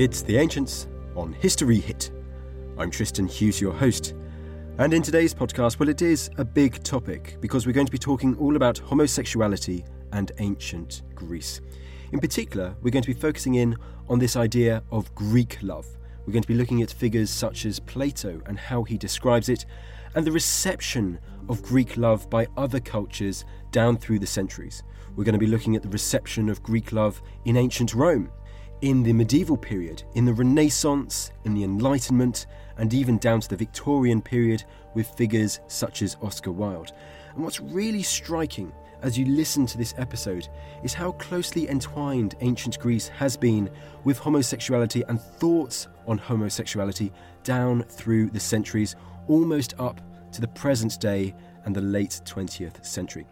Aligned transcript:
It's 0.00 0.22
The 0.22 0.38
Ancients 0.38 0.88
on 1.14 1.34
History 1.34 1.78
Hit. 1.78 2.10
I'm 2.78 2.90
Tristan 2.90 3.26
Hughes, 3.26 3.60
your 3.60 3.74
host. 3.74 4.14
And 4.78 4.94
in 4.94 5.02
today's 5.02 5.34
podcast, 5.34 5.78
well, 5.78 5.90
it 5.90 6.00
is 6.00 6.30
a 6.38 6.44
big 6.46 6.82
topic 6.82 7.36
because 7.42 7.66
we're 7.66 7.74
going 7.74 7.84
to 7.84 7.92
be 7.92 7.98
talking 7.98 8.34
all 8.36 8.56
about 8.56 8.78
homosexuality 8.78 9.84
and 10.14 10.32
ancient 10.38 11.02
Greece. 11.14 11.60
In 12.12 12.18
particular, 12.18 12.74
we're 12.80 12.92
going 12.92 13.02
to 13.02 13.14
be 13.14 13.20
focusing 13.20 13.56
in 13.56 13.76
on 14.08 14.18
this 14.18 14.36
idea 14.36 14.82
of 14.90 15.14
Greek 15.14 15.58
love. 15.60 15.86
We're 16.24 16.32
going 16.32 16.44
to 16.44 16.48
be 16.48 16.54
looking 16.54 16.80
at 16.80 16.90
figures 16.90 17.28
such 17.28 17.66
as 17.66 17.78
Plato 17.78 18.40
and 18.46 18.58
how 18.58 18.84
he 18.84 18.96
describes 18.96 19.50
it, 19.50 19.66
and 20.14 20.26
the 20.26 20.32
reception 20.32 21.18
of 21.50 21.62
Greek 21.62 21.98
love 21.98 22.30
by 22.30 22.46
other 22.56 22.80
cultures 22.80 23.44
down 23.70 23.98
through 23.98 24.20
the 24.20 24.26
centuries. 24.26 24.82
We're 25.14 25.24
going 25.24 25.34
to 25.34 25.38
be 25.38 25.46
looking 25.46 25.76
at 25.76 25.82
the 25.82 25.90
reception 25.90 26.48
of 26.48 26.62
Greek 26.62 26.90
love 26.90 27.20
in 27.44 27.58
ancient 27.58 27.92
Rome 27.92 28.30
in 28.82 29.02
the 29.02 29.12
medieval 29.12 29.56
period, 29.56 30.02
in 30.14 30.24
the 30.24 30.32
Renaissance, 30.32 31.32
in 31.44 31.54
the 31.54 31.64
Enlightenment, 31.64 32.46
and 32.78 32.94
even 32.94 33.18
down 33.18 33.40
to 33.40 33.48
the 33.48 33.56
Victorian 33.56 34.22
period 34.22 34.64
with 34.94 35.06
figures 35.16 35.60
such 35.68 36.02
as 36.02 36.16
Oscar 36.22 36.50
Wilde. 36.50 36.92
And 37.34 37.44
what's 37.44 37.60
really 37.60 38.02
striking 38.02 38.72
as 39.02 39.18
you 39.18 39.26
listen 39.26 39.66
to 39.66 39.78
this 39.78 39.94
episode 39.98 40.48
is 40.82 40.94
how 40.94 41.12
closely 41.12 41.68
entwined 41.68 42.34
ancient 42.40 42.78
Greece 42.78 43.08
has 43.08 43.36
been 43.36 43.70
with 44.04 44.18
homosexuality 44.18 45.02
and 45.08 45.20
thoughts 45.20 45.88
on 46.06 46.18
homosexuality 46.18 47.12
down 47.44 47.82
through 47.84 48.30
the 48.30 48.40
centuries, 48.40 48.96
almost 49.28 49.74
up 49.78 50.00
to 50.32 50.40
the 50.40 50.48
present 50.48 51.00
day 51.00 51.34
and 51.64 51.74
the 51.74 51.80
late 51.80 52.20
20th 52.24 52.84
century. 52.84 53.26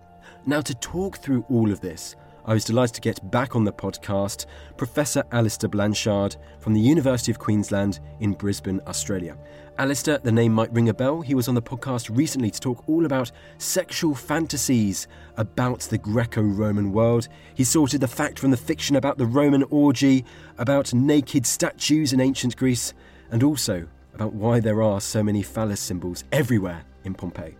Now, 0.46 0.60
to 0.60 0.74
talk 0.74 1.18
through 1.18 1.44
all 1.48 1.70
of 1.70 1.80
this, 1.80 2.16
I 2.48 2.54
was 2.54 2.64
delighted 2.64 2.94
to 2.94 3.02
get 3.02 3.30
back 3.30 3.54
on 3.54 3.64
the 3.64 3.72
podcast 3.74 4.46
Professor 4.78 5.22
Alastair 5.32 5.68
Blanshard 5.68 6.36
from 6.60 6.72
the 6.72 6.80
University 6.80 7.30
of 7.30 7.38
Queensland 7.38 8.00
in 8.20 8.32
Brisbane, 8.32 8.80
Australia. 8.86 9.36
Alastair, 9.76 10.16
the 10.16 10.32
name 10.32 10.54
might 10.54 10.72
ring 10.72 10.88
a 10.88 10.94
bell. 10.94 11.20
He 11.20 11.34
was 11.34 11.48
on 11.48 11.54
the 11.54 11.60
podcast 11.60 12.08
recently 12.10 12.50
to 12.50 12.58
talk 12.58 12.88
all 12.88 13.04
about 13.04 13.32
sexual 13.58 14.14
fantasies 14.14 15.08
about 15.36 15.80
the 15.80 15.98
Greco 15.98 16.40
Roman 16.40 16.90
world. 16.90 17.28
He 17.54 17.64
sorted 17.64 18.00
the 18.00 18.08
fact 18.08 18.38
from 18.38 18.50
the 18.50 18.56
fiction 18.56 18.96
about 18.96 19.18
the 19.18 19.26
Roman 19.26 19.64
orgy, 19.64 20.24
about 20.56 20.94
naked 20.94 21.44
statues 21.44 22.14
in 22.14 22.20
ancient 22.20 22.56
Greece, 22.56 22.94
and 23.30 23.42
also 23.42 23.86
about 24.14 24.32
why 24.32 24.58
there 24.58 24.80
are 24.80 25.02
so 25.02 25.22
many 25.22 25.42
phallus 25.42 25.80
symbols 25.80 26.24
everywhere 26.32 26.86
in 27.04 27.12
Pompeii. 27.12 27.58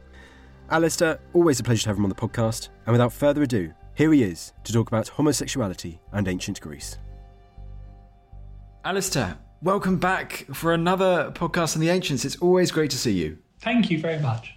Alastair, 0.70 1.20
always 1.34 1.60
a 1.60 1.62
pleasure 1.62 1.82
to 1.82 1.88
have 1.91 1.99
him 1.99 2.05
on 2.05 2.09
the 2.09 2.15
podcast. 2.15 2.70
And 2.87 2.93
without 2.93 3.12
further 3.12 3.43
ado, 3.43 3.75
here 3.98 4.12
he 4.12 4.22
is 4.22 4.53
to 4.62 4.72
talk 4.72 4.86
about 4.86 5.09
homosexuality 5.09 5.98
and 6.12 6.28
ancient 6.28 6.60
Greece. 6.60 6.98
Alastair, 8.84 9.36
welcome 9.60 9.97
back 9.97 10.47
for 10.54 10.72
another 10.72 11.32
podcast 11.34 11.75
on 11.75 11.81
the 11.81 11.88
ancients. 11.88 12.25
It's 12.25 12.37
always 12.37 12.70
great 12.70 12.92
to 12.92 12.97
see 12.97 13.10
you. 13.10 13.38
Thank 13.58 13.91
you 13.91 14.00
very 14.00 14.20
much. 14.20 14.54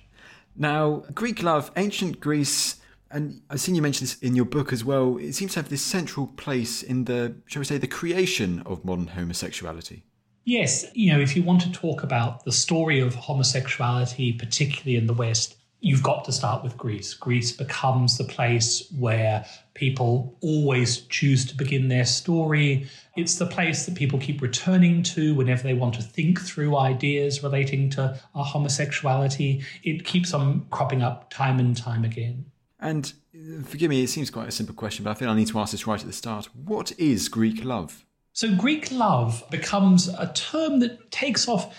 Now, 0.55 1.05
Greek 1.15 1.41
love, 1.41 1.71
ancient 1.75 2.19
Greece, 2.19 2.81
and 3.09 3.41
I've 3.49 3.59
seen 3.59 3.73
you 3.73 3.81
mention 3.81 4.03
this 4.03 4.19
in 4.19 4.35
your 4.35 4.45
book 4.45 4.71
as 4.71 4.85
well. 4.85 5.17
It 5.17 5.33
seems 5.33 5.53
to 5.53 5.59
have 5.59 5.69
this 5.69 5.81
central 5.81 6.27
place 6.27 6.83
in 6.83 7.05
the, 7.05 7.35
shall 7.47 7.61
we 7.61 7.65
say, 7.65 7.79
the 7.79 7.87
creation 7.87 8.61
of 8.67 8.85
modern 8.85 9.07
homosexuality. 9.07 10.03
Yes, 10.45 10.85
you 10.93 11.11
know, 11.11 11.19
if 11.19 11.35
you 11.35 11.41
want 11.41 11.61
to 11.61 11.71
talk 11.71 12.03
about 12.03 12.45
the 12.45 12.51
story 12.51 12.99
of 12.99 13.15
homosexuality, 13.15 14.33
particularly 14.33 14.97
in 14.97 15.07
the 15.07 15.15
West, 15.15 15.55
you've 15.81 16.03
got 16.03 16.23
to 16.25 16.31
start 16.31 16.63
with 16.63 16.77
Greece. 16.77 17.13
Greece 17.15 17.51
becomes 17.51 18.17
the 18.17 18.23
place 18.23 18.87
where 18.97 19.45
people 19.73 20.37
always 20.41 21.01
choose 21.07 21.43
to 21.45 21.55
begin 21.55 21.87
their 21.87 22.05
story. 22.05 22.87
It's 23.17 23.35
the 23.35 23.47
place 23.47 23.85
that 23.87 23.95
people 23.95 24.19
keep 24.19 24.41
returning 24.41 25.01
to 25.03 25.33
whenever 25.33 25.63
they 25.63 25.73
want 25.73 25.95
to 25.95 26.03
think 26.03 26.39
through 26.39 26.77
ideas 26.77 27.43
relating 27.43 27.89
to 27.91 28.19
homosexuality. 28.33 29.63
It 29.83 30.05
keeps 30.05 30.33
on 30.33 30.67
cropping 30.69 31.01
up 31.01 31.31
time 31.31 31.59
and 31.59 31.75
time 31.75 32.05
again. 32.05 32.45
And 32.79 33.11
uh, 33.35 33.63
forgive 33.63 33.89
me, 33.89 34.03
it 34.03 34.09
seems 34.09 34.29
quite 34.29 34.47
a 34.47 34.51
simple 34.51 34.75
question, 34.75 35.03
but 35.03 35.11
I 35.11 35.13
feel 35.15 35.29
I 35.29 35.35
need 35.35 35.47
to 35.47 35.59
ask 35.59 35.71
this 35.71 35.87
right 35.87 35.99
at 35.99 36.05
the 36.05 36.13
start. 36.13 36.47
What 36.55 36.91
is 36.99 37.27
Greek 37.27 37.65
love? 37.65 38.05
So, 38.33 38.55
Greek 38.55 38.91
love 38.91 39.43
becomes 39.51 40.07
a 40.07 40.31
term 40.33 40.79
that 40.79 41.11
takes 41.11 41.49
off 41.49 41.75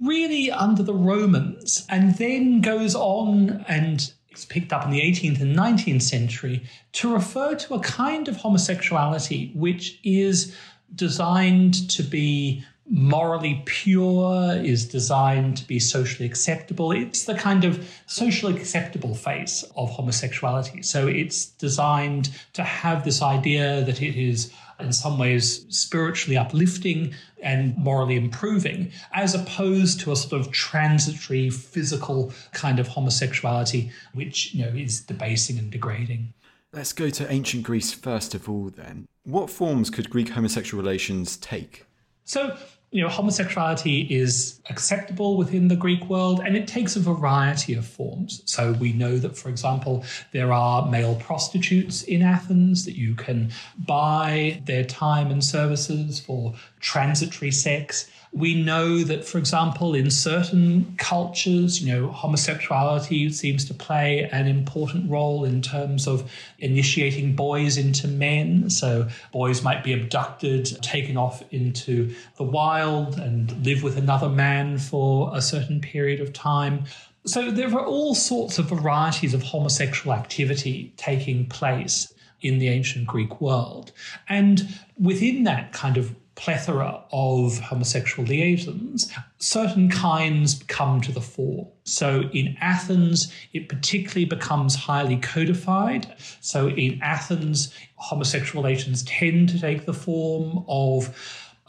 really 0.00 0.50
under 0.50 0.82
the 0.82 0.94
Romans 0.94 1.86
and 1.88 2.16
then 2.16 2.60
goes 2.60 2.94
on 2.94 3.64
and 3.68 4.12
it's 4.30 4.44
picked 4.44 4.72
up 4.72 4.84
in 4.84 4.90
the 4.90 5.00
18th 5.00 5.40
and 5.40 5.56
19th 5.56 6.02
century 6.02 6.64
to 6.92 7.12
refer 7.12 7.54
to 7.54 7.74
a 7.74 7.80
kind 7.80 8.26
of 8.26 8.36
homosexuality 8.36 9.52
which 9.54 10.00
is 10.02 10.54
designed 10.94 11.88
to 11.90 12.02
be 12.02 12.64
morally 12.86 13.62
pure, 13.64 14.52
is 14.56 14.86
designed 14.86 15.56
to 15.56 15.66
be 15.66 15.78
socially 15.78 16.26
acceptable. 16.26 16.92
It's 16.92 17.24
the 17.24 17.34
kind 17.34 17.64
of 17.64 17.88
socially 18.06 18.54
acceptable 18.54 19.14
face 19.14 19.64
of 19.76 19.90
homosexuality. 19.90 20.82
So 20.82 21.06
it's 21.06 21.46
designed 21.46 22.30
to 22.52 22.62
have 22.62 23.04
this 23.04 23.22
idea 23.22 23.82
that 23.84 24.02
it 24.02 24.16
is 24.16 24.52
in 24.80 24.92
some 24.92 25.18
ways 25.18 25.66
spiritually 25.68 26.36
uplifting 26.36 27.14
and 27.42 27.76
morally 27.76 28.16
improving, 28.16 28.90
as 29.12 29.34
opposed 29.34 30.00
to 30.00 30.12
a 30.12 30.16
sort 30.16 30.40
of 30.40 30.50
transitory 30.50 31.50
physical 31.50 32.32
kind 32.52 32.78
of 32.78 32.88
homosexuality, 32.88 33.90
which 34.12 34.54
you 34.54 34.64
know 34.64 34.70
is 34.70 35.00
debasing 35.00 35.58
and 35.58 35.70
degrading. 35.70 36.32
Let's 36.72 36.92
go 36.92 37.10
to 37.10 37.30
ancient 37.30 37.62
Greece 37.62 37.92
first 37.92 38.34
of 38.34 38.48
all 38.48 38.70
then. 38.70 39.06
What 39.24 39.48
forms 39.48 39.90
could 39.90 40.10
Greek 40.10 40.30
homosexual 40.30 40.82
relations 40.82 41.36
take? 41.36 41.86
So 42.24 42.56
you 42.94 43.02
know, 43.02 43.08
homosexuality 43.08 44.02
is 44.02 44.60
acceptable 44.70 45.36
within 45.36 45.66
the 45.66 45.74
Greek 45.74 46.08
world 46.08 46.40
and 46.44 46.56
it 46.56 46.68
takes 46.68 46.94
a 46.94 47.00
variety 47.00 47.74
of 47.74 47.84
forms. 47.84 48.40
So 48.44 48.72
we 48.74 48.92
know 48.92 49.18
that, 49.18 49.36
for 49.36 49.48
example, 49.48 50.04
there 50.30 50.52
are 50.52 50.88
male 50.88 51.16
prostitutes 51.16 52.04
in 52.04 52.22
Athens 52.22 52.84
that 52.84 52.96
you 52.96 53.16
can 53.16 53.50
buy 53.78 54.62
their 54.66 54.84
time 54.84 55.32
and 55.32 55.42
services 55.42 56.20
for 56.20 56.54
transitory 56.78 57.50
sex. 57.50 58.08
We 58.36 58.60
know 58.60 59.04
that, 59.04 59.24
for 59.24 59.38
example, 59.38 59.94
in 59.94 60.10
certain 60.10 60.96
cultures, 60.98 61.80
you 61.80 61.94
know, 61.94 62.10
homosexuality 62.10 63.30
seems 63.30 63.64
to 63.66 63.74
play 63.74 64.28
an 64.32 64.48
important 64.48 65.08
role 65.08 65.44
in 65.44 65.62
terms 65.62 66.08
of 66.08 66.28
initiating 66.58 67.36
boys 67.36 67.76
into 67.76 68.08
men. 68.08 68.70
So 68.70 69.08
boys 69.30 69.62
might 69.62 69.84
be 69.84 69.92
abducted, 69.92 70.82
taken 70.82 71.16
off 71.16 71.44
into 71.52 72.12
the 72.36 72.42
wild, 72.42 73.20
and 73.20 73.64
live 73.64 73.84
with 73.84 73.96
another 73.96 74.28
man 74.28 74.78
for 74.78 75.30
a 75.32 75.40
certain 75.40 75.80
period 75.80 76.20
of 76.20 76.32
time. 76.32 76.86
So 77.24 77.52
there 77.52 77.72
are 77.72 77.86
all 77.86 78.16
sorts 78.16 78.58
of 78.58 78.68
varieties 78.68 79.32
of 79.32 79.44
homosexual 79.44 80.12
activity 80.12 80.92
taking 80.96 81.46
place. 81.46 82.12
in 82.44 82.58
the 82.58 82.68
ancient 82.68 83.06
Greek 83.06 83.40
world. 83.40 83.90
And 84.28 84.78
within 85.00 85.44
that 85.44 85.72
kind 85.72 85.96
of 85.96 86.14
plethora 86.34 87.02
of 87.12 87.58
homosexual 87.58 88.26
liaisons, 88.26 89.10
certain 89.38 89.88
kinds 89.88 90.62
come 90.66 91.00
to 91.00 91.12
the 91.12 91.20
fore. 91.20 91.70
So 91.84 92.22
in 92.32 92.56
Athens, 92.60 93.32
it 93.52 93.68
particularly 93.68 94.24
becomes 94.24 94.74
highly 94.74 95.16
codified. 95.16 96.12
So 96.40 96.68
in 96.68 97.00
Athens, 97.02 97.74
homosexual 97.96 98.62
relations 98.62 99.02
tend 99.04 99.48
to 99.50 99.60
take 99.60 99.86
the 99.86 99.94
form 99.94 100.64
of 100.68 101.16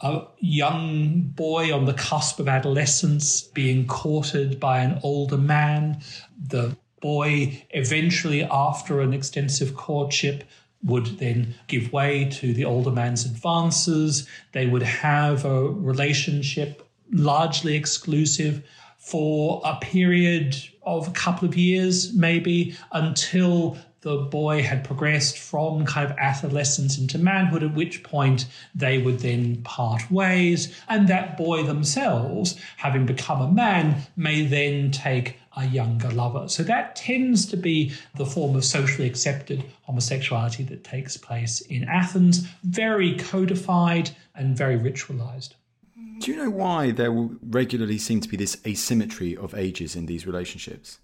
a 0.00 0.22
young 0.40 1.22
boy 1.22 1.72
on 1.72 1.86
the 1.86 1.94
cusp 1.94 2.38
of 2.38 2.48
adolescence 2.48 3.40
being 3.40 3.86
courted 3.86 4.60
by 4.60 4.80
an 4.80 5.00
older 5.02 5.38
man. 5.38 6.02
The 6.48 6.76
boy 7.00 7.64
eventually, 7.70 8.42
after 8.42 9.00
an 9.00 9.14
extensive 9.14 9.74
courtship, 9.74 10.44
would 10.82 11.18
then 11.18 11.54
give 11.66 11.92
way 11.92 12.28
to 12.30 12.52
the 12.52 12.64
older 12.64 12.90
man's 12.90 13.24
advances. 13.24 14.28
They 14.52 14.66
would 14.66 14.82
have 14.82 15.44
a 15.44 15.62
relationship 15.62 16.88
largely 17.10 17.76
exclusive 17.76 18.62
for 18.98 19.62
a 19.64 19.76
period 19.76 20.56
of 20.82 21.08
a 21.08 21.12
couple 21.12 21.48
of 21.48 21.56
years, 21.56 22.12
maybe, 22.12 22.76
until 22.92 23.76
the 24.00 24.16
boy 24.16 24.62
had 24.62 24.84
progressed 24.84 25.36
from 25.36 25.84
kind 25.84 26.08
of 26.08 26.16
adolescence 26.18 26.96
into 26.96 27.18
manhood, 27.18 27.64
at 27.64 27.74
which 27.74 28.04
point 28.04 28.46
they 28.74 28.98
would 28.98 29.18
then 29.18 29.62
part 29.62 30.08
ways. 30.10 30.72
And 30.88 31.08
that 31.08 31.36
boy 31.36 31.64
themselves, 31.64 32.56
having 32.76 33.04
become 33.04 33.40
a 33.40 33.50
man, 33.50 34.02
may 34.16 34.46
then 34.46 34.92
take 34.92 35.38
a 35.56 35.66
younger 35.66 36.10
lover. 36.10 36.48
So 36.48 36.62
that 36.64 36.96
tends 36.96 37.46
to 37.46 37.56
be 37.56 37.92
the 38.14 38.26
form 38.26 38.56
of 38.56 38.64
socially 38.64 39.08
accepted 39.08 39.64
homosexuality 39.82 40.62
that 40.64 40.84
takes 40.84 41.16
place 41.16 41.60
in 41.62 41.84
Athens, 41.84 42.46
very 42.62 43.16
codified 43.16 44.10
and 44.34 44.56
very 44.56 44.78
ritualized. 44.78 45.50
Do 46.18 46.30
you 46.30 46.36
know 46.36 46.50
why 46.50 46.92
there 46.92 47.12
will 47.12 47.36
regularly 47.42 47.98
seem 47.98 48.20
to 48.20 48.28
be 48.28 48.36
this 48.36 48.56
asymmetry 48.66 49.36
of 49.36 49.54
ages 49.54 49.96
in 49.96 50.06
these 50.06 50.26
relationships? 50.26 50.98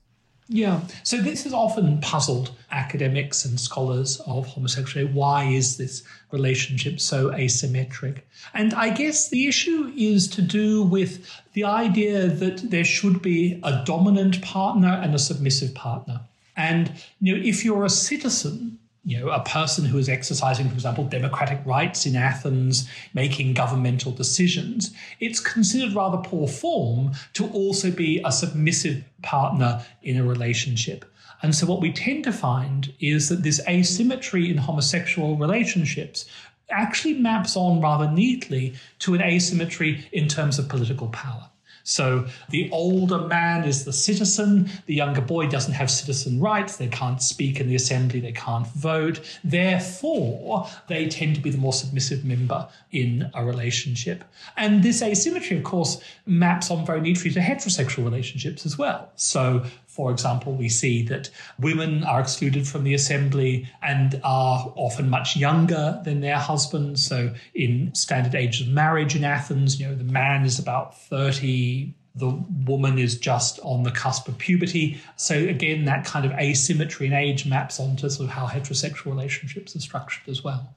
Yeah. 0.53 0.83
So 1.03 1.17
this 1.17 1.45
has 1.45 1.55
often 1.55 1.99
puzzled 2.03 2.51
academics 2.71 3.47
and 3.47 3.59
scholars 3.59 4.21
of 4.27 4.47
homosexuality. 4.47 5.11
Why 5.11 5.45
is 5.45 5.79
this 5.79 6.03
relationship 6.31 7.01
so 7.01 7.31
asymmetric? 7.31 8.21
And 8.53 8.75
I 8.75 8.91
guess 8.91 9.31
the 9.31 9.47
issue 9.49 9.91
is 9.97 10.29
to 10.29 10.43
do 10.43 10.83
with 10.83 11.27
the 11.55 11.65
idea 11.65 12.29
that 12.29 12.71
there 12.71 12.85
should 12.85 13.23
be 13.23 13.61
a 13.63 13.83
dominant 13.87 14.43
partner 14.43 15.01
and 15.03 15.15
a 15.15 15.19
submissive 15.19 15.75
partner. 15.75 16.21
And 16.55 16.93
you 17.23 17.35
know, 17.35 17.43
if 17.43 17.65
you're 17.65 17.87
a 17.87 17.91
citizen, 17.91 18.79
you 19.05 19.19
know, 19.19 19.31
a 19.31 19.43
person 19.43 19.85
who 19.85 19.99
is 19.99 20.09
exercising, 20.09 20.69
for 20.69 20.75
example, 20.75 21.05
democratic 21.05 21.61
rights 21.65 22.07
in 22.07 22.15
Athens, 22.15 22.89
making 23.15 23.55
governmental 23.55 24.13
decisions, 24.13 24.95
it's 25.19 25.41
considered 25.41 25.93
rather 25.93 26.19
poor 26.19 26.47
form 26.47 27.13
to 27.33 27.49
also 27.49 27.91
be 27.91 28.21
a 28.25 28.31
submissive 28.31 29.03
partner 29.23 29.85
in 30.03 30.17
a 30.17 30.25
relationship. 30.25 31.05
And 31.43 31.55
so, 31.55 31.67
what 31.67 31.81
we 31.81 31.93
tend 31.93 32.23
to 32.25 32.33
find 32.33 32.93
is 33.01 33.29
that 33.29 33.43
this 33.43 33.61
asymmetry 33.69 34.49
in 34.49 34.59
homosexual 34.59 35.37
relationships 35.37 36.27
actually 36.71 37.15
maps 37.15 37.57
on 37.57 37.81
rather 37.81 38.09
neatly 38.09 38.75
to 39.01 39.15
an 39.15 39.21
asymmetry 39.21 40.07
in 40.13 40.29
terms 40.29 40.59
of 40.61 40.69
political 40.69 41.09
power. 41.09 41.51
So 41.85 42.27
the 42.51 42.71
older 42.71 43.19
man 43.27 43.65
is 43.65 43.85
the 43.85 43.93
citizen, 43.93 44.71
the 44.87 44.95
younger 44.95 45.21
boy 45.21 45.49
doesn't 45.49 45.75
have 45.75 45.91
citizen 45.91 46.41
rights, 46.41 46.77
they 46.77 46.89
can't 46.89 47.23
speak 47.23 47.61
in 47.61 47.69
the 47.69 47.75
assembly, 47.75 48.21
they 48.21 48.33
can't 48.33 48.67
vote. 48.69 49.21
Therefore, 49.45 50.69
they 50.89 51.09
tend 51.09 51.35
to 51.37 51.41
be 51.41 51.51
the 51.51 51.59
more 51.59 51.73
submissive 51.73 52.25
member 52.25 52.69
in 52.91 53.31
a 53.35 53.45
relationship. 53.45 54.25
And 54.57 54.83
this 54.83 55.03
asymmetry, 55.03 55.57
of 55.57 55.65
course, 55.65 56.03
maps 56.27 56.71
on 56.71 56.87
very 56.87 57.01
neatly 57.01 57.31
to 57.31 57.41
heterosexual 57.41 58.05
relationships 58.05 58.65
as 58.67 58.79
well. 58.79 59.11
So 59.17 59.65
for 59.93 60.11
example, 60.11 60.55
we 60.55 60.71
see 60.71 61.03
that 61.03 61.29
women 61.59 62.03
are 62.05 62.19
excluded 62.19 62.67
from 62.67 62.83
the 62.83 62.95
assembly 62.95 63.69
and 63.83 64.19
are 64.25 64.73
often 64.75 65.11
much 65.11 65.37
younger 65.37 66.01
than 66.03 66.23
their 66.23 66.39
husbands. 66.39 67.05
So, 67.05 67.35
in 67.55 67.95
standard 67.95 68.35
age 68.35 68.63
of 68.63 68.69
marriage 68.69 69.15
in 69.15 69.23
Athens, 69.23 69.79
you 69.79 69.87
know, 69.87 69.95
the 69.95 70.05
man 70.05 70.47
is 70.47 70.59
about 70.59 70.99
30, 70.99 71.95
the 72.15 72.31
woman 72.65 72.99
is 72.99 73.19
just 73.19 73.61
on 73.61 73.83
the 73.83 73.91
cusp 73.91 74.29
of 74.29 74.39
puberty. 74.39 74.99
So, 75.17 75.35
again, 75.35 75.85
that 75.85 76.07
kind 76.07 76.25
of 76.25 76.33
asymmetry 76.33 77.09
in 77.09 77.13
age 77.13 77.45
maps 77.45 77.79
onto 77.79 78.09
sort 78.09 78.31
of 78.31 78.35
how 78.35 78.47
heterosexual 78.47 79.07
relationships 79.07 79.77
are 79.77 79.81
structured 79.81 80.27
as 80.27 80.43
well. 80.43 80.75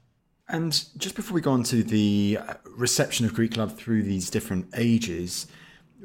And 0.50 0.72
just 0.98 1.16
before 1.16 1.36
we 1.36 1.42
go 1.42 1.52
on 1.52 1.64
to 1.64 1.84
the 1.84 2.40
reception 2.66 3.26
of 3.26 3.34
Greek 3.34 3.56
love 3.56 3.78
through 3.78 4.04
these 4.04 4.30
different 4.30 4.68
ages, 4.76 5.48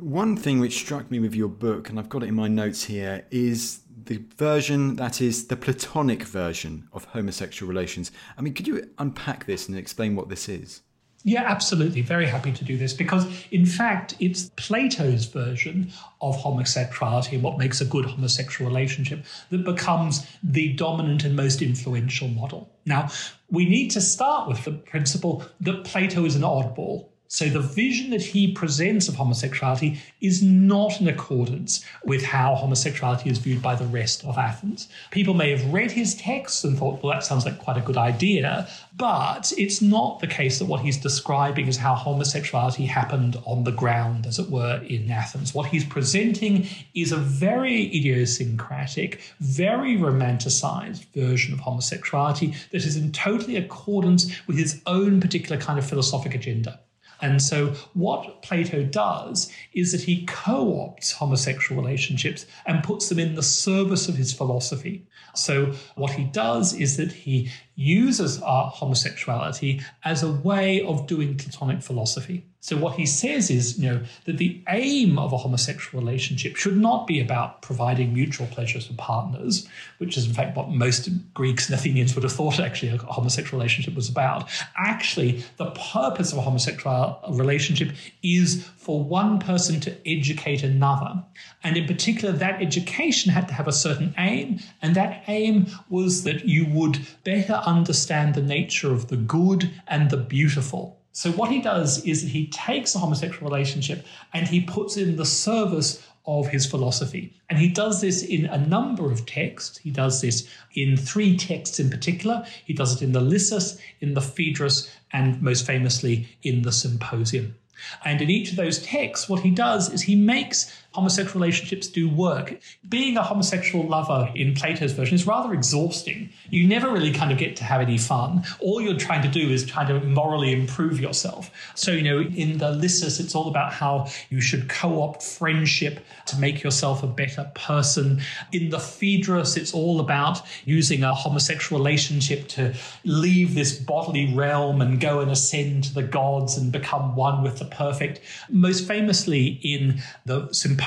one 0.01 0.37
thing 0.37 0.61
which 0.61 0.77
struck 0.77 1.11
me 1.11 1.21
with 1.21 1.35
your 1.35 1.49
book, 1.49 1.89
and 1.89 1.99
I've 1.99 2.09
got 2.09 2.23
it 2.23 2.29
in 2.29 2.35
my 2.35 2.49
notes 2.49 2.85
here, 2.85 3.27
is 3.31 3.81
the 4.05 4.23
version 4.37 4.97
that 4.97 5.21
is 5.21 5.49
the 5.49 5.57
Platonic 5.57 6.23
version 6.23 6.89
of 6.93 7.05
homosexual 7.07 7.69
relations. 7.69 8.11
I 8.37 8.43
mean, 8.43 8.55
could 8.55 8.67
you 8.67 8.91
unpack 8.99 9.47
this 9.47 9.69
and 9.69 9.77
explain 9.77 10.17
what 10.17 10.29
this 10.29 10.49
is? 10.49 10.83
Yeah, 11.23 11.43
absolutely. 11.43 12.01
Very 12.01 12.27
happy 12.27 12.51
to 12.51 12.65
do 12.65 12.79
this 12.79 12.95
because, 12.95 13.27
in 13.51 13.67
fact, 13.67 14.15
it's 14.21 14.51
Plato's 14.57 15.27
version 15.27 15.93
of 16.23 16.35
homosexuality 16.35 17.35
and 17.35 17.45
what 17.45 17.59
makes 17.59 17.83
a 17.83 17.85
good 17.85 18.07
homosexual 18.07 18.71
relationship 18.71 19.27
that 19.51 19.65
becomes 19.65 20.27
the 20.43 20.73
dominant 20.73 21.25
and 21.25 21.37
most 21.37 21.61
influential 21.61 22.29
model. 22.29 22.71
Now, 22.87 23.11
we 23.51 23.69
need 23.69 23.91
to 23.91 24.01
start 24.01 24.49
with 24.49 24.65
the 24.65 24.73
principle 24.73 25.45
that 25.61 25.85
Plato 25.85 26.25
is 26.25 26.37
an 26.37 26.43
oddball. 26.43 27.09
So 27.33 27.49
the 27.49 27.61
vision 27.61 28.11
that 28.11 28.23
he 28.23 28.51
presents 28.51 29.07
of 29.07 29.15
homosexuality 29.15 30.01
is 30.21 30.43
not 30.43 31.01
in 31.01 31.07
accordance 31.07 31.85
with 32.05 32.25
how 32.25 32.57
homosexuality 32.57 33.31
is 33.31 33.39
viewed 33.39 33.63
by 33.63 33.77
the 33.77 33.87
rest 33.87 34.25
of 34.25 34.37
Athens. 34.37 34.89
People 35.13 35.35
may 35.35 35.57
have 35.57 35.73
read 35.73 35.93
his 35.93 36.17
texts 36.17 36.65
and 36.65 36.77
thought, 36.77 37.01
well, 37.01 37.13
that 37.13 37.23
sounds 37.23 37.45
like 37.45 37.61
quite 37.61 37.77
a 37.77 37.83
good 37.83 37.97
idea, 37.97 38.69
but 38.97 39.53
it's 39.57 39.81
not 39.81 40.19
the 40.19 40.27
case 40.27 40.59
that 40.59 40.65
what 40.65 40.81
he's 40.81 40.97
describing 40.97 41.69
is 41.69 41.77
how 41.77 41.95
homosexuality 41.95 42.85
happened 42.85 43.37
on 43.45 43.63
the 43.63 43.71
ground, 43.71 44.27
as 44.27 44.41
it 44.41 44.51
were, 44.51 44.83
in 44.89 45.09
Athens. 45.09 45.55
What 45.55 45.67
he's 45.67 45.85
presenting 45.85 46.67
is 46.97 47.13
a 47.13 47.17
very 47.17 47.97
idiosyncratic, 47.97 49.21
very 49.39 49.97
romanticized 49.97 51.05
version 51.15 51.55
of 51.55 51.61
homosexuality 51.61 52.57
that 52.73 52.85
is 52.85 52.97
in 52.97 53.13
totally 53.13 53.55
accordance 53.55 54.37
with 54.49 54.59
his 54.59 54.83
own 54.87 55.21
particular 55.21 55.63
kind 55.63 55.79
of 55.79 55.89
philosophic 55.89 56.35
agenda. 56.35 56.81
And 57.23 57.41
so, 57.43 57.75
what 57.95 58.43
Plato 58.43 58.85
does 58.85 59.53
is 59.73 59.93
that 59.93 60.03
he 60.03 60.27
co 60.27 60.67
opts 60.67 61.13
homosexual 61.13 61.81
relationships 61.81 62.47
and 62.67 62.83
puts 62.83 63.09
them 63.09 63.19
in 63.19 63.35
the 63.35 63.43
service 63.43 64.09
of 64.09 64.17
his 64.17 64.33
philosophy. 64.33 65.07
So, 65.35 65.75
what 65.95 66.13
he 66.13 66.25
does 66.25 66.75
is 66.75 66.97
that 66.97 67.13
he 67.13 67.51
uses 67.75 68.41
our 68.43 68.71
homosexuality 68.71 69.83
as 70.05 70.23
a 70.23 70.31
way 70.31 70.83
of 70.83 71.07
doing 71.07 71.37
Platonic 71.37 71.83
philosophy. 71.83 72.50
So 72.63 72.77
what 72.77 72.97
he 72.97 73.07
says 73.07 73.51
is, 73.51 73.79
you 73.79 73.91
know, 73.91 74.03
that 74.27 74.37
the 74.37 74.63
aim 74.69 75.19
of 75.19 75.33
a 75.33 75.39
homosexual 75.39 76.05
relationship 76.05 76.57
should 76.57 76.77
not 76.77 77.07
be 77.07 77.19
about 77.19 77.63
providing 77.63 78.13
mutual 78.13 78.47
pleasures 78.49 78.87
for 78.87 78.93
partners, 78.95 79.67
which 79.97 80.19
is 80.19 80.27
in 80.27 80.35
fact 80.35 80.59
what 80.59 80.69
most 80.69 81.09
Greeks 81.33 81.71
and 81.71 81.79
Athenians 81.79 82.15
would 82.15 82.23
have 82.23 82.35
thought 82.35 82.61
actually 82.61 82.93
a 82.93 82.99
homosexual 82.99 83.59
relationship 83.59 83.95
was 83.95 84.11
about. 84.11 84.51
Actually, 84.77 85.43
the 85.57 85.71
purpose 85.71 86.33
of 86.33 86.39
a 86.39 86.43
homosexual 86.43 87.19
relationship 87.31 87.93
is 88.23 88.67
for 88.77 89.03
one 89.03 89.39
person 89.39 89.81
to 89.81 89.97
educate 90.07 90.63
another. 90.63 91.25
And 91.65 91.79
in 91.79 91.87
particular, 91.87 92.33
that 92.35 92.61
education 92.61 93.33
had 93.33 93.49
to 93.49 93.55
have 93.55 93.69
a 93.69 93.73
certain 93.73 94.15
aim, 94.19 94.61
and 94.83 94.95
that 94.97 95.25
aim 95.29 95.67
was 95.89 96.25
that 96.25 96.47
you 96.47 96.67
would 96.67 96.99
better 97.25 97.55
understand 97.55 98.35
the 98.35 98.43
nature 98.43 98.93
of 98.93 99.09
the 99.09 99.17
good 99.17 99.71
and 99.89 100.11
the 100.11 100.19
beautiful. 100.19 101.00
So, 101.13 101.33
what 101.33 101.51
he 101.51 101.61
does 101.61 102.05
is 102.05 102.23
he 102.23 102.47
takes 102.49 102.95
a 102.95 102.99
homosexual 102.99 103.51
relationship 103.51 104.07
and 104.33 104.47
he 104.47 104.61
puts 104.61 104.97
in 104.97 105.17
the 105.17 105.25
service 105.25 106.07
of 106.27 106.49
his 106.49 106.67
philosophy. 106.67 107.35
And 107.49 107.59
he 107.59 107.69
does 107.69 108.01
this 108.01 108.23
in 108.23 108.47
a 108.47 108.59
number 108.59 109.11
of 109.11 109.27
texts. 109.27 109.79
He 109.79 109.91
does 109.91 110.21
this 110.21 110.49
in 110.75 110.97
three 110.97 111.37
texts 111.37 111.81
in 111.81 111.91
particular. 111.91 112.47
He 112.65 112.75
does 112.75 112.95
it 112.95 113.03
in 113.03 113.13
the 113.13 113.21
Lysis, 113.21 113.81
in 114.01 114.15
the 114.15 114.21
Phaedrus, 114.21 114.89
and 115.13 115.41
most 115.43 115.67
famously 115.67 116.29
in 116.43 116.63
the 116.63 116.73
Symposium. 116.73 117.57
And 118.05 118.21
in 118.21 118.31
each 118.31 118.51
of 118.51 118.57
those 118.57 118.83
texts, 118.83 119.29
what 119.29 119.41
he 119.41 119.51
does 119.51 119.91
is 119.93 120.03
he 120.03 120.15
makes 120.15 120.71
homosexual 120.93 121.41
relationships 121.41 121.87
do 121.87 122.09
work. 122.09 122.59
Being 122.89 123.17
a 123.17 123.23
homosexual 123.23 123.87
lover 123.87 124.31
in 124.35 124.55
Plato's 124.55 124.93
version 124.93 125.15
is 125.15 125.27
rather 125.27 125.55
exhausting. 125.55 126.31
You 126.51 126.67
never 126.67 126.91
really 126.91 127.13
kind 127.13 127.31
of 127.31 127.39
get 127.39 127.55
to 127.57 127.65
have 127.65 127.81
any 127.81 127.97
fun. 127.97 128.43
All 128.59 128.81
you're 128.81 128.99
trying 128.99 129.23
to 129.23 129.29
do 129.29 129.49
is 129.49 129.65
trying 129.65 129.87
to 129.89 130.05
morally 130.05 130.53
improve 130.53 131.01
yourself. 131.01 131.51
So, 131.77 131.93
you 131.93 132.03
know, 132.03 132.21
in 132.21 132.59
the 132.59 132.73
Lysis, 132.73 133.21
it's 133.21 133.35
all 133.35 133.49
about 133.49 133.73
how 133.73 134.09
you 134.31 134.41
should 134.41 134.69
co 134.69 135.03
opt 135.03 135.23
friendship 135.23 136.05
to 136.27 136.37
make 136.39 136.63
yourself 136.63 137.05
a 137.05 137.07
better 137.07 137.51
person. 137.55 138.21
In 138.53 138.71
the 138.71 138.81
Phaedrus, 138.81 139.57
it's 139.57 139.73
all 139.73 140.01
about 140.01 140.43
using 140.65 141.05
a 141.05 141.15
homosexual 141.15 141.81
relationship 141.81 142.49
to 142.49 142.75
leave 143.05 143.55
this 143.55 143.79
bodily 143.79 144.35
realm 144.35 144.81
and 144.81 145.01
go 145.01 145.21
and 145.21 145.31
ascend 145.31 145.85
to 145.85 145.95
the 145.95 146.03
gods 146.03 146.57
and 146.57 146.73
become 146.73 147.15
one 147.15 147.43
with 147.43 147.59
the 147.59 147.65
perfect. 147.67 148.21
Most 148.49 148.89
famously 148.89 149.61
in 149.63 150.03
the 150.27 150.53
Symposium, 150.53 150.80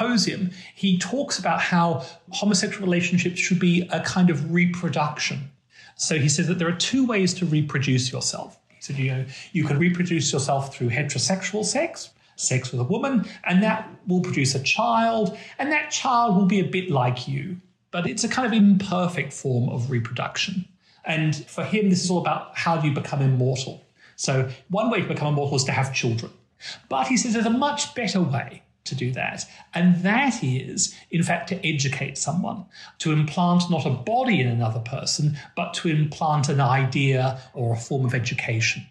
he 0.75 0.97
talks 0.97 1.39
about 1.39 1.62
how 1.62 2.05
homosexual 2.31 2.85
relationships 2.85 3.39
should 3.39 3.59
be 3.59 3.88
a 3.91 4.01
kind 4.01 4.29
of 4.29 4.51
reproduction. 4.51 5.51
So 5.95 6.17
he 6.17 6.29
says 6.29 6.47
that 6.47 6.59
there 6.59 6.67
are 6.67 6.75
two 6.75 7.05
ways 7.05 7.33
to 7.35 7.45
reproduce 7.45 8.12
yourself. 8.12 8.59
He 8.69 8.81
said, 8.81 8.97
you 8.97 9.12
know, 9.12 9.25
you 9.51 9.63
can 9.63 9.77
reproduce 9.77 10.33
yourself 10.33 10.75
through 10.75 10.89
heterosexual 10.89 11.63
sex, 11.63 12.09
sex 12.35 12.71
with 12.71 12.81
a 12.81 12.85
woman, 12.85 13.25
and 13.45 13.62
that 13.63 13.89
will 14.07 14.21
produce 14.21 14.55
a 14.55 14.63
child, 14.63 15.38
and 15.59 15.71
that 15.71 15.91
child 15.91 16.35
will 16.35 16.45
be 16.45 16.59
a 16.59 16.65
bit 16.65 16.89
like 16.89 17.27
you. 17.27 17.57
But 17.91 18.07
it's 18.07 18.23
a 18.23 18.27
kind 18.27 18.47
of 18.47 18.53
imperfect 18.53 19.31
form 19.31 19.69
of 19.69 19.91
reproduction. 19.91 20.65
And 21.05 21.35
for 21.35 21.63
him, 21.63 21.89
this 21.89 22.03
is 22.03 22.09
all 22.09 22.19
about 22.19 22.57
how 22.57 22.77
do 22.77 22.88
you 22.88 22.93
become 22.93 23.21
immortal. 23.21 23.83
So 24.15 24.50
one 24.69 24.89
way 24.89 25.01
to 25.01 25.07
become 25.07 25.27
immortal 25.27 25.57
is 25.57 25.63
to 25.65 25.71
have 25.71 25.93
children. 25.93 26.31
But 26.89 27.07
he 27.07 27.17
says 27.17 27.33
there's 27.33 27.45
a 27.45 27.50
much 27.50 27.93
better 27.93 28.21
way 28.21 28.63
to 28.86 28.96
do 28.96 29.12
that. 29.12 29.46
And 29.74 30.04
that 30.04 30.44
is, 30.44 30.94
in 31.10 31.24
fact, 31.24 31.50
to 31.50 31.68
educate 31.68 32.18
someone, 32.18 32.66
to 33.00 33.12
implant 33.12 33.70
not 33.70 33.86
a 33.86 33.90
body 33.90 34.42
in 34.42 34.48
another 34.48 34.80
person, 34.80 35.38
but 35.56 35.74
to 35.75 35.90
implant 35.90 36.50
an 36.50 36.60
idea 36.60 37.40
or 37.54 37.74
a 37.74 37.78
form 37.78 38.06
of 38.06 38.13
education. 38.13 38.86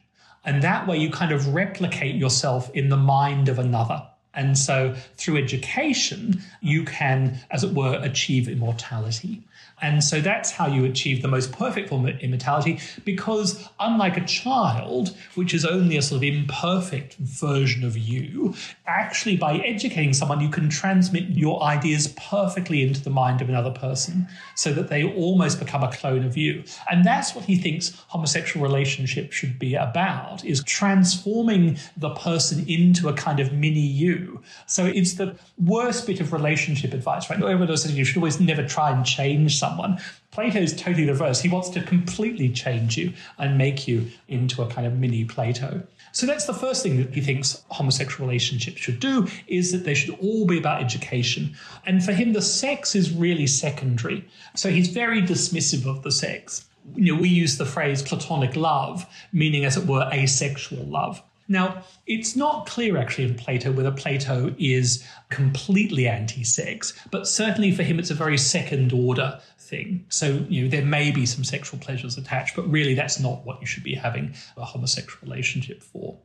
And 0.45 0.63
that 0.63 0.87
way 0.87 0.99
you 0.99 1.11
kind 1.11 1.33
of 1.33 1.55
replicate 1.55 2.17
yourself 2.17 2.71
in 2.71 2.89
the 2.89 2.97
mind 2.97 3.49
of 3.49 3.59
another. 3.59 4.07
And 4.35 4.57
so 4.57 4.95
through 5.17 5.37
education, 5.37 6.43
you 6.61 6.85
can, 6.85 7.39
as 7.51 7.65
it 7.65 7.75
were, 7.75 8.01
achieve 8.03 8.49
immortality. 8.49 9.43
And 9.83 10.03
so 10.03 10.21
that's 10.21 10.53
how 10.53 10.69
you 10.69 10.85
achieve 10.85 11.21
the 11.21 11.29
most 11.29 11.51
perfect 11.51 11.89
form 11.89 12.07
of 12.07 12.17
immortality, 12.21 12.79
because 13.05 13.69
unlike 13.81 14.17
a 14.17 14.25
child, 14.25 15.17
which 15.35 15.53
is 15.53 15.65
only 15.65 15.97
a 15.97 16.03
sort 16.03 16.19
of 16.19 16.23
imperfect 16.23 17.17
version 17.17 17.85
of 17.85 17.99
you, 17.99 18.55
actually 18.87 19.37
by 19.37 19.57
educating 19.59 20.13
someone, 20.13 20.41
you 20.41 20.49
can 20.49 20.69
transmit 20.69 21.25
your 21.31 21.61
ideas 21.65 22.15
perfectly 22.17 22.83
into 22.83 23.03
the 23.03 23.11
mind 23.11 23.43
of 23.43 23.49
another 23.49 23.73
person 23.73 24.29
so 24.55 24.73
that 24.73 24.89
they 24.89 25.03
almost 25.03 25.59
become 25.59 25.83
a 25.83 25.91
clone 25.91 26.25
of 26.25 26.37
you. 26.37 26.63
And 26.89 27.05
that's 27.05 27.35
what 27.35 27.45
he 27.45 27.57
thinks 27.57 27.93
homosexual 28.07 28.65
relationships 28.65 29.35
should 29.35 29.59
be 29.59 29.75
about, 29.75 30.45
is 30.45 30.63
transforming 30.63 31.77
the 31.97 32.11
person 32.11 32.65
into 32.69 33.09
a 33.09 33.13
kind 33.13 33.41
of 33.41 33.53
mini 33.53 33.81
you. 33.81 34.41
So 34.67 34.87
it's 34.87 35.15
the 35.15 35.35
worst 35.59 36.07
bit 36.07 36.21
of 36.21 36.33
relationship 36.33 36.95
advice, 36.95 37.29
right? 37.29 37.43
Everyone 37.43 37.77
says 37.77 37.93
you 37.97 38.05
should 38.05 38.19
always 38.19 38.39
never 38.39 38.65
try 38.65 38.93
and 38.93 39.05
change 39.05 39.59
someone 39.59 39.72
someone. 39.73 39.99
Plato 40.31 40.59
is 40.59 40.75
totally 40.75 41.05
the 41.05 41.13
reverse. 41.13 41.41
He 41.41 41.49
wants 41.49 41.69
to 41.71 41.83
completely 41.83 42.49
change 42.49 42.97
you 42.97 43.13
and 43.39 43.59
make 43.59 43.87
you 43.89 44.11
into 44.29 44.63
a 44.63 44.67
kind 44.67 44.87
of 44.87 44.99
mini 44.99 45.25
Plato. 45.25 45.83
So 46.13 46.27
that's 46.27 46.47
the 46.47 46.55
first 46.55 46.83
thing 46.83 46.99
that 46.99 47.15
he 47.15 47.21
thinks 47.21 47.63
homosexual 47.71 48.27
relationships 48.27 48.81
should 48.81 49.01
do 49.01 49.29
is 49.47 49.73
that 49.73 49.85
they 49.85 49.95
should 49.95 50.15
all 50.21 50.47
be 50.47 50.59
about 50.59 50.83
education. 50.83 51.55
And 51.87 52.05
for 52.05 52.13
him, 52.13 52.33
the 52.33 52.43
sex 52.43 52.95
is 52.95 53.13
really 53.13 53.47
secondary. 53.47 54.27
So 54.55 54.71
he's 54.71 54.89
very 54.89 55.23
dismissive 55.23 55.87
of 55.87 56.03
the 56.03 56.13
sex. 56.13 56.67
You 56.97 57.15
know, 57.15 57.21
we 57.21 57.29
use 57.29 57.59
the 57.59 57.67
phrase 57.67 58.03
platonic 58.03 58.57
love, 58.57 59.07
meaning, 59.33 59.65
as 59.65 59.77
it 59.77 59.87
were, 59.87 60.09
asexual 60.13 60.85
love. 60.85 61.23
Now, 61.49 61.83
it's 62.07 62.37
not 62.37 62.67
clear 62.67 62.97
actually 62.97 63.25
in 63.25 63.35
Plato 63.35 63.73
whether 63.73 63.91
Plato 63.91 64.55
is 64.59 65.05
completely 65.29 66.09
anti 66.09 66.45
sex, 66.45 66.95
but 67.11 67.29
certainly 67.29 67.73
for 67.73 67.83
him 67.83 67.99
it's 67.99 68.11
a 68.11 68.15
very 68.15 68.39
second 68.39 68.93
order 68.93 69.41
thing. 69.73 70.05
So, 70.11 70.45
you 70.51 70.63
know, 70.63 70.69
there 70.69 70.85
may 70.85 71.11
be 71.11 71.25
some 71.25 71.45
sexual 71.45 71.81
pleasures 71.81 72.19
attached, 72.19 72.55
but 72.55 72.71
really 72.71 72.93
that's 72.93 73.19
not 73.19 73.47
what 73.47 73.59
you 73.63 73.67
should 73.67 73.83
be 73.83 73.95
having 73.95 74.35
a 74.59 74.65
homosexual 74.67 75.19
relationship 75.23 75.83
for. 75.83 76.19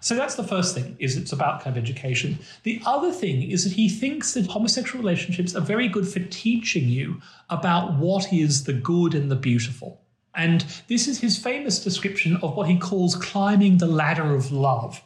So 0.00 0.14
that's 0.14 0.34
the 0.34 0.44
first 0.44 0.74
thing, 0.74 0.96
is 0.98 1.16
it's 1.16 1.32
about 1.32 1.62
kind 1.62 1.74
of 1.74 1.82
education. 1.82 2.38
The 2.62 2.82
other 2.84 3.10
thing 3.10 3.50
is 3.50 3.64
that 3.64 3.72
he 3.72 3.88
thinks 3.88 4.34
that 4.34 4.48
homosexual 4.48 5.02
relationships 5.02 5.56
are 5.56 5.62
very 5.62 5.88
good 5.88 6.06
for 6.06 6.20
teaching 6.20 6.88
you 6.88 7.22
about 7.48 7.94
what 7.94 8.30
is 8.32 8.64
the 8.64 8.74
good 8.74 9.14
and 9.14 9.30
the 9.30 9.36
beautiful. 9.36 10.02
And 10.34 10.60
this 10.88 11.08
is 11.08 11.20
his 11.20 11.38
famous 11.38 11.82
description 11.82 12.36
of 12.42 12.54
what 12.54 12.68
he 12.68 12.78
calls 12.78 13.16
climbing 13.16 13.78
the 13.78 13.86
ladder 13.86 14.34
of 14.34 14.52
love. 14.52 15.02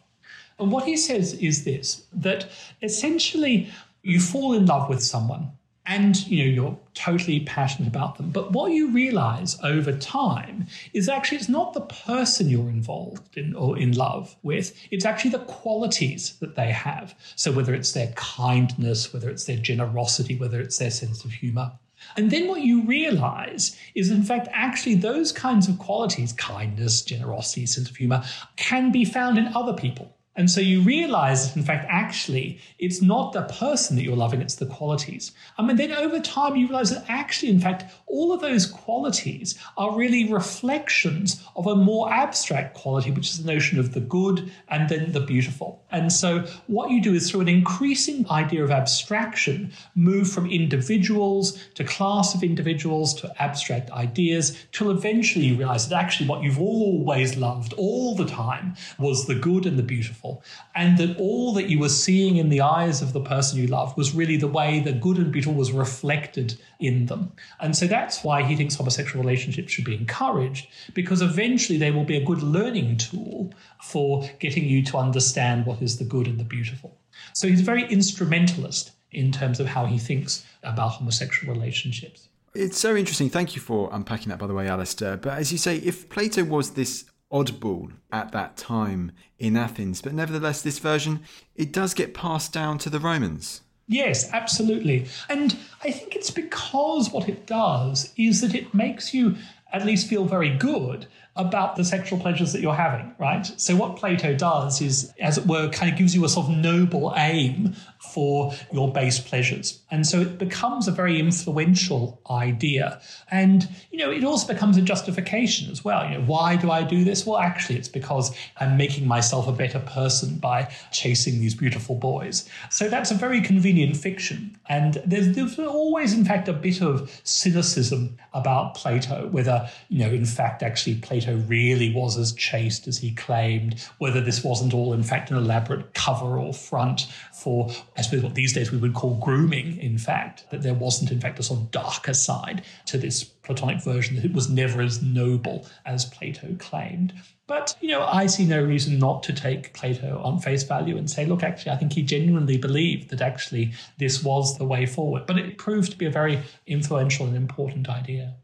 And 0.58 0.72
what 0.72 0.84
he 0.84 0.96
says 0.96 1.34
is 1.34 1.64
this 1.64 2.06
that 2.12 2.50
essentially 2.82 3.70
you 4.02 4.18
fall 4.18 4.52
in 4.52 4.66
love 4.66 4.88
with 4.88 5.02
someone 5.02 5.52
and 5.86 6.26
you 6.26 6.44
know 6.44 6.50
you're 6.50 6.78
totally 6.94 7.40
passionate 7.40 7.88
about 7.88 8.16
them. 8.16 8.30
But 8.30 8.52
what 8.52 8.72
you 8.72 8.90
realize 8.90 9.58
over 9.62 9.92
time 9.92 10.66
is 10.92 11.08
actually 11.08 11.38
it's 11.38 11.48
not 11.48 11.74
the 11.74 11.82
person 11.82 12.48
you're 12.48 12.68
involved 12.68 13.36
in 13.36 13.54
or 13.54 13.78
in 13.78 13.92
love 13.92 14.34
with 14.42 14.74
it's 14.90 15.04
actually 15.04 15.32
the 15.32 15.40
qualities 15.40 16.36
that 16.40 16.56
they 16.56 16.70
have. 16.70 17.14
So 17.36 17.52
whether 17.52 17.74
it's 17.74 17.92
their 17.92 18.12
kindness 18.16 19.12
whether 19.12 19.28
it's 19.28 19.44
their 19.44 19.58
generosity 19.58 20.36
whether 20.36 20.60
it's 20.60 20.78
their 20.78 20.90
sense 20.90 21.24
of 21.24 21.32
humor. 21.32 21.72
And 22.16 22.30
then 22.30 22.48
what 22.48 22.60
you 22.60 22.82
realize 22.82 23.78
is, 23.94 24.10
in 24.10 24.22
fact, 24.22 24.48
actually 24.52 24.96
those 24.96 25.32
kinds 25.32 25.68
of 25.68 25.78
qualities, 25.78 26.32
kindness, 26.34 27.02
generosity, 27.02 27.66
sense 27.66 27.88
of 27.88 27.96
humor, 27.96 28.22
can 28.56 28.92
be 28.92 29.04
found 29.04 29.38
in 29.38 29.48
other 29.54 29.72
people. 29.72 30.13
And 30.36 30.50
so 30.50 30.60
you 30.60 30.80
realize 30.80 31.46
that, 31.46 31.56
in 31.56 31.62
fact, 31.62 31.86
actually, 31.88 32.58
it's 32.78 33.00
not 33.00 33.32
the 33.32 33.42
person 33.42 33.94
that 33.96 34.02
you're 34.02 34.16
loving, 34.16 34.42
it's 34.42 34.56
the 34.56 34.66
qualities. 34.66 35.32
I 35.58 35.62
mean, 35.62 35.76
then 35.76 35.92
over 35.92 36.18
time, 36.18 36.56
you 36.56 36.66
realize 36.66 36.90
that 36.90 37.04
actually, 37.08 37.50
in 37.50 37.60
fact, 37.60 37.84
all 38.06 38.32
of 38.32 38.40
those 38.40 38.66
qualities 38.66 39.56
are 39.76 39.96
really 39.96 40.32
reflections 40.32 41.44
of 41.54 41.66
a 41.66 41.76
more 41.76 42.12
abstract 42.12 42.74
quality, 42.74 43.12
which 43.12 43.30
is 43.30 43.44
the 43.44 43.52
notion 43.52 43.78
of 43.78 43.94
the 43.94 44.00
good 44.00 44.50
and 44.68 44.88
then 44.88 45.12
the 45.12 45.20
beautiful. 45.20 45.83
And 45.94 46.12
so 46.12 46.44
what 46.66 46.90
you 46.90 47.00
do 47.00 47.14
is 47.14 47.30
through 47.30 47.42
an 47.42 47.48
increasing 47.48 48.28
idea 48.28 48.64
of 48.64 48.72
abstraction, 48.72 49.72
move 49.94 50.28
from 50.28 50.50
individuals 50.50 51.58
to 51.76 51.84
class 51.84 52.34
of 52.34 52.42
individuals 52.42 53.14
to 53.20 53.42
abstract 53.42 53.90
ideas, 53.92 54.66
till 54.72 54.90
eventually 54.90 55.46
you 55.46 55.56
realize 55.56 55.88
that 55.88 56.02
actually 56.02 56.28
what 56.28 56.42
you've 56.42 56.60
always 56.60 57.36
loved 57.36 57.72
all 57.74 58.16
the 58.16 58.26
time 58.26 58.74
was 58.98 59.26
the 59.26 59.36
good 59.36 59.66
and 59.66 59.78
the 59.78 59.82
beautiful 59.82 60.42
and 60.74 60.98
that 60.98 61.16
all 61.16 61.54
that 61.54 61.70
you 61.70 61.78
were 61.78 61.88
seeing 61.88 62.36
in 62.36 62.48
the 62.48 62.60
eyes 62.60 63.00
of 63.00 63.12
the 63.12 63.20
person 63.20 63.60
you 63.60 63.68
loved 63.68 63.96
was 63.96 64.14
really 64.14 64.36
the 64.36 64.48
way 64.48 64.80
the 64.80 64.92
good 64.92 65.16
and 65.16 65.30
beautiful 65.30 65.54
was 65.54 65.70
reflected 65.70 66.58
in 66.80 67.06
them. 67.06 67.32
And 67.60 67.76
so 67.76 67.86
that's 67.86 68.24
why 68.24 68.42
he 68.42 68.56
thinks 68.56 68.74
homosexual 68.74 69.24
relationships 69.24 69.72
should 69.72 69.84
be 69.84 69.94
encouraged, 69.94 70.66
because 70.92 71.22
eventually 71.22 71.78
they 71.78 71.92
will 71.92 72.04
be 72.04 72.16
a 72.16 72.24
good 72.24 72.42
learning 72.42 72.96
tool 72.96 73.52
for 73.80 74.28
getting 74.40 74.64
you 74.64 74.82
to 74.82 74.96
understand 74.96 75.66
what 75.66 75.78
is 75.84 75.98
the 75.98 76.04
good 76.04 76.26
and 76.26 76.40
the 76.40 76.44
beautiful. 76.44 76.98
So 77.32 77.46
he's 77.46 77.60
very 77.60 77.84
instrumentalist 77.84 78.90
in 79.12 79.30
terms 79.30 79.60
of 79.60 79.66
how 79.66 79.86
he 79.86 79.98
thinks 79.98 80.44
about 80.64 80.88
homosexual 80.88 81.54
relationships. 81.54 82.28
It's 82.54 82.78
so 82.78 82.96
interesting. 82.96 83.30
Thank 83.30 83.54
you 83.54 83.60
for 83.60 83.88
unpacking 83.92 84.30
that, 84.30 84.38
by 84.38 84.46
the 84.46 84.54
way, 84.54 84.68
Alastair. 84.68 85.16
But 85.16 85.38
as 85.38 85.52
you 85.52 85.58
say, 85.58 85.76
if 85.78 86.08
Plato 86.08 86.44
was 86.44 86.70
this 86.70 87.04
oddball 87.32 87.92
at 88.12 88.32
that 88.32 88.56
time 88.56 89.12
in 89.38 89.56
Athens, 89.56 90.00
but 90.00 90.14
nevertheless, 90.14 90.62
this 90.62 90.78
version 90.78 91.20
it 91.56 91.72
does 91.72 91.94
get 91.94 92.14
passed 92.14 92.52
down 92.52 92.78
to 92.78 92.90
the 92.90 93.00
Romans. 93.00 93.62
Yes, 93.86 94.32
absolutely. 94.32 95.06
And 95.28 95.56
I 95.82 95.90
think 95.90 96.16
it's 96.16 96.30
because 96.30 97.10
what 97.10 97.28
it 97.28 97.46
does 97.46 98.12
is 98.16 98.40
that 98.40 98.54
it 98.54 98.72
makes 98.72 99.12
you 99.12 99.36
at 99.72 99.84
least 99.84 100.06
feel 100.06 100.24
very 100.24 100.56
good 100.56 101.06
about 101.36 101.76
the 101.76 101.84
sexual 101.84 102.18
pleasures 102.18 102.52
that 102.52 102.60
you're 102.60 102.74
having, 102.74 103.14
right? 103.18 103.50
So, 103.56 103.76
what 103.76 103.96
Plato 103.96 104.34
does 104.34 104.80
is, 104.80 105.12
as 105.20 105.38
it 105.38 105.46
were, 105.46 105.68
kind 105.70 105.90
of 105.90 105.98
gives 105.98 106.14
you 106.14 106.24
a 106.24 106.28
sort 106.28 106.48
of 106.48 106.56
noble 106.56 107.12
aim 107.16 107.74
for 108.12 108.52
your 108.72 108.92
base 108.92 109.18
pleasures. 109.18 109.80
And 109.90 110.06
so 110.06 110.20
it 110.20 110.36
becomes 110.36 110.86
a 110.86 110.92
very 110.92 111.18
influential 111.18 112.20
idea. 112.30 113.00
And, 113.30 113.66
you 113.90 113.98
know, 113.98 114.10
it 114.10 114.22
also 114.24 114.52
becomes 114.52 114.76
a 114.76 114.82
justification 114.82 115.70
as 115.70 115.84
well. 115.84 116.04
You 116.04 116.18
know, 116.18 116.24
why 116.24 116.56
do 116.56 116.70
I 116.70 116.82
do 116.82 117.02
this? 117.02 117.24
Well, 117.24 117.38
actually, 117.38 117.78
it's 117.78 117.88
because 117.88 118.36
I'm 118.58 118.76
making 118.76 119.08
myself 119.08 119.48
a 119.48 119.52
better 119.52 119.80
person 119.80 120.36
by 120.36 120.70
chasing 120.92 121.40
these 121.40 121.54
beautiful 121.54 121.94
boys. 121.94 122.46
So 122.70 122.88
that's 122.90 123.10
a 123.10 123.14
very 123.14 123.40
convenient 123.40 123.96
fiction. 123.96 124.58
And 124.68 125.02
there's, 125.06 125.34
there's 125.34 125.58
always, 125.58 126.12
in 126.12 126.26
fact, 126.26 126.48
a 126.48 126.52
bit 126.52 126.82
of 126.82 127.10
cynicism 127.24 128.18
about 128.34 128.74
Plato, 128.74 129.28
whether 129.28 129.44
whether, 129.44 129.70
you 129.88 129.98
know, 130.00 130.10
in 130.10 130.24
fact, 130.24 130.62
actually 130.62 130.96
Plato 130.96 131.23
really 131.32 131.92
was 131.94 132.18
as 132.18 132.32
chaste 132.32 132.86
as 132.86 132.98
he 132.98 133.14
claimed, 133.14 133.80
whether 133.98 134.20
this 134.20 134.44
wasn't 134.44 134.74
all, 134.74 134.92
in 134.92 135.02
fact, 135.02 135.30
an 135.30 135.36
elaborate 135.36 135.94
cover 135.94 136.38
or 136.38 136.52
front 136.52 137.06
for, 137.32 137.70
I 137.96 138.02
suppose, 138.02 138.22
what 138.22 138.34
these 138.34 138.52
days 138.52 138.70
we 138.70 138.78
would 138.78 138.94
call 138.94 139.16
grooming, 139.16 139.78
in 139.78 139.98
fact, 139.98 140.44
that 140.50 140.62
there 140.62 140.74
wasn't, 140.74 141.10
in 141.10 141.20
fact, 141.20 141.38
a 141.38 141.42
sort 141.42 141.60
of 141.60 141.70
darker 141.70 142.14
side 142.14 142.62
to 142.86 142.98
this 142.98 143.24
Platonic 143.24 143.82
version, 143.82 144.16
that 144.16 144.24
it 144.24 144.32
was 144.32 144.48
never 144.48 144.80
as 144.80 145.02
noble 145.02 145.66
as 145.84 146.06
Plato 146.06 146.56
claimed. 146.58 147.12
But, 147.46 147.76
you 147.80 147.88
know, 147.88 148.06
I 148.06 148.24
see 148.26 148.46
no 148.46 148.62
reason 148.62 148.98
not 148.98 149.22
to 149.24 149.32
take 149.34 149.74
Plato 149.74 150.18
on 150.24 150.38
face 150.38 150.62
value 150.62 150.96
and 150.96 151.10
say, 151.10 151.26
look, 151.26 151.42
actually, 151.42 151.72
I 151.72 151.76
think 151.76 151.92
he 151.92 152.02
genuinely 152.02 152.56
believed 152.56 153.10
that 153.10 153.20
actually 153.20 153.72
this 153.98 154.24
was 154.24 154.56
the 154.56 154.64
way 154.64 154.86
forward. 154.86 155.26
But 155.26 155.38
it 155.38 155.58
proved 155.58 155.90
to 155.92 155.98
be 155.98 156.06
a 156.06 156.10
very 156.10 156.40
influential 156.66 157.26
and 157.26 157.36
important 157.36 157.88
idea. 157.88 158.36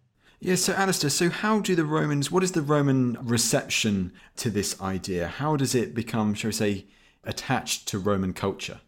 Yes, 0.43 0.67
yeah, 0.67 0.75
so 0.75 0.81
Alastair, 0.81 1.11
so 1.11 1.29
how 1.29 1.61
do 1.61 1.75
the 1.75 1.85
Romans, 1.85 2.31
what 2.31 2.43
is 2.43 2.53
the 2.53 2.63
Roman 2.63 3.19
reception 3.21 4.11
to 4.37 4.49
this 4.49 4.81
idea? 4.81 5.29
How 5.29 5.55
does 5.55 5.75
it 5.75 5.95
become, 5.95 6.33
shall 6.33 6.49
we 6.49 6.53
say, 6.53 6.87
attached 7.23 7.87
to 7.89 7.99
Roman 7.99 8.33
culture? 8.33 8.81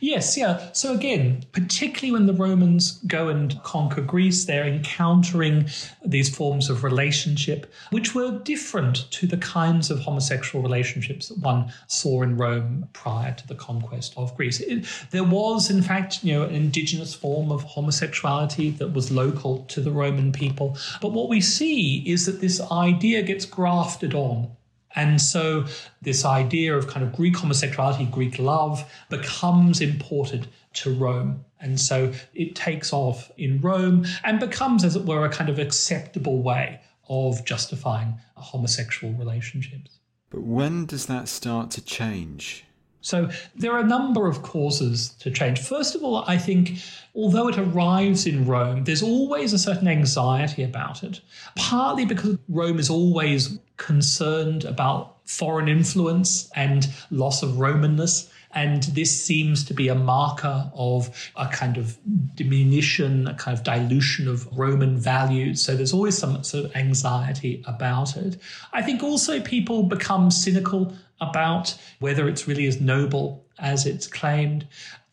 Yes, 0.00 0.36
yeah. 0.36 0.72
So 0.72 0.94
again, 0.94 1.44
particularly 1.52 2.12
when 2.12 2.26
the 2.26 2.32
Romans 2.32 3.00
go 3.06 3.28
and 3.28 3.60
conquer 3.62 4.00
Greece, 4.00 4.44
they're 4.44 4.66
encountering 4.66 5.68
these 6.04 6.34
forms 6.34 6.70
of 6.70 6.84
relationship 6.84 7.72
which 7.90 8.14
were 8.14 8.38
different 8.38 9.10
to 9.12 9.26
the 9.26 9.36
kinds 9.36 9.90
of 9.90 10.00
homosexual 10.00 10.62
relationships 10.62 11.28
that 11.28 11.38
one 11.38 11.72
saw 11.86 12.22
in 12.22 12.36
Rome 12.36 12.88
prior 12.92 13.32
to 13.34 13.46
the 13.46 13.54
conquest 13.54 14.14
of 14.16 14.36
Greece. 14.36 14.60
It, 14.60 14.86
there 15.10 15.24
was, 15.24 15.70
in 15.70 15.82
fact, 15.82 16.24
you 16.24 16.34
know, 16.34 16.44
an 16.44 16.54
indigenous 16.54 17.14
form 17.14 17.50
of 17.52 17.62
homosexuality 17.62 18.70
that 18.70 18.92
was 18.92 19.10
local 19.10 19.64
to 19.66 19.80
the 19.80 19.90
Roman 19.90 20.32
people. 20.32 20.76
But 21.00 21.12
what 21.12 21.28
we 21.28 21.40
see 21.40 21.98
is 22.08 22.26
that 22.26 22.40
this 22.40 22.60
idea 22.70 23.22
gets 23.22 23.44
grafted 23.44 24.14
on 24.14 24.50
and 24.96 25.20
so 25.20 25.66
this 26.02 26.24
idea 26.24 26.76
of 26.76 26.88
kind 26.88 27.04
of 27.06 27.14
Greek 27.14 27.36
homosexuality, 27.36 28.06
Greek 28.06 28.38
love, 28.38 28.90
becomes 29.10 29.80
imported 29.80 30.48
to 30.74 30.92
Rome. 30.92 31.44
And 31.60 31.80
so 31.80 32.12
it 32.34 32.54
takes 32.54 32.92
off 32.92 33.30
in 33.36 33.60
Rome 33.60 34.06
and 34.24 34.40
becomes, 34.40 34.84
as 34.84 34.96
it 34.96 35.04
were, 35.04 35.24
a 35.24 35.30
kind 35.30 35.48
of 35.48 35.58
acceptable 35.58 36.42
way 36.42 36.80
of 37.08 37.44
justifying 37.44 38.18
homosexual 38.34 39.12
relationships. 39.14 39.98
But 40.30 40.42
when 40.42 40.86
does 40.86 41.06
that 41.06 41.28
start 41.28 41.70
to 41.72 41.84
change? 41.84 42.65
So 43.06 43.30
there 43.54 43.70
are 43.70 43.78
a 43.78 43.86
number 43.86 44.26
of 44.26 44.42
causes 44.42 45.10
to 45.20 45.30
change. 45.30 45.60
First 45.60 45.94
of 45.94 46.02
all, 46.02 46.24
I 46.26 46.36
think 46.36 46.78
although 47.14 47.46
it 47.46 47.56
arrives 47.56 48.26
in 48.26 48.44
Rome, 48.44 48.82
there's 48.82 49.02
always 49.02 49.52
a 49.52 49.60
certain 49.60 49.86
anxiety 49.86 50.64
about 50.64 51.04
it, 51.04 51.20
partly 51.54 52.04
because 52.04 52.36
Rome 52.48 52.80
is 52.80 52.90
always 52.90 53.60
concerned 53.76 54.64
about 54.64 55.18
foreign 55.24 55.68
influence 55.68 56.50
and 56.56 56.88
loss 57.12 57.44
of 57.44 57.50
Romanness. 57.50 58.28
And 58.56 58.84
this 58.84 59.22
seems 59.22 59.64
to 59.66 59.74
be 59.74 59.88
a 59.88 59.94
marker 59.94 60.70
of 60.74 61.30
a 61.36 61.46
kind 61.46 61.76
of 61.76 61.98
diminution, 62.34 63.28
a 63.28 63.34
kind 63.34 63.56
of 63.56 63.62
dilution 63.62 64.26
of 64.26 64.48
Roman 64.56 64.96
values. 64.96 65.62
So 65.62 65.76
there's 65.76 65.92
always 65.92 66.16
some 66.16 66.42
sort 66.42 66.64
of 66.64 66.74
anxiety 66.74 67.62
about 67.66 68.16
it. 68.16 68.38
I 68.72 68.80
think 68.80 69.02
also 69.02 69.40
people 69.40 69.82
become 69.82 70.30
cynical 70.30 70.94
about 71.20 71.76
whether 72.00 72.28
it's 72.28 72.48
really 72.48 72.66
as 72.66 72.80
noble 72.80 73.44
as 73.58 73.84
it's 73.84 74.06
claimed. 74.06 74.66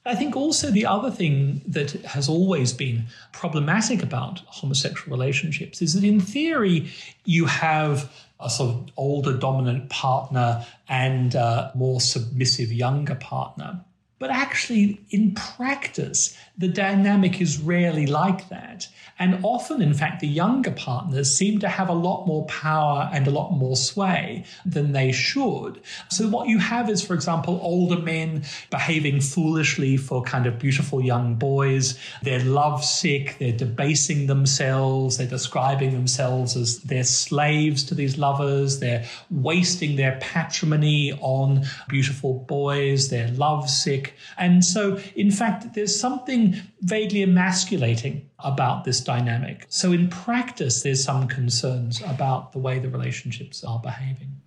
I 0.05 0.15
think 0.15 0.38
also 0.38 0.71
the 0.71 0.85
other 0.85 1.12
thing 1.12 1.62
that 1.67 1.91
has 2.03 2.29
always 2.29 2.71
been 2.71 3.05
problematic 3.33 4.01
about 4.03 4.39
homosexual 4.47 5.17
relationships 5.17 5.81
is 5.81 5.93
that 5.93 6.03
in 6.03 6.21
theory 6.21 6.89
you 7.25 7.45
have 7.45 8.09
a 8.43 8.50
sort 8.50 8.69
of 8.69 8.89
older 8.97 9.38
dominant 9.38 9.89
partner 9.89 10.65
and 10.88 11.35
a 11.35 11.71
more 11.75 12.01
submissive 12.01 12.71
younger 12.71 13.15
partner. 13.15 13.83
But 14.19 14.29
actually, 14.29 15.01
in 15.09 15.35
practice, 15.35 16.38
the 16.57 16.67
dynamic 16.67 17.41
is 17.41 17.60
rarely 17.60 18.05
like 18.05 18.50
that. 18.50 18.88
And 19.19 19.39
often, 19.43 19.81
in 19.81 19.93
fact, 19.93 20.22
the 20.22 20.27
younger 20.27 20.72
partners 20.72 21.36
seem 21.36 21.60
to 21.60 21.69
have 21.69 21.88
a 21.88 21.93
lot 21.93 22.25
more 22.25 22.45
power 22.45 23.10
and 23.13 23.27
a 23.27 23.31
lot 23.31 23.51
more 23.51 23.75
sway 23.75 24.43
than 24.65 24.91
they 24.91 25.12
should. 25.12 25.81
So, 26.10 26.27
what 26.27 26.48
you 26.48 26.57
have 26.57 26.89
is, 26.89 27.05
for 27.05 27.13
example, 27.13 27.60
older 27.62 28.01
men 28.01 28.43
behaving 28.72 29.22
foolishly 29.22 29.98
for 29.98 30.24
kind 30.24 30.48
of 30.48 30.57
beautiful 30.57 31.03
young 31.03 31.36
boys. 31.36 31.98
They're 32.24 32.43
lovesick, 32.43 33.38
they're 33.39 33.51
debasing 33.51 34.27
themselves, 34.27 35.17
they're 35.17 35.27
describing 35.27 35.91
themselves 35.91 36.55
as 36.55 36.79
they're 36.79 37.03
slaves 37.03 37.83
to 37.86 37.95
these 37.95 38.17
lovers, 38.17 38.79
they're 38.79 39.05
wasting 39.29 39.95
their 39.95 40.18
patrimony 40.22 41.13
on 41.22 41.66
beautiful 41.87 42.39
boys, 42.48 43.09
they're 43.09 43.31
lovesick. 43.31 44.16
And 44.37 44.66
so, 44.66 45.00
in 45.16 45.29
fact, 45.29 45.75
there's 45.75 45.98
something 45.98 46.43
vaguely 46.82 47.24
emasculating 47.24 48.29
about 48.40 48.84
this 48.84 49.00
dynamic. 49.01 49.66
So, 49.70 49.92
in 49.92 50.10
practice, 50.10 50.84
there's 50.84 51.03
some 51.03 51.27
concerns 51.27 52.01
about 52.01 52.51
the 52.51 52.60
way 52.60 52.79
the 52.79 52.90
relationships 52.90 53.64
are 53.64 53.79
behaving. 53.79 54.42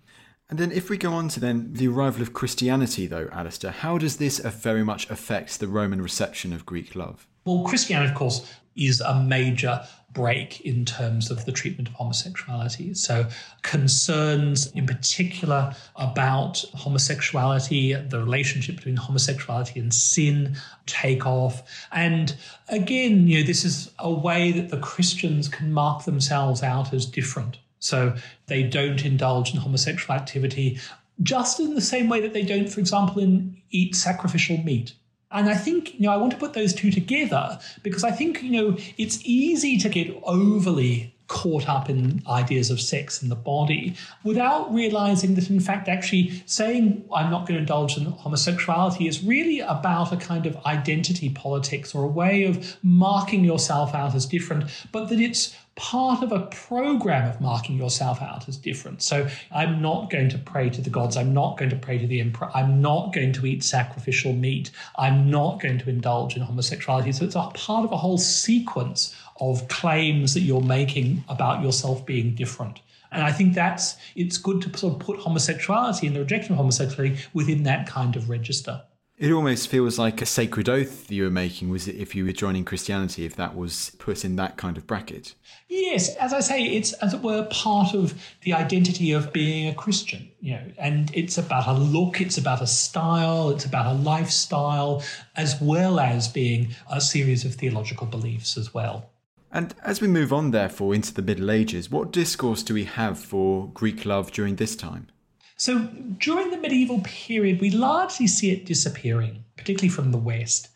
And 0.49 0.57
then, 0.57 0.71
if 0.71 0.89
we 0.89 0.97
go 0.97 1.13
on 1.13 1.27
to 1.29 1.39
then 1.39 1.73
the 1.73 1.87
arrival 1.87 2.21
of 2.21 2.33
Christianity, 2.33 3.05
though, 3.05 3.29
Alastair, 3.31 3.71
how 3.71 3.97
does 3.97 4.17
this 4.17 4.39
very 4.39 4.83
much 4.83 5.09
affect 5.09 5.59
the 5.59 5.67
Roman 5.67 6.01
reception 6.01 6.53
of 6.53 6.65
Greek 6.65 6.95
love? 6.95 7.27
Well, 7.45 7.63
Christianity, 7.63 8.11
of 8.11 8.17
course, 8.17 8.53
is 8.75 9.01
a 9.01 9.21
major 9.21 9.81
break 10.13 10.61
in 10.61 10.85
terms 10.85 11.29
of 11.29 11.45
the 11.45 11.51
treatment 11.51 11.89
of 11.89 11.93
homosexuality. 11.95 12.93
So, 12.93 13.27
concerns 13.61 14.67
in 14.71 14.85
particular 14.85 15.75
about 15.95 16.63
homosexuality, 16.73 17.93
the 17.93 18.19
relationship 18.19 18.77
between 18.77 18.95
homosexuality 18.95 19.79
and 19.79 19.93
sin 19.93 20.55
take 20.85 21.25
off. 21.25 21.87
And 21.91 22.35
again, 22.69 23.27
you 23.27 23.39
know, 23.39 23.45
this 23.45 23.65
is 23.65 23.91
a 23.99 24.11
way 24.11 24.51
that 24.53 24.69
the 24.69 24.79
Christians 24.79 25.49
can 25.49 25.71
mark 25.71 26.05
themselves 26.05 26.63
out 26.63 26.93
as 26.93 27.05
different. 27.05 27.57
So, 27.79 28.15
they 28.47 28.63
don't 28.63 29.05
indulge 29.05 29.53
in 29.53 29.59
homosexual 29.59 30.17
activity 30.17 30.79
just 31.23 31.59
in 31.59 31.73
the 31.75 31.81
same 31.81 32.09
way 32.09 32.21
that 32.21 32.33
they 32.33 32.43
don't, 32.43 32.69
for 32.69 32.79
example, 32.79 33.21
in 33.21 33.57
eat 33.71 33.95
sacrificial 33.95 34.57
meat. 34.57 34.93
And 35.31 35.49
I 35.49 35.55
think, 35.55 35.95
you 35.95 36.01
know, 36.01 36.11
I 36.11 36.17
want 36.17 36.31
to 36.31 36.37
put 36.37 36.53
those 36.53 36.73
two 36.73 36.89
together 36.89 37.59
because 37.83 38.03
I 38.03 38.11
think, 38.11 38.41
you 38.41 38.51
know, 38.51 38.77
it's 38.97 39.19
easy 39.25 39.77
to 39.77 39.89
get 39.89 40.17
overly 40.23 41.13
caught 41.27 41.67
up 41.67 41.89
in 41.89 42.21
ideas 42.27 42.69
of 42.69 42.79
sex 42.79 43.21
and 43.21 43.29
the 43.29 43.35
body 43.35 43.95
without 44.23 44.73
realizing 44.73 45.35
that, 45.35 45.49
in 45.49 45.59
fact, 45.59 45.87
actually 45.89 46.41
saying 46.45 47.03
I'm 47.13 47.29
not 47.29 47.47
going 47.47 47.55
to 47.55 47.59
indulge 47.59 47.97
in 47.97 48.05
homosexuality 48.05 49.07
is 49.07 49.23
really 49.23 49.59
about 49.59 50.13
a 50.13 50.17
kind 50.17 50.45
of 50.45 50.57
identity 50.65 51.29
politics 51.29 51.93
or 51.93 52.03
a 52.03 52.07
way 52.07 52.43
of 52.43 52.77
marking 52.81 53.43
yourself 53.43 53.93
out 53.93 54.15
as 54.15 54.25
different, 54.25 54.65
but 54.91 55.09
that 55.09 55.19
it's 55.19 55.55
part 55.77 56.23
of 56.23 56.31
a 56.31 56.47
program 56.47 57.29
of 57.29 57.39
marking 57.39 57.77
yourself 57.77 58.19
out 58.21 58.49
as 58.49 58.57
different. 58.57 59.01
So 59.03 59.27
I'm 59.51 59.79
not 59.79 60.09
going 60.09 60.27
to 60.29 60.37
pray 60.39 60.71
to 60.71 60.81
the 60.81 60.89
gods. 60.89 61.15
I'm 61.15 61.33
not 61.33 61.57
going 61.57 61.69
to 61.69 61.75
pray 61.75 61.99
to 61.99 62.07
the 62.07 62.19
emperor. 62.19 62.49
I'm 62.55 62.81
not 62.81 63.13
going 63.13 63.31
to 63.33 63.45
eat 63.45 63.63
sacrificial 63.63 64.33
meat. 64.33 64.71
I'm 64.97 65.29
not 65.29 65.61
going 65.61 65.77
to 65.77 65.89
indulge 65.89 66.35
in 66.35 66.41
homosexuality. 66.41 67.11
So 67.11 67.25
it's 67.25 67.35
a 67.35 67.51
part 67.53 67.85
of 67.85 67.91
a 67.91 67.97
whole 67.97 68.17
sequence 68.17 69.15
of 69.39 69.67
claims 69.67 70.33
that 70.33 70.41
you're 70.41 70.61
making 70.61 71.23
about 71.29 71.63
yourself 71.63 72.05
being 72.05 72.35
different. 72.35 72.81
And 73.11 73.23
I 73.23 73.31
think 73.31 73.53
that's 73.53 73.95
it's 74.15 74.37
good 74.37 74.61
to 74.63 74.77
sort 74.77 74.93
of 74.93 74.99
put 74.99 75.19
homosexuality 75.19 76.07
and 76.07 76.15
the 76.15 76.19
rejection 76.19 76.53
of 76.53 76.57
homosexuality 76.57 77.17
within 77.33 77.63
that 77.63 77.87
kind 77.87 78.15
of 78.15 78.29
register. 78.29 78.83
It 79.17 79.31
almost 79.31 79.67
feels 79.67 79.97
like 79.97 80.21
a 80.21 80.27
sacred 80.27 80.69
oath 80.69 81.09
you 81.09 81.23
were 81.23 81.31
making, 81.31 81.69
was 81.69 81.87
it, 81.87 81.95
if 81.95 82.13
you 82.13 82.23
were 82.23 82.31
joining 82.31 82.63
Christianity, 82.63 83.25
if 83.25 83.35
that 83.35 83.55
was 83.55 83.95
put 83.97 84.23
in 84.23 84.35
that 84.35 84.57
kind 84.57 84.77
of 84.77 84.85
bracket? 84.85 85.33
Yes, 85.67 86.15
as 86.17 86.33
I 86.33 86.39
say, 86.39 86.63
it's 86.63 86.93
as 86.93 87.15
it 87.15 87.23
were 87.23 87.47
part 87.49 87.95
of 87.95 88.13
the 88.43 88.53
identity 88.53 89.13
of 89.13 89.33
being 89.33 89.69
a 89.69 89.73
Christian, 89.73 90.29
you 90.39 90.53
know, 90.53 90.71
and 90.77 91.09
it's 91.15 91.39
about 91.39 91.65
a 91.65 91.73
look, 91.73 92.21
it's 92.21 92.37
about 92.37 92.61
a 92.61 92.67
style, 92.67 93.49
it's 93.49 93.65
about 93.65 93.87
a 93.87 93.97
lifestyle, 93.97 95.01
as 95.35 95.59
well 95.59 95.99
as 95.99 96.27
being 96.27 96.75
a 96.91 97.01
series 97.01 97.43
of 97.43 97.55
theological 97.55 98.05
beliefs 98.05 98.55
as 98.55 98.71
well. 98.71 99.09
And 99.57 99.73
as 99.83 100.01
we 100.01 100.07
move 100.07 100.31
on, 100.31 100.51
therefore, 100.51 100.93
into 100.93 101.11
the 101.11 101.23
Middle 101.23 101.49
Ages, 101.49 101.89
what 101.89 102.11
discourse 102.11 102.61
do 102.61 102.75
we 102.75 102.83
have 102.83 103.17
for 103.17 103.69
Greek 103.73 104.05
love 104.05 104.31
during 104.31 104.57
this 104.57 104.75
time? 104.75 105.07
So 105.55 105.79
during 106.19 106.51
the 106.51 106.57
medieval 106.57 107.01
period, 107.03 107.59
we 107.59 107.71
largely 107.71 108.27
see 108.27 108.51
it 108.51 108.67
disappearing, 108.67 109.43
particularly 109.55 109.89
from 109.89 110.11
the 110.11 110.19
West. 110.19 110.69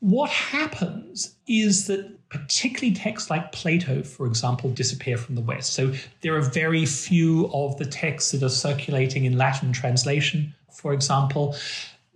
What 0.00 0.30
happens 0.30 1.36
is 1.46 1.88
that 1.88 2.26
particularly 2.30 2.94
texts 2.94 3.28
like 3.28 3.52
Plato, 3.52 4.02
for 4.02 4.26
example, 4.26 4.70
disappear 4.70 5.18
from 5.18 5.34
the 5.34 5.42
West. 5.42 5.74
So 5.74 5.92
there 6.22 6.34
are 6.34 6.40
very 6.40 6.86
few 6.86 7.50
of 7.52 7.76
the 7.76 7.84
texts 7.84 8.32
that 8.32 8.42
are 8.42 8.48
circulating 8.48 9.26
in 9.26 9.36
Latin 9.36 9.74
translation, 9.74 10.54
for 10.72 10.94
example. 10.94 11.54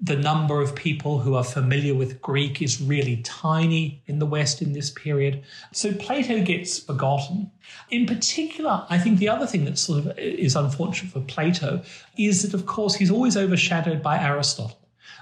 The 0.01 0.17
number 0.17 0.61
of 0.61 0.75
people 0.75 1.21
who 1.21 1.35
are 1.35 1.45
familiar 1.45 1.95
with 1.95 2.21
Greek 2.21 2.61
is 2.61 2.83
really 2.83 3.17
tiny 3.23 4.03
in 4.07 4.19
the 4.19 4.27
West 4.27 4.61
in 4.61 4.75
this 4.75 4.91
period. 4.91 5.43
So 5.73 5.95
Plato 5.95 6.43
gets 6.43 6.79
forgotten. 6.79 7.51
In 7.91 8.05
particular, 8.05 8.87
I 8.91 8.99
think 8.99 9.19
the 9.19 9.31
other 9.31 9.47
thing 9.47 9.65
that 9.65 9.79
sort 9.79 10.05
of 10.05 10.19
is 10.19 10.55
unfortunate 10.55 11.13
for 11.13 11.21
Plato 11.21 11.83
is 12.19 12.43
that, 12.43 12.53
of 12.53 12.67
course, 12.67 12.95
he's 12.95 13.11
always 13.11 13.39
overshadowed 13.39 14.03
by 14.03 14.19
Aristotle. 14.23 14.79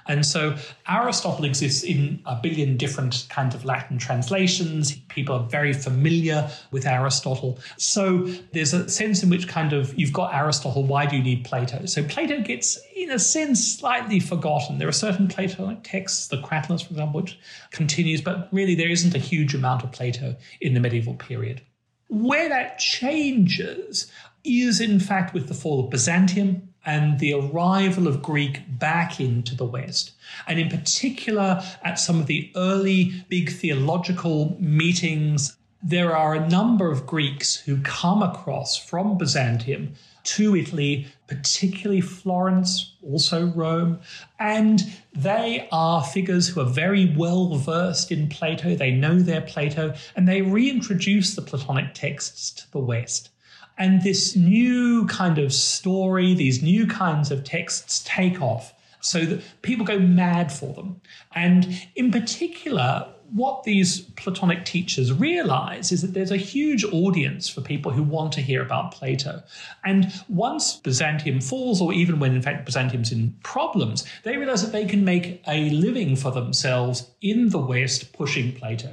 And 0.07 0.25
so 0.25 0.55
Aristotle 0.87 1.45
exists 1.45 1.83
in 1.83 2.21
a 2.25 2.35
billion 2.35 2.77
different 2.77 3.25
kinds 3.29 3.55
of 3.55 3.65
Latin 3.65 3.97
translations. 3.97 4.95
People 5.09 5.35
are 5.35 5.47
very 5.47 5.73
familiar 5.73 6.49
with 6.71 6.85
Aristotle. 6.85 7.59
So 7.77 8.27
there's 8.53 8.73
a 8.73 8.87
sense 8.87 9.23
in 9.23 9.29
which 9.29 9.47
kind 9.47 9.73
of 9.73 9.97
you've 9.97 10.13
got 10.13 10.33
Aristotle, 10.33 10.83
why 10.83 11.05
do 11.05 11.17
you 11.17 11.23
need 11.23 11.43
Plato? 11.43 11.85
So 11.85 12.03
Plato 12.03 12.41
gets, 12.41 12.79
in 12.95 13.11
a 13.11 13.19
sense, 13.19 13.65
slightly 13.65 14.19
forgotten. 14.19 14.77
There 14.77 14.87
are 14.87 14.93
certain 14.93 15.27
Platonic 15.27 15.79
texts, 15.83 16.27
the 16.27 16.37
Cratylus, 16.37 16.83
for 16.83 16.91
example, 16.91 17.21
which 17.21 17.39
continues, 17.71 18.21
but 18.21 18.47
really 18.51 18.75
there 18.75 18.89
isn't 18.89 19.15
a 19.15 19.19
huge 19.19 19.55
amount 19.55 19.83
of 19.83 19.91
Plato 19.91 20.35
in 20.61 20.75
the 20.75 20.79
medieval 20.79 21.15
period. 21.15 21.61
Where 22.09 22.49
that 22.49 22.77
changes 22.77 24.11
is, 24.43 24.79
in 24.79 24.99
fact, 24.99 25.33
with 25.33 25.47
the 25.47 25.55
fall 25.55 25.83
of 25.83 25.89
Byzantium 25.89 26.69
and 26.85 27.19
the 27.19 27.33
arrival 27.33 28.07
of 28.07 28.21
Greek 28.21 28.61
back 28.79 29.19
into 29.19 29.55
the 29.55 29.65
West. 29.65 30.11
And 30.47 30.59
in 30.59 30.69
particular, 30.69 31.63
at 31.83 31.99
some 31.99 32.19
of 32.19 32.27
the 32.27 32.51
early 32.55 33.25
big 33.29 33.51
theological 33.51 34.55
meetings, 34.59 35.57
there 35.81 36.15
are 36.15 36.33
a 36.33 36.49
number 36.49 36.91
of 36.91 37.05
Greeks 37.05 37.55
who 37.55 37.77
come 37.81 38.23
across 38.23 38.75
from 38.77 39.17
Byzantium 39.17 39.93
to 40.23 40.55
Italy, 40.55 41.07
particularly 41.27 42.01
Florence, 42.01 42.95
also 43.03 43.45
Rome, 43.47 43.99
and 44.39 44.81
they 45.13 45.67
are 45.71 46.03
figures 46.03 46.47
who 46.47 46.61
are 46.61 46.65
very 46.65 47.13
well 47.15 47.55
versed 47.55 48.11
in 48.11 48.27
Plato. 48.27 48.75
They 48.75 48.91
know 48.91 49.19
their 49.19 49.41
Plato, 49.41 49.93
and 50.15 50.27
they 50.27 50.41
reintroduce 50.41 51.35
the 51.35 51.43
Platonic 51.43 51.93
texts 51.93 52.51
to 52.51 52.71
the 52.71 52.79
West. 52.79 53.29
And 53.77 54.03
this 54.03 54.35
new 54.35 55.05
kind 55.07 55.37
of 55.37 55.53
story, 55.53 56.33
these 56.33 56.61
new 56.61 56.87
kinds 56.87 57.31
of 57.31 57.43
texts 57.43 58.03
take 58.05 58.41
off 58.41 58.73
so 59.01 59.25
that 59.25 59.41
people 59.61 59.85
go 59.85 59.99
mad 59.99 60.51
for 60.51 60.73
them. 60.73 61.01
And 61.33 61.85
in 61.95 62.11
particular, 62.11 63.07
what 63.31 63.63
these 63.63 64.01
Platonic 64.01 64.65
teachers 64.65 65.11
realize 65.11 65.91
is 65.91 66.01
that 66.01 66.13
there's 66.13 66.31
a 66.31 66.37
huge 66.37 66.85
audience 66.85 67.49
for 67.49 67.61
people 67.61 67.91
who 67.91 68.03
want 68.03 68.31
to 68.33 68.41
hear 68.41 68.61
about 68.61 68.91
Plato. 68.91 69.43
And 69.83 70.11
once 70.29 70.77
Byzantium 70.77 71.41
falls, 71.41 71.81
or 71.81 71.91
even 71.93 72.19
when 72.19 72.33
in 72.33 72.41
fact 72.41 72.65
Byzantium's 72.65 73.11
in 73.11 73.35
problems, 73.43 74.05
they 74.23 74.37
realize 74.37 74.63
that 74.63 74.71
they 74.71 74.85
can 74.85 75.03
make 75.03 75.41
a 75.47 75.69
living 75.71 76.15
for 76.15 76.31
themselves 76.31 77.11
in 77.21 77.49
the 77.49 77.59
West 77.59 78.13
pushing 78.13 78.53
Plato. 78.53 78.91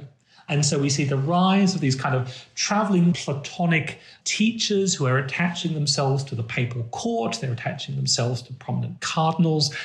And 0.53 0.63
so 0.63 0.77
we 0.77 0.91
see 0.91 1.03
the 1.03 1.17
rise 1.17 1.73
of 1.73 1.81
these 1.81 1.95
kind 1.95 2.13
of 2.13 2.45
traveling 2.53 3.11
Platonic 3.13 3.97
teachers 4.23 4.93
who 4.93 5.07
are 5.07 5.17
attaching 5.17 5.73
themselves 5.73 6.23
to 6.25 6.35
the 6.35 6.43
papal 6.43 6.83
court, 6.91 7.39
they're 7.41 7.51
attaching 7.51 7.95
themselves 7.95 8.43
to 8.43 8.53
prominent 8.53 9.01
cardinals, 9.01 9.75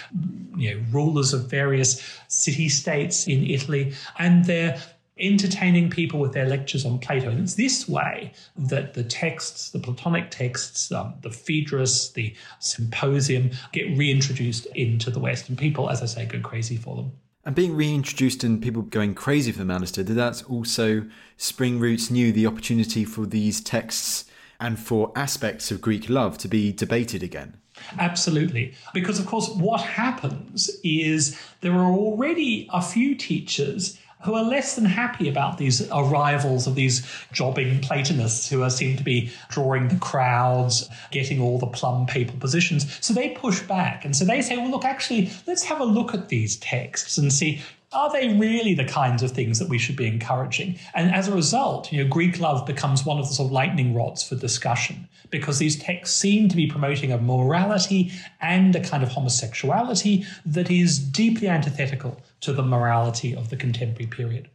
you 0.58 0.74
know, 0.74 0.84
rulers 0.92 1.32
of 1.32 1.48
various 1.48 2.20
city 2.28 2.68
states 2.68 3.26
in 3.26 3.46
Italy, 3.46 3.94
and 4.18 4.44
they're 4.44 4.78
entertaining 5.18 5.88
people 5.88 6.20
with 6.20 6.34
their 6.34 6.46
lectures 6.46 6.84
on 6.84 6.98
Plato. 6.98 7.30
And 7.30 7.40
it's 7.40 7.54
this 7.54 7.88
way 7.88 8.30
that 8.58 8.92
the 8.92 9.04
texts, 9.04 9.70
the 9.70 9.78
Platonic 9.78 10.30
texts, 10.30 10.92
um, 10.92 11.14
the 11.22 11.30
Phaedrus, 11.30 12.12
the 12.12 12.34
Symposium, 12.58 13.52
get 13.72 13.96
reintroduced 13.96 14.66
into 14.74 15.10
the 15.10 15.18
West. 15.18 15.48
And 15.48 15.56
people, 15.56 15.88
as 15.88 16.02
I 16.02 16.06
say, 16.06 16.26
go 16.26 16.40
crazy 16.40 16.76
for 16.76 16.94
them. 16.94 17.12
And 17.48 17.54
being 17.54 17.74
reintroduced 17.74 18.44
and 18.44 18.60
people 18.60 18.82
going 18.82 19.14
crazy 19.14 19.52
for 19.52 19.60
the 19.60 19.64
Manister, 19.64 20.04
did 20.04 20.16
that 20.16 20.42
also 20.50 21.06
Spring 21.38 21.80
Roots 21.80 22.10
knew 22.10 22.30
the 22.30 22.46
opportunity 22.46 23.06
for 23.06 23.24
these 23.24 23.62
texts 23.62 24.26
and 24.60 24.78
for 24.78 25.12
aspects 25.16 25.70
of 25.70 25.80
Greek 25.80 26.10
love 26.10 26.36
to 26.38 26.48
be 26.48 26.72
debated 26.72 27.22
again? 27.22 27.56
Absolutely. 27.98 28.74
Because, 28.92 29.18
of 29.18 29.24
course, 29.24 29.48
what 29.48 29.80
happens 29.80 30.68
is 30.84 31.40
there 31.62 31.72
are 31.72 31.90
already 31.90 32.68
a 32.70 32.82
few 32.82 33.14
teachers 33.14 33.98
who 34.22 34.34
are 34.34 34.44
less 34.44 34.74
than 34.74 34.84
happy 34.84 35.28
about 35.28 35.58
these 35.58 35.88
arrivals 35.90 36.66
of 36.66 36.74
these 36.74 37.06
jobbing 37.32 37.80
Platonists 37.80 38.48
who 38.48 38.62
are, 38.62 38.70
seem 38.70 38.96
to 38.96 39.04
be 39.04 39.30
drawing 39.48 39.88
the 39.88 39.96
crowds, 39.96 40.88
getting 41.10 41.40
all 41.40 41.58
the 41.58 41.66
plum 41.66 42.06
papal 42.06 42.36
positions. 42.38 42.98
So 43.00 43.14
they 43.14 43.30
push 43.30 43.60
back. 43.62 44.04
And 44.04 44.16
so 44.16 44.24
they 44.24 44.42
say, 44.42 44.56
well, 44.56 44.70
look, 44.70 44.84
actually, 44.84 45.30
let's 45.46 45.64
have 45.64 45.80
a 45.80 45.84
look 45.84 46.14
at 46.14 46.28
these 46.28 46.56
texts 46.56 47.16
and 47.18 47.32
see 47.32 47.62
are 47.92 48.12
they 48.12 48.28
really 48.34 48.74
the 48.74 48.84
kinds 48.84 49.22
of 49.22 49.30
things 49.30 49.58
that 49.58 49.68
we 49.68 49.78
should 49.78 49.96
be 49.96 50.06
encouraging? 50.06 50.78
And 50.94 51.14
as 51.14 51.26
a 51.26 51.34
result, 51.34 51.90
you 51.90 52.02
know, 52.02 52.10
Greek 52.10 52.38
love 52.38 52.66
becomes 52.66 53.06
one 53.06 53.18
of 53.18 53.28
the 53.28 53.34
sort 53.34 53.46
of 53.46 53.52
lightning 53.52 53.94
rods 53.94 54.22
for 54.22 54.34
discussion 54.34 55.08
because 55.30 55.58
these 55.58 55.78
texts 55.78 56.16
seem 56.16 56.48
to 56.48 56.56
be 56.56 56.66
promoting 56.66 57.12
a 57.12 57.18
morality 57.18 58.12
and 58.40 58.76
a 58.76 58.80
kind 58.80 59.02
of 59.02 59.08
homosexuality 59.10 60.26
that 60.44 60.70
is 60.70 60.98
deeply 60.98 61.48
antithetical 61.48 62.20
to 62.40 62.52
the 62.52 62.62
morality 62.62 63.34
of 63.34 63.48
the 63.48 63.56
contemporary 63.56 64.06
period. 64.06 64.50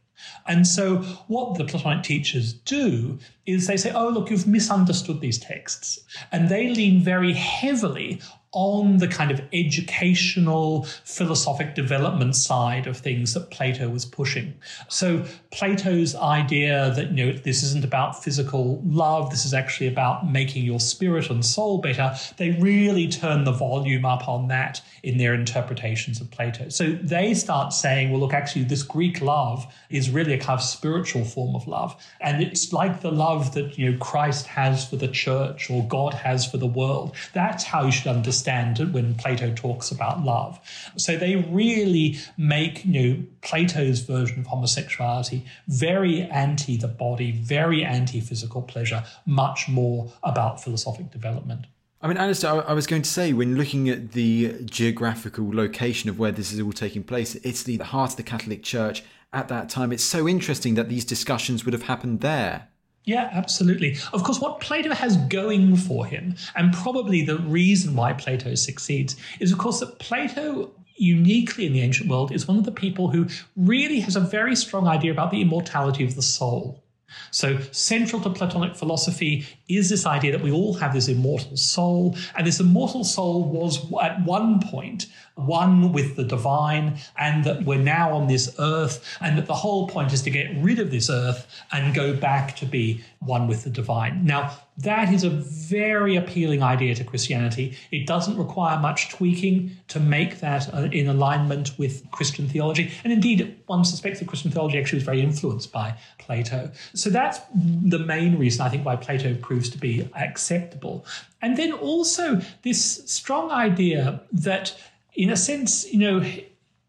And 0.47 0.65
so, 0.65 0.97
what 1.27 1.57
the 1.57 1.65
Platonic 1.65 2.03
teachers 2.03 2.53
do 2.53 3.19
is 3.45 3.67
they 3.67 3.77
say, 3.77 3.91
oh, 3.91 4.09
look, 4.09 4.29
you've 4.29 4.47
misunderstood 4.47 5.19
these 5.19 5.39
texts. 5.39 5.99
And 6.31 6.49
they 6.49 6.69
lean 6.69 7.01
very 7.01 7.33
heavily 7.33 8.21
on 8.53 8.97
the 8.97 9.07
kind 9.07 9.31
of 9.31 9.41
educational, 9.51 10.83
philosophic 11.03 11.73
development 11.73 12.35
side 12.35 12.85
of 12.85 12.95
things 12.97 13.33
that 13.33 13.49
Plato 13.49 13.89
was 13.89 14.05
pushing. 14.05 14.53
So 14.89 15.25
Plato's 15.51 16.15
idea 16.15 16.93
that 16.95 17.11
you 17.11 17.25
know 17.25 17.33
this 17.33 17.63
isn't 17.63 17.83
about 17.83 18.23
physical 18.23 18.79
love, 18.85 19.31
this 19.31 19.43
is 19.43 19.55
actually 19.55 19.87
about 19.87 20.31
making 20.31 20.63
your 20.63 20.79
spirit 20.79 21.31
and 21.31 21.43
soul 21.43 21.79
better, 21.79 22.15
they 22.37 22.51
really 22.51 23.07
turn 23.07 23.43
the 23.43 23.51
volume 23.51 24.05
up 24.05 24.29
on 24.29 24.47
that 24.49 24.81
in 25.01 25.17
their 25.17 25.33
interpretations 25.33 26.21
of 26.21 26.29
Plato. 26.29 26.69
So 26.69 26.91
they 26.91 27.33
start 27.33 27.73
saying, 27.73 28.11
well, 28.11 28.21
look, 28.21 28.33
actually, 28.33 28.65
this 28.65 28.83
Greek 28.83 29.19
love 29.19 29.65
is 29.89 30.11
really 30.11 30.33
a 30.33 30.37
kind 30.37 30.59
of 30.59 30.63
spiritual 30.63 31.25
form 31.25 31.55
of 31.55 31.67
love. 31.67 31.95
And 32.21 32.43
it's 32.43 32.71
like 32.71 33.01
the 33.01 33.11
love 33.11 33.55
that 33.55 33.79
you 33.79 33.91
know 33.91 33.97
Christ 33.97 34.45
has 34.45 34.87
for 34.87 34.95
the 34.95 35.07
church 35.07 35.71
or 35.71 35.87
God 35.87 36.13
has 36.13 36.45
for 36.45 36.57
the 36.57 36.67
world. 36.67 37.15
That's 37.33 37.63
how 37.63 37.85
you 37.85 37.91
should 37.91 38.07
understand 38.07 38.42
understand 38.51 38.93
when 38.93 39.15
Plato 39.15 39.53
talks 39.53 39.91
about 39.91 40.23
love. 40.23 40.59
So 40.97 41.17
they 41.17 41.35
really 41.35 42.17
make 42.37 42.85
you 42.85 42.91
know, 42.91 43.23
Plato's 43.41 44.01
version 44.01 44.39
of 44.39 44.47
homosexuality 44.47 45.45
very 45.67 46.23
anti 46.23 46.77
the 46.77 46.87
body, 46.87 47.31
very 47.31 47.83
anti 47.83 48.19
physical 48.19 48.61
pleasure, 48.61 49.03
much 49.25 49.67
more 49.69 50.11
about 50.23 50.63
philosophic 50.63 51.11
development. 51.11 51.67
I 52.01 52.07
mean, 52.07 52.17
Alastair, 52.17 52.69
I 52.69 52.73
was 52.73 52.85
going 52.85 53.01
to 53.01 53.09
say, 53.09 53.31
when 53.31 53.55
looking 53.55 53.87
at 53.87 54.11
the 54.11 54.61
geographical 54.65 55.49
location 55.55 56.09
of 56.09 56.19
where 56.19 56.33
this 56.33 56.51
is 56.51 56.59
all 56.59 56.73
taking 56.73 57.03
place, 57.03 57.37
Italy, 57.43 57.77
the 57.77 57.85
heart 57.85 58.11
of 58.11 58.17
the 58.17 58.23
Catholic 58.23 58.61
Church 58.61 59.03
at 59.31 59.47
that 59.47 59.69
time. 59.69 59.91
It's 59.91 60.03
so 60.03 60.27
interesting 60.27 60.75
that 60.75 60.89
these 60.89 61.05
discussions 61.05 61.65
would 61.65 61.73
have 61.73 61.83
happened 61.83 62.19
there. 62.19 62.67
Yeah, 63.05 63.29
absolutely. 63.33 63.97
Of 64.13 64.23
course, 64.23 64.39
what 64.39 64.61
Plato 64.61 64.93
has 64.93 65.17
going 65.27 65.75
for 65.75 66.05
him, 66.05 66.35
and 66.55 66.73
probably 66.73 67.23
the 67.23 67.37
reason 67.37 67.95
why 67.95 68.13
Plato 68.13 68.55
succeeds, 68.55 69.15
is 69.39 69.51
of 69.51 69.57
course 69.57 69.81
that 69.81 69.99
Plato 69.99 70.71
uniquely 70.95 71.65
in 71.65 71.73
the 71.73 71.81
ancient 71.81 72.09
world 72.09 72.31
is 72.31 72.47
one 72.47 72.57
of 72.57 72.65
the 72.65 72.71
people 72.71 73.09
who 73.09 73.27
really 73.57 73.99
has 73.99 74.15
a 74.15 74.21
very 74.21 74.55
strong 74.55 74.87
idea 74.87 75.11
about 75.11 75.31
the 75.31 75.41
immortality 75.41 76.03
of 76.03 76.15
the 76.15 76.21
soul. 76.21 76.83
So, 77.31 77.59
central 77.71 78.21
to 78.21 78.29
Platonic 78.29 78.75
philosophy 78.75 79.45
is 79.69 79.89
this 79.89 80.05
idea 80.05 80.31
that 80.31 80.41
we 80.41 80.51
all 80.51 80.73
have 80.73 80.93
this 80.93 81.07
immortal 81.07 81.57
soul, 81.57 82.15
and 82.35 82.45
this 82.45 82.59
immortal 82.59 83.03
soul 83.03 83.49
was 83.49 83.79
at 84.01 84.23
one 84.25 84.59
point 84.59 85.07
one 85.35 85.91
with 85.91 86.15
the 86.15 86.23
divine, 86.23 86.99
and 87.17 87.43
that 87.43 87.63
we're 87.65 87.79
now 87.79 88.13
on 88.13 88.27
this 88.27 88.53
earth, 88.59 89.17
and 89.19 89.37
that 89.37 89.47
the 89.47 89.53
whole 89.53 89.87
point 89.87 90.13
is 90.13 90.21
to 90.21 90.29
get 90.29 90.47
rid 90.57 90.79
of 90.79 90.91
this 90.91 91.09
earth 91.09 91.47
and 91.71 91.95
go 91.95 92.15
back 92.15 92.55
to 92.55 92.65
be 92.65 93.01
one 93.19 93.47
with 93.47 93.63
the 93.63 93.69
divine. 93.69 94.23
Now, 94.25 94.55
that 94.77 95.13
is 95.13 95.23
a 95.23 95.29
very 95.29 96.15
appealing 96.15 96.63
idea 96.63 96.95
to 96.95 97.03
Christianity. 97.03 97.77
It 97.91 98.07
doesn't 98.07 98.37
require 98.37 98.79
much 98.79 99.09
tweaking 99.09 99.71
to 99.89 99.99
make 99.99 100.39
that 100.39 100.73
uh, 100.73 100.89
in 100.91 101.07
alignment 101.07 101.77
with 101.77 102.09
Christian 102.11 102.47
theology. 102.47 102.91
And 103.03 103.13
indeed, 103.13 103.59
one 103.67 103.85
suspects 103.85 104.19
that 104.19 104.27
Christian 104.27 104.51
theology 104.51 104.79
actually 104.79 104.97
was 104.97 105.03
very 105.03 105.21
influenced 105.21 105.71
by 105.71 105.95
Plato. 106.17 106.71
So 106.95 107.11
that's 107.11 107.39
the 107.55 107.99
main 107.99 108.39
reason 108.39 108.65
I 108.65 108.69
think 108.69 108.83
why 108.83 108.95
Plato 108.95 109.35
proves 109.63 109.69
to 109.69 109.77
be 109.77 110.09
acceptable. 110.15 111.05
And 111.41 111.57
then 111.57 111.73
also 111.73 112.41
this 112.63 113.03
strong 113.05 113.51
idea 113.51 114.21
that, 114.31 114.75
in 115.13 115.29
a 115.29 115.35
sense, 115.35 115.91
you 115.91 115.99
know, 115.99 116.25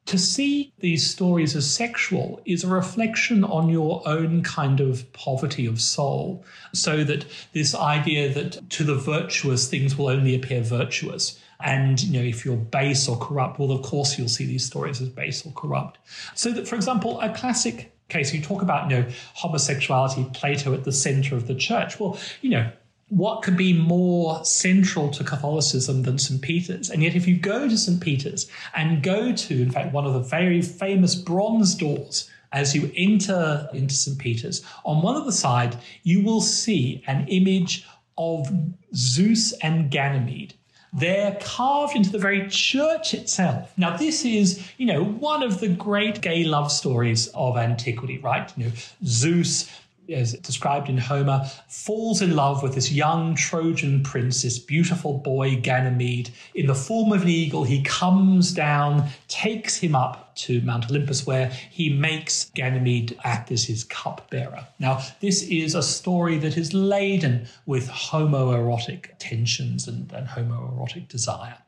to 0.06 0.18
see 0.18 0.72
these 0.80 1.10
stories 1.10 1.56
as 1.56 1.70
sexual 1.70 2.40
is 2.44 2.62
a 2.62 2.68
reflection 2.68 3.42
on 3.42 3.70
your 3.70 4.02
own 4.06 4.42
kind 4.42 4.80
of 4.80 5.10
poverty 5.12 5.66
of 5.66 5.80
soul. 5.80 6.44
So 6.72 7.04
that 7.04 7.24
this 7.52 7.74
idea 7.74 8.32
that 8.34 8.68
to 8.70 8.84
the 8.84 8.96
virtuous 8.96 9.68
things 9.68 9.96
will 9.96 10.08
only 10.08 10.34
appear 10.34 10.62
virtuous 10.62 11.40
And 11.60 12.02
you 12.02 12.20
know, 12.20 12.24
if 12.24 12.44
you're 12.44 12.56
base 12.56 13.08
or 13.08 13.16
corrupt, 13.18 13.58
well, 13.58 13.72
of 13.72 13.82
course 13.82 14.18
you'll 14.18 14.28
see 14.28 14.44
these 14.44 14.64
stories 14.64 15.00
as 15.00 15.08
base 15.08 15.46
or 15.46 15.52
corrupt. 15.52 15.98
So 16.34 16.50
that, 16.52 16.68
for 16.68 16.76
example, 16.76 17.20
a 17.20 17.34
classic 17.34 17.93
case, 18.08 18.32
you 18.34 18.40
talk 18.40 18.62
about, 18.62 18.90
you 18.90 18.98
know, 18.98 19.08
homosexuality, 19.34 20.26
Plato 20.34 20.74
at 20.74 20.84
the 20.84 20.92
center 20.92 21.34
of 21.34 21.46
the 21.46 21.54
church. 21.54 21.98
Well, 21.98 22.18
you 22.42 22.50
know, 22.50 22.70
what 23.08 23.42
could 23.42 23.56
be 23.56 23.72
more 23.72 24.44
central 24.44 25.10
to 25.10 25.24
Catholicism 25.24 26.02
than 26.02 26.18
St. 26.18 26.40
Peter's? 26.40 26.90
And 26.90 27.02
yet, 27.02 27.14
if 27.14 27.26
you 27.26 27.36
go 27.36 27.68
to 27.68 27.76
St. 27.76 28.00
Peter's 28.00 28.50
and 28.74 29.02
go 29.02 29.32
to, 29.32 29.62
in 29.62 29.70
fact, 29.70 29.92
one 29.92 30.06
of 30.06 30.14
the 30.14 30.20
very 30.20 30.62
famous 30.62 31.14
bronze 31.14 31.74
doors 31.74 32.30
as 32.52 32.74
you 32.74 32.90
enter 32.96 33.68
into 33.72 33.94
St. 33.94 34.18
Peter's, 34.18 34.64
on 34.84 35.02
one 35.02 35.16
of 35.16 35.26
the 35.26 35.32
side, 35.32 35.76
you 36.02 36.22
will 36.22 36.40
see 36.40 37.02
an 37.06 37.26
image 37.28 37.86
of 38.16 38.48
Zeus 38.94 39.52
and 39.54 39.90
Ganymede. 39.90 40.54
They're 40.96 41.36
carved 41.42 41.96
into 41.96 42.10
the 42.10 42.18
very 42.18 42.48
church 42.48 43.14
itself. 43.14 43.72
Now, 43.76 43.96
this 43.96 44.24
is, 44.24 44.64
you 44.78 44.86
know, 44.86 45.02
one 45.02 45.42
of 45.42 45.58
the 45.58 45.68
great 45.68 46.20
gay 46.20 46.44
love 46.44 46.70
stories 46.70 47.26
of 47.34 47.56
antiquity, 47.56 48.18
right? 48.18 48.52
You 48.56 48.66
know, 48.66 48.72
Zeus 49.04 49.68
as 50.12 50.34
described 50.34 50.88
in 50.88 50.98
Homer, 50.98 51.48
falls 51.68 52.20
in 52.22 52.36
love 52.36 52.62
with 52.62 52.74
this 52.74 52.92
young 52.92 53.34
Trojan 53.34 54.02
prince, 54.02 54.42
this 54.42 54.58
beautiful 54.58 55.18
boy 55.18 55.56
Ganymede. 55.56 56.30
In 56.54 56.66
the 56.66 56.74
form 56.74 57.12
of 57.12 57.22
an 57.22 57.28
eagle, 57.28 57.64
he 57.64 57.82
comes 57.82 58.52
down, 58.52 59.08
takes 59.28 59.76
him 59.76 59.94
up 59.94 60.34
to 60.36 60.60
Mount 60.62 60.90
Olympus, 60.90 61.26
where 61.26 61.48
he 61.70 61.88
makes 61.90 62.50
Ganymede 62.54 63.18
act 63.24 63.50
as 63.50 63.64
his 63.64 63.84
cupbearer. 63.84 64.66
Now, 64.78 65.02
this 65.20 65.42
is 65.42 65.74
a 65.74 65.82
story 65.82 66.38
that 66.38 66.56
is 66.56 66.74
laden 66.74 67.46
with 67.66 67.88
homoerotic 67.88 69.10
tensions 69.18 69.86
and, 69.88 70.10
and 70.12 70.26
homoerotic 70.26 71.08
desire. 71.08 71.58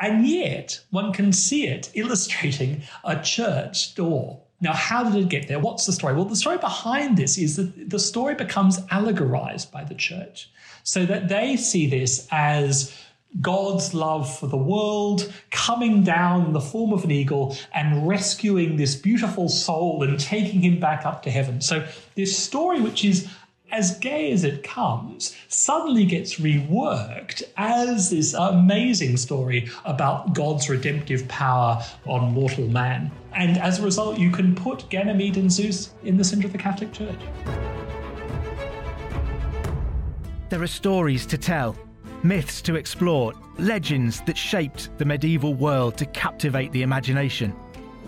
And 0.00 0.26
yet, 0.26 0.80
one 0.90 1.12
can 1.12 1.32
see 1.32 1.68
it 1.68 1.90
illustrating 1.94 2.82
a 3.04 3.22
church 3.22 3.94
door 3.94 4.40
now, 4.62 4.72
how 4.72 5.02
did 5.02 5.20
it 5.20 5.28
get 5.28 5.48
there? 5.48 5.58
What's 5.58 5.86
the 5.86 5.92
story? 5.92 6.14
Well, 6.14 6.24
the 6.24 6.36
story 6.36 6.56
behind 6.56 7.16
this 7.16 7.36
is 7.36 7.56
that 7.56 7.90
the 7.90 7.98
story 7.98 8.36
becomes 8.36 8.78
allegorized 8.92 9.72
by 9.72 9.82
the 9.82 9.94
church 9.94 10.48
so 10.84 11.04
that 11.04 11.28
they 11.28 11.56
see 11.56 11.88
this 11.88 12.28
as 12.30 12.96
God's 13.40 13.92
love 13.92 14.38
for 14.38 14.46
the 14.46 14.56
world 14.56 15.32
coming 15.50 16.04
down 16.04 16.46
in 16.46 16.52
the 16.52 16.60
form 16.60 16.92
of 16.92 17.02
an 17.02 17.10
eagle 17.10 17.56
and 17.74 18.06
rescuing 18.06 18.76
this 18.76 18.94
beautiful 18.94 19.48
soul 19.48 20.04
and 20.04 20.20
taking 20.20 20.60
him 20.60 20.78
back 20.78 21.04
up 21.04 21.24
to 21.24 21.30
heaven. 21.30 21.60
So, 21.60 21.84
this 22.14 22.38
story, 22.38 22.80
which 22.80 23.04
is 23.04 23.28
as 23.72 23.98
gay 23.98 24.30
as 24.32 24.44
it 24.44 24.62
comes, 24.62 25.34
suddenly 25.48 26.04
gets 26.04 26.34
reworked 26.38 27.42
as 27.56 28.10
this 28.10 28.34
amazing 28.34 29.16
story 29.16 29.68
about 29.86 30.34
God's 30.34 30.68
redemptive 30.68 31.26
power 31.28 31.82
on 32.04 32.34
mortal 32.34 32.68
man. 32.68 33.10
And 33.32 33.56
as 33.56 33.78
a 33.78 33.82
result, 33.82 34.18
you 34.18 34.30
can 34.30 34.54
put 34.54 34.88
Ganymede 34.90 35.38
and 35.38 35.50
Zeus 35.50 35.94
in 36.04 36.18
the 36.18 36.24
center 36.24 36.46
of 36.46 36.52
the 36.52 36.58
Catholic 36.58 36.92
Church. 36.92 37.18
There 40.50 40.62
are 40.62 40.66
stories 40.66 41.24
to 41.26 41.38
tell, 41.38 41.74
myths 42.22 42.60
to 42.62 42.74
explore, 42.74 43.32
legends 43.58 44.20
that 44.26 44.36
shaped 44.36 44.90
the 44.98 45.06
medieval 45.06 45.54
world 45.54 45.96
to 45.96 46.04
captivate 46.06 46.72
the 46.72 46.82
imagination. 46.82 47.56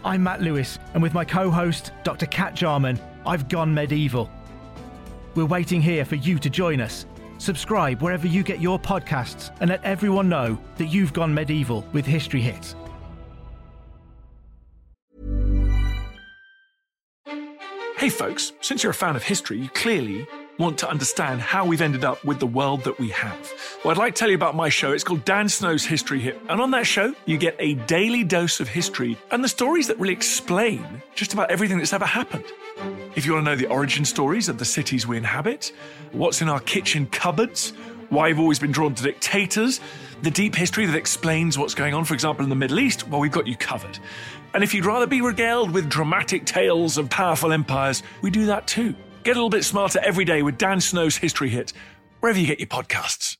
I'm 0.04 0.22
Matt 0.22 0.42
Lewis, 0.42 0.78
and 0.92 1.02
with 1.02 1.14
my 1.14 1.24
co 1.24 1.50
host, 1.50 1.90
Dr. 2.02 2.26
Cat 2.26 2.54
Jarman, 2.54 3.00
I've 3.24 3.48
gone 3.48 3.72
medieval. 3.72 4.30
We're 5.34 5.46
waiting 5.46 5.82
here 5.82 6.04
for 6.04 6.14
you 6.14 6.38
to 6.38 6.48
join 6.48 6.80
us. 6.80 7.06
Subscribe 7.38 8.00
wherever 8.00 8.26
you 8.26 8.44
get 8.44 8.60
your 8.60 8.78
podcasts 8.78 9.50
and 9.60 9.70
let 9.70 9.82
everyone 9.82 10.28
know 10.28 10.58
that 10.76 10.86
you've 10.86 11.12
gone 11.12 11.34
medieval 11.34 11.84
with 11.92 12.06
History 12.06 12.40
Hit. 12.40 12.74
Hey, 17.96 18.08
folks, 18.10 18.52
since 18.60 18.82
you're 18.82 18.90
a 18.90 18.94
fan 18.94 19.16
of 19.16 19.22
history, 19.22 19.58
you 19.58 19.68
clearly 19.70 20.26
want 20.58 20.78
to 20.78 20.88
understand 20.88 21.40
how 21.40 21.66
we've 21.66 21.82
ended 21.82 22.04
up 22.04 22.24
with 22.24 22.38
the 22.38 22.46
world 22.46 22.84
that 22.84 22.98
we 22.98 23.08
have. 23.10 23.52
Well, 23.82 23.92
I'd 23.92 23.98
like 23.98 24.14
to 24.14 24.18
tell 24.18 24.28
you 24.28 24.36
about 24.36 24.54
my 24.54 24.68
show. 24.68 24.92
It's 24.92 25.04
called 25.04 25.24
Dan 25.24 25.48
Snow's 25.48 25.84
History 25.84 26.20
Hit. 26.20 26.40
And 26.48 26.60
on 26.60 26.70
that 26.72 26.86
show, 26.86 27.14
you 27.26 27.36
get 27.36 27.56
a 27.58 27.74
daily 27.74 28.22
dose 28.24 28.60
of 28.60 28.68
history 28.68 29.18
and 29.30 29.42
the 29.42 29.48
stories 29.48 29.88
that 29.88 29.98
really 29.98 30.12
explain 30.12 31.02
just 31.14 31.32
about 31.32 31.50
everything 31.50 31.78
that's 31.78 31.92
ever 31.92 32.04
happened. 32.04 32.44
If 33.16 33.26
you 33.26 33.32
want 33.32 33.46
to 33.46 33.50
know 33.50 33.56
the 33.56 33.66
origin 33.66 34.04
stories 34.04 34.48
of 34.48 34.58
the 34.58 34.64
cities 34.64 35.06
we 35.06 35.16
inhabit, 35.16 35.72
what's 36.12 36.40
in 36.40 36.48
our 36.48 36.60
kitchen 36.60 37.06
cupboards, 37.06 37.72
why 38.10 38.28
we've 38.28 38.38
always 38.38 38.58
been 38.58 38.72
drawn 38.72 38.94
to 38.94 39.02
dictators, 39.02 39.80
the 40.22 40.30
deep 40.30 40.54
history 40.54 40.86
that 40.86 40.96
explains 40.96 41.58
what's 41.58 41.74
going 41.74 41.94
on, 41.94 42.04
for 42.04 42.14
example, 42.14 42.44
in 42.44 42.48
the 42.48 42.56
Middle 42.56 42.78
East, 42.78 43.08
well, 43.08 43.20
we've 43.20 43.32
got 43.32 43.46
you 43.46 43.56
covered. 43.56 43.98
And 44.54 44.62
if 44.62 44.72
you'd 44.72 44.86
rather 44.86 45.06
be 45.06 45.20
regaled 45.20 45.72
with 45.72 45.88
dramatic 45.88 46.44
tales 46.44 46.96
of 46.96 47.10
powerful 47.10 47.52
empires, 47.52 48.02
we 48.22 48.30
do 48.30 48.46
that 48.46 48.66
too. 48.66 48.94
Get 49.24 49.30
a 49.30 49.40
little 49.40 49.48
bit 49.48 49.64
smarter 49.64 50.00
every 50.00 50.26
day 50.26 50.42
with 50.42 50.58
Dan 50.58 50.82
Snow's 50.82 51.16
History 51.16 51.48
Hit, 51.48 51.72
wherever 52.20 52.38
you 52.38 52.46
get 52.46 52.60
your 52.60 52.68
podcasts. 52.68 53.38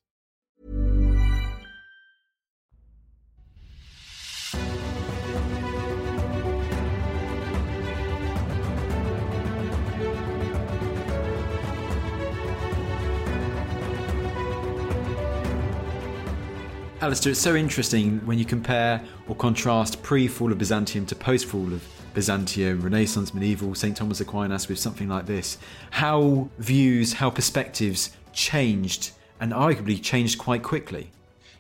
Alastair, 17.03 17.33
it's 17.33 17.41
so 17.43 17.55
interesting 17.55 18.21
when 18.25 18.39
you 18.39 18.47
compare 18.47 19.03
or 19.29 19.37
contrast 19.37 20.03
pre 20.03 20.27
fall 20.27 20.51
of 20.51 20.57
Byzantium 20.57 21.05
to 21.05 21.15
post 21.15 21.45
fall 21.45 21.71
of 21.75 21.87
Byzantium, 22.15 22.81
Renaissance, 22.81 23.35
medieval, 23.35 23.75
St. 23.75 23.97
Thomas 23.97 24.21
Aquinas 24.21 24.69
with 24.69 24.79
something 24.79 25.09
like 25.09 25.27
this. 25.27 25.59
How 25.91 26.49
views, 26.59 27.15
how 27.15 27.31
perspectives 27.31 28.11
changed 28.33 29.11
and 29.41 29.53
arguably 29.53 30.03
changed 30.03 30.39
quite 30.39 30.63
quickly. 30.63 31.11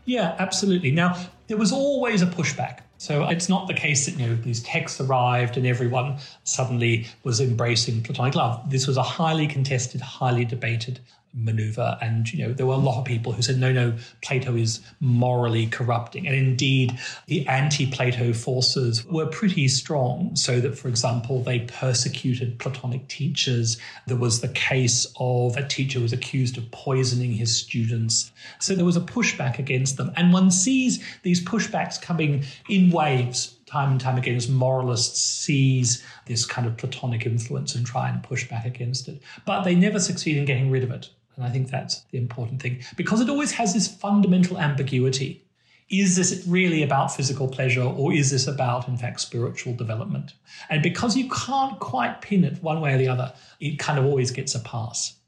Yeah, 0.04 0.36
absolutely. 0.38 0.90
Now, 0.90 1.18
there 1.48 1.56
was 1.56 1.72
always 1.72 2.22
a 2.22 2.26
pushback. 2.26 2.80
So 2.98 3.28
it's 3.28 3.48
not 3.48 3.66
the 3.66 3.74
case 3.74 4.06
that 4.06 4.18
you 4.18 4.26
know 4.26 4.34
these 4.36 4.62
texts 4.62 5.00
arrived 5.00 5.56
and 5.56 5.66
everyone 5.66 6.16
suddenly 6.44 7.06
was 7.22 7.40
embracing 7.40 8.02
Platonic 8.02 8.34
love. 8.34 8.70
This 8.70 8.86
was 8.86 8.96
a 8.96 9.02
highly 9.02 9.46
contested, 9.46 10.00
highly 10.00 10.44
debated 10.44 11.00
maneuver. 11.34 11.98
And, 12.00 12.32
you 12.32 12.46
know, 12.46 12.52
there 12.52 12.66
were 12.66 12.74
a 12.74 12.78
lot 12.78 12.98
of 12.98 13.04
people 13.04 13.32
who 13.32 13.42
said, 13.42 13.58
no, 13.58 13.72
no, 13.72 13.94
Plato 14.22 14.54
is 14.54 14.80
morally 15.00 15.66
corrupting. 15.66 16.26
And 16.26 16.36
indeed, 16.36 16.98
the 17.26 17.46
anti 17.48 17.90
Plato 17.90 18.32
forces 18.32 19.04
were 19.06 19.26
pretty 19.26 19.68
strong. 19.68 20.36
So 20.36 20.60
that, 20.60 20.78
for 20.78 20.88
example, 20.88 21.42
they 21.42 21.60
persecuted 21.60 22.58
Platonic 22.58 23.08
teachers. 23.08 23.78
There 24.06 24.16
was 24.16 24.40
the 24.40 24.48
case 24.48 25.06
of 25.18 25.56
a 25.56 25.66
teacher 25.66 25.98
who 25.98 26.04
was 26.04 26.12
accused 26.12 26.56
of 26.56 26.70
poisoning 26.70 27.32
his 27.32 27.54
students. 27.54 28.32
So 28.60 28.74
there 28.74 28.84
was 28.84 28.96
a 28.96 29.00
pushback 29.00 29.58
against 29.58 29.96
them. 29.96 30.12
And 30.16 30.32
one 30.32 30.50
sees 30.50 31.02
these 31.22 31.44
pushbacks 31.44 32.00
coming 32.00 32.44
in 32.68 32.90
waves 32.90 33.58
time 33.66 33.92
and 33.92 34.00
time 34.00 34.16
again 34.16 34.36
as 34.36 34.48
moralists 34.48 35.20
seize 35.20 36.04
this 36.26 36.46
kind 36.46 36.66
of 36.66 36.76
Platonic 36.76 37.26
influence 37.26 37.74
and 37.74 37.84
try 37.84 38.08
and 38.08 38.22
push 38.22 38.48
back 38.48 38.64
against 38.64 39.08
it. 39.08 39.20
But 39.44 39.64
they 39.64 39.74
never 39.74 39.98
succeed 39.98 40.36
in 40.36 40.44
getting 40.44 40.70
rid 40.70 40.84
of 40.84 40.90
it. 40.90 41.08
And 41.36 41.44
I 41.44 41.50
think 41.50 41.70
that's 41.70 42.02
the 42.10 42.18
important 42.18 42.62
thing 42.62 42.82
because 42.96 43.20
it 43.20 43.28
always 43.28 43.52
has 43.52 43.74
this 43.74 43.88
fundamental 43.88 44.58
ambiguity. 44.58 45.44
Is 45.90 46.16
this 46.16 46.44
really 46.46 46.82
about 46.82 47.14
physical 47.14 47.46
pleasure 47.46 47.82
or 47.82 48.12
is 48.12 48.30
this 48.30 48.46
about, 48.46 48.88
in 48.88 48.96
fact, 48.96 49.20
spiritual 49.20 49.74
development? 49.74 50.34
And 50.70 50.82
because 50.82 51.16
you 51.16 51.28
can't 51.28 51.78
quite 51.78 52.22
pin 52.22 52.44
it 52.44 52.62
one 52.62 52.80
way 52.80 52.94
or 52.94 52.98
the 52.98 53.08
other, 53.08 53.32
it 53.60 53.78
kind 53.78 53.98
of 53.98 54.06
always 54.06 54.30
gets 54.30 54.54
a 54.54 54.60
pass. 54.60 55.18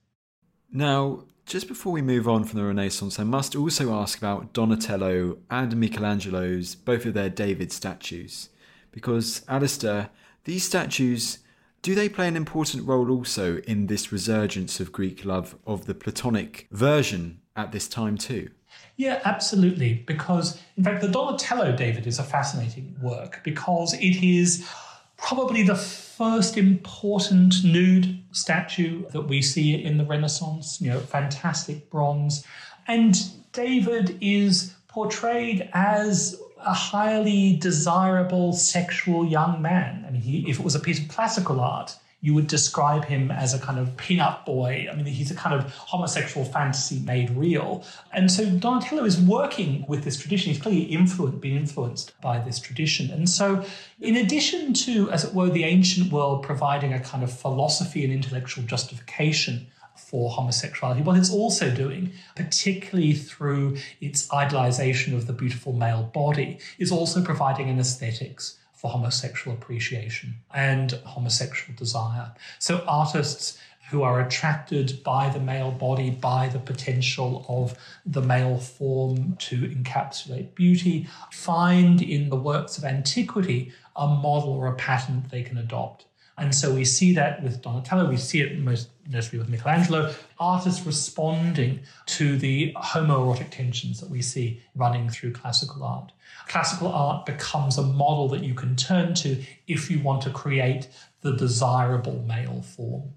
Now, 0.72 1.24
just 1.44 1.68
before 1.68 1.92
we 1.92 2.02
move 2.02 2.26
on 2.26 2.44
from 2.44 2.58
the 2.58 2.64
Renaissance, 2.64 3.20
I 3.20 3.24
must 3.24 3.54
also 3.54 3.94
ask 3.94 4.18
about 4.18 4.52
Donatello 4.52 5.38
and 5.50 5.76
Michelangelo's, 5.76 6.74
both 6.74 7.04
of 7.04 7.14
their 7.14 7.30
David 7.30 7.70
statues. 7.70 8.48
Because, 8.90 9.42
Alastair, 9.46 10.08
these 10.44 10.64
statues 10.64 11.38
do 11.86 11.94
they 11.94 12.08
play 12.08 12.26
an 12.26 12.34
important 12.34 12.84
role 12.84 13.12
also 13.12 13.58
in 13.58 13.86
this 13.86 14.10
resurgence 14.10 14.80
of 14.80 14.90
Greek 14.90 15.24
love 15.24 15.54
of 15.64 15.86
the 15.86 15.94
Platonic 15.94 16.66
version 16.72 17.40
at 17.54 17.70
this 17.70 17.86
time 17.86 18.18
too? 18.18 18.50
Yeah, 18.96 19.20
absolutely. 19.24 20.02
Because, 20.04 20.60
in 20.76 20.82
fact, 20.82 21.00
the 21.00 21.06
Donatello 21.06 21.76
David 21.76 22.08
is 22.08 22.18
a 22.18 22.24
fascinating 22.24 22.96
work 23.00 23.40
because 23.44 23.94
it 23.94 24.20
is 24.20 24.68
probably 25.16 25.62
the 25.62 25.76
first 25.76 26.56
important 26.56 27.62
nude 27.62 28.20
statue 28.32 29.04
that 29.10 29.28
we 29.28 29.40
see 29.40 29.80
in 29.80 29.96
the 29.96 30.04
Renaissance. 30.04 30.80
You 30.80 30.90
know, 30.90 30.98
fantastic 30.98 31.88
bronze. 31.88 32.44
And 32.88 33.16
David 33.52 34.18
is 34.20 34.74
portrayed 34.88 35.70
as 35.72 36.34
a 36.66 36.74
highly 36.74 37.56
desirable 37.56 38.52
sexual 38.52 39.24
young 39.24 39.62
man. 39.62 40.04
I 40.06 40.10
mean, 40.10 40.20
he, 40.20 40.50
if 40.50 40.58
it 40.58 40.64
was 40.64 40.74
a 40.74 40.80
piece 40.80 41.00
of 41.00 41.08
classical 41.08 41.60
art, 41.60 41.96
you 42.20 42.34
would 42.34 42.48
describe 42.48 43.04
him 43.04 43.30
as 43.30 43.54
a 43.54 43.58
kind 43.58 43.78
of 43.78 43.96
pin-up 43.96 44.44
boy. 44.44 44.88
I 44.90 44.96
mean, 44.96 45.04
he's 45.04 45.30
a 45.30 45.34
kind 45.34 45.54
of 45.54 45.72
homosexual 45.72 46.44
fantasy 46.44 46.98
made 47.00 47.30
real. 47.30 47.84
And 48.12 48.32
so 48.32 48.50
Donatello 48.50 49.04
is 49.04 49.20
working 49.20 49.84
with 49.86 50.02
this 50.02 50.18
tradition. 50.18 50.52
He's 50.52 50.60
clearly 50.60 50.82
influenced, 50.82 51.40
been 51.40 51.56
influenced 51.56 52.20
by 52.20 52.40
this 52.40 52.58
tradition. 52.58 53.10
And 53.10 53.28
so, 53.30 53.64
in 54.00 54.16
addition 54.16 54.72
to, 54.74 55.10
as 55.10 55.24
it 55.24 55.34
were, 55.34 55.50
the 55.50 55.64
ancient 55.64 56.10
world 56.10 56.42
providing 56.42 56.92
a 56.92 57.00
kind 57.00 57.22
of 57.22 57.32
philosophy 57.32 58.02
and 58.02 58.12
intellectual 58.12 58.64
justification 58.64 59.68
for 59.98 60.30
homosexuality, 60.30 61.02
what 61.02 61.16
it's 61.16 61.32
also 61.32 61.70
doing, 61.70 62.12
particularly 62.34 63.12
through 63.12 63.76
its 64.00 64.28
idolization 64.28 65.14
of 65.14 65.26
the 65.26 65.32
beautiful 65.32 65.72
male 65.72 66.04
body, 66.14 66.58
is 66.78 66.92
also 66.92 67.22
providing 67.22 67.68
an 67.68 67.78
aesthetics 67.78 68.58
for 68.74 68.90
homosexual 68.90 69.56
appreciation 69.56 70.36
and 70.54 70.92
homosexual 71.04 71.76
desire. 71.76 72.32
So 72.58 72.84
artists 72.86 73.58
who 73.90 74.02
are 74.02 74.20
attracted 74.20 75.02
by 75.04 75.28
the 75.28 75.38
male 75.38 75.70
body, 75.70 76.10
by 76.10 76.48
the 76.48 76.58
potential 76.58 77.46
of 77.48 77.74
the 78.04 78.20
male 78.20 78.58
form 78.58 79.36
to 79.36 79.68
encapsulate 79.68 80.54
beauty, 80.54 81.08
find 81.30 82.02
in 82.02 82.28
the 82.28 82.36
works 82.36 82.78
of 82.78 82.84
antiquity 82.84 83.72
a 83.94 84.06
model 84.06 84.50
or 84.50 84.66
a 84.66 84.74
pattern 84.74 85.24
they 85.30 85.42
can 85.42 85.56
adopt. 85.56 86.04
And 86.38 86.54
so 86.54 86.74
we 86.74 86.84
see 86.84 87.14
that 87.14 87.42
with 87.42 87.62
Donatello, 87.62 88.08
we 88.08 88.18
see 88.18 88.42
it 88.42 88.58
most 88.58 88.90
notably 89.08 89.38
with 89.38 89.48
Michelangelo, 89.48 90.14
artists 90.38 90.84
responding 90.84 91.80
to 92.06 92.36
the 92.36 92.74
homoerotic 92.74 93.50
tensions 93.50 94.00
that 94.00 94.10
we 94.10 94.20
see 94.20 94.60
running 94.74 95.08
through 95.08 95.32
classical 95.32 95.82
art. 95.82 96.12
Classical 96.48 96.88
art 96.88 97.24
becomes 97.26 97.78
a 97.78 97.82
model 97.82 98.28
that 98.28 98.42
you 98.42 98.54
can 98.54 98.76
turn 98.76 99.14
to 99.14 99.42
if 99.66 99.90
you 99.90 100.00
want 100.00 100.22
to 100.22 100.30
create 100.30 100.88
the 101.22 101.36
desirable 101.36 102.22
male 102.26 102.62
form. 102.62 103.14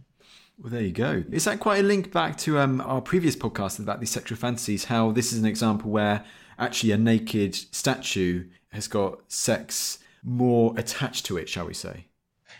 Well, 0.57 0.71
there 0.71 0.81
you 0.81 0.91
go. 0.91 1.23
Is 1.31 1.45
that 1.45 1.59
quite 1.59 1.79
a 1.79 1.87
link 1.87 2.11
back 2.11 2.37
to 2.39 2.59
um, 2.59 2.81
our 2.81 3.01
previous 3.01 3.35
podcast 3.35 3.79
about 3.79 3.99
these 3.99 4.09
sexual 4.09 4.37
fantasies? 4.37 4.85
How 4.85 5.11
this 5.11 5.31
is 5.31 5.39
an 5.39 5.45
example 5.45 5.89
where 5.89 6.25
actually 6.57 6.91
a 6.91 6.97
naked 6.97 7.55
statue 7.55 8.45
has 8.69 8.87
got 8.87 9.19
sex 9.31 9.99
more 10.21 10.73
attached 10.77 11.25
to 11.27 11.37
it, 11.37 11.47
shall 11.47 11.65
we 11.65 11.73
say? 11.73 12.08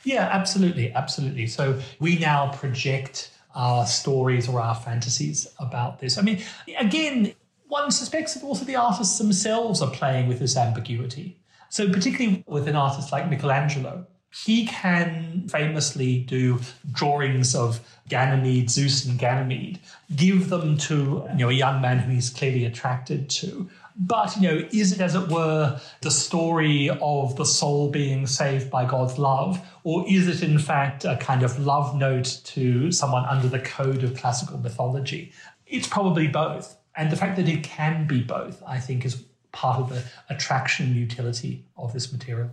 Yeah, 0.09 0.27
absolutely, 0.31 0.91
absolutely. 0.91 1.45
So 1.45 1.79
we 1.99 2.17
now 2.17 2.51
project 2.51 3.29
our 3.53 3.85
stories 3.85 4.49
or 4.49 4.59
our 4.59 4.73
fantasies 4.73 5.47
about 5.59 5.99
this. 5.99 6.17
I 6.17 6.23
mean, 6.23 6.41
again, 6.79 7.33
one 7.67 7.91
suspects 7.91 8.33
that 8.33 8.43
also 8.43 8.65
the 8.65 8.75
artists 8.75 9.19
themselves 9.19 9.83
are 9.83 9.91
playing 9.91 10.27
with 10.27 10.39
this 10.39 10.57
ambiguity. 10.57 11.37
So, 11.69 11.91
particularly 11.91 12.43
with 12.47 12.67
an 12.67 12.75
artist 12.75 13.11
like 13.11 13.29
Michelangelo, 13.29 14.07
he 14.43 14.65
can 14.65 15.47
famously 15.47 16.21
do 16.21 16.59
drawings 16.91 17.53
of 17.53 17.79
Ganymede, 18.07 18.71
Zeus 18.71 19.05
and 19.05 19.19
Ganymede, 19.19 19.79
give 20.15 20.49
them 20.49 20.75
to 20.89 21.23
you 21.33 21.37
know 21.37 21.49
a 21.49 21.53
young 21.53 21.81
man 21.81 21.99
who 21.99 22.11
he's 22.13 22.31
clearly 22.31 22.65
attracted 22.65 23.29
to, 23.29 23.69
but, 23.99 24.33
you 24.37 24.41
know, 24.43 24.67
is 24.71 24.93
it, 24.93 25.01
as 25.01 25.13
it 25.13 25.27
were, 25.27 25.79
the 26.01 26.09
story 26.09 26.89
of 26.89 27.35
the 27.35 27.45
soul 27.45 27.91
being 27.91 28.25
saved 28.25 28.71
by 28.71 28.85
God's 28.85 29.19
love? 29.19 29.59
Or 29.83 30.05
is 30.07 30.27
it, 30.29 30.41
in 30.41 30.57
fact, 30.57 31.03
a 31.03 31.17
kind 31.17 31.43
of 31.43 31.59
love 31.59 31.95
note 31.95 32.39
to 32.45 32.93
someone 32.93 33.25
under 33.25 33.49
the 33.49 33.59
code 33.59 34.05
of 34.05 34.15
classical 34.15 34.57
mythology? 34.57 35.33
It's 35.67 35.87
probably 35.87 36.29
both. 36.29 36.77
And 36.95 37.11
the 37.11 37.17
fact 37.17 37.35
that 37.35 37.49
it 37.49 37.63
can 37.63 38.07
be 38.07 38.23
both, 38.23 38.63
I 38.65 38.79
think, 38.79 39.03
is 39.03 39.21
part 39.51 39.79
of 39.79 39.89
the 39.89 40.03
attraction 40.29 40.95
utility 40.95 41.65
of 41.77 41.91
this 41.91 42.11
material. 42.13 42.51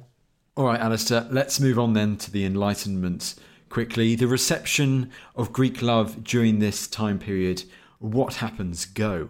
All 0.56 0.64
right, 0.64 0.80
Alastair, 0.80 1.28
let's 1.30 1.60
move 1.60 1.78
on 1.78 1.92
then 1.92 2.16
to 2.16 2.30
the 2.30 2.44
Enlightenment 2.44 3.36
quickly. 3.68 4.16
The 4.16 4.26
reception 4.26 5.12
of 5.36 5.52
Greek 5.52 5.80
love 5.80 6.24
during 6.24 6.58
this 6.58 6.88
time 6.88 7.20
period. 7.20 7.64
What 7.98 8.34
happens? 8.34 8.84
Go. 8.84 9.28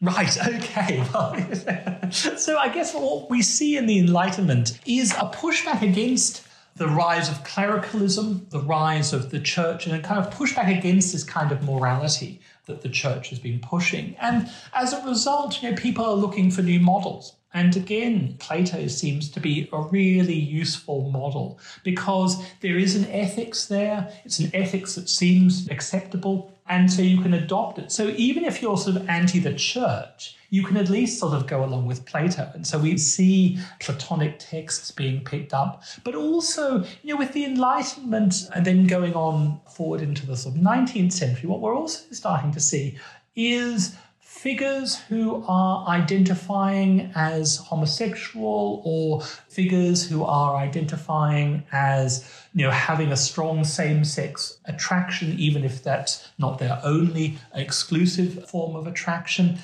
Right, 0.00 0.36
okay. 0.46 1.02
so 2.10 2.58
I 2.58 2.68
guess 2.68 2.94
what 2.94 3.30
we 3.30 3.42
see 3.42 3.76
in 3.76 3.86
the 3.86 3.98
Enlightenment 3.98 4.78
is 4.86 5.12
a 5.12 5.30
pushback 5.34 5.82
against 5.82 6.46
the 6.76 6.86
rise 6.86 7.28
of 7.28 7.42
clericalism, 7.42 8.46
the 8.50 8.60
rise 8.60 9.12
of 9.12 9.30
the 9.30 9.40
church, 9.40 9.86
and 9.86 9.96
a 9.96 10.00
kind 10.00 10.24
of 10.24 10.32
pushback 10.32 10.78
against 10.78 11.12
this 11.12 11.24
kind 11.24 11.50
of 11.50 11.64
morality 11.64 12.40
that 12.66 12.82
the 12.82 12.88
church 12.88 13.30
has 13.30 13.40
been 13.40 13.58
pushing. 13.58 14.14
And 14.20 14.48
as 14.74 14.92
a 14.92 15.04
result, 15.04 15.60
you 15.60 15.70
know, 15.70 15.76
people 15.76 16.04
are 16.04 16.14
looking 16.14 16.52
for 16.52 16.62
new 16.62 16.78
models. 16.78 17.34
And 17.52 17.74
again, 17.76 18.36
Plato 18.38 18.86
seems 18.88 19.30
to 19.30 19.40
be 19.40 19.68
a 19.72 19.80
really 19.80 20.38
useful 20.38 21.10
model 21.10 21.58
because 21.82 22.40
there 22.60 22.76
is 22.76 22.94
an 22.94 23.06
ethics 23.06 23.66
there. 23.66 24.12
It's 24.24 24.38
an 24.38 24.50
ethics 24.54 24.94
that 24.94 25.08
seems 25.08 25.68
acceptable 25.70 26.52
and 26.68 26.92
so 26.92 27.02
you 27.02 27.20
can 27.20 27.34
adopt 27.34 27.78
it. 27.78 27.90
So 27.90 28.08
even 28.16 28.44
if 28.44 28.60
you're 28.60 28.76
sort 28.76 28.96
of 28.96 29.08
anti 29.08 29.38
the 29.38 29.54
church, 29.54 30.36
you 30.50 30.62
can 30.62 30.76
at 30.76 30.88
least 30.88 31.18
sort 31.18 31.34
of 31.34 31.46
go 31.46 31.64
along 31.64 31.86
with 31.86 32.04
Plato. 32.06 32.50
And 32.54 32.66
so 32.66 32.78
we 32.78 32.96
see 32.96 33.58
Platonic 33.80 34.38
texts 34.38 34.90
being 34.90 35.22
picked 35.24 35.52
up, 35.52 35.82
but 36.04 36.14
also, 36.14 36.84
you 37.02 37.14
know, 37.14 37.16
with 37.16 37.32
the 37.32 37.44
Enlightenment 37.44 38.48
and 38.54 38.66
then 38.66 38.86
going 38.86 39.14
on 39.14 39.60
forward 39.70 40.00
into 40.00 40.26
the 40.26 40.36
sort 40.36 40.56
of 40.56 40.60
19th 40.60 41.12
century, 41.12 41.48
what 41.48 41.60
we're 41.60 41.76
also 41.76 42.04
starting 42.12 42.52
to 42.52 42.60
see 42.60 42.98
is 43.36 43.96
figures 44.38 44.96
who 45.08 45.44
are 45.48 45.84
identifying 45.88 47.10
as 47.16 47.56
homosexual 47.56 48.80
or 48.84 49.20
figures 49.48 50.08
who 50.08 50.22
are 50.22 50.54
identifying 50.54 51.64
as 51.72 52.32
you 52.54 52.64
know 52.64 52.70
having 52.70 53.10
a 53.10 53.16
strong 53.16 53.64
same-sex 53.64 54.58
attraction 54.66 55.34
even 55.38 55.64
if 55.64 55.82
that's 55.82 56.28
not 56.38 56.60
their 56.60 56.80
only 56.84 57.36
exclusive 57.54 58.48
form 58.48 58.76
of 58.76 58.86
attraction. 58.86 59.58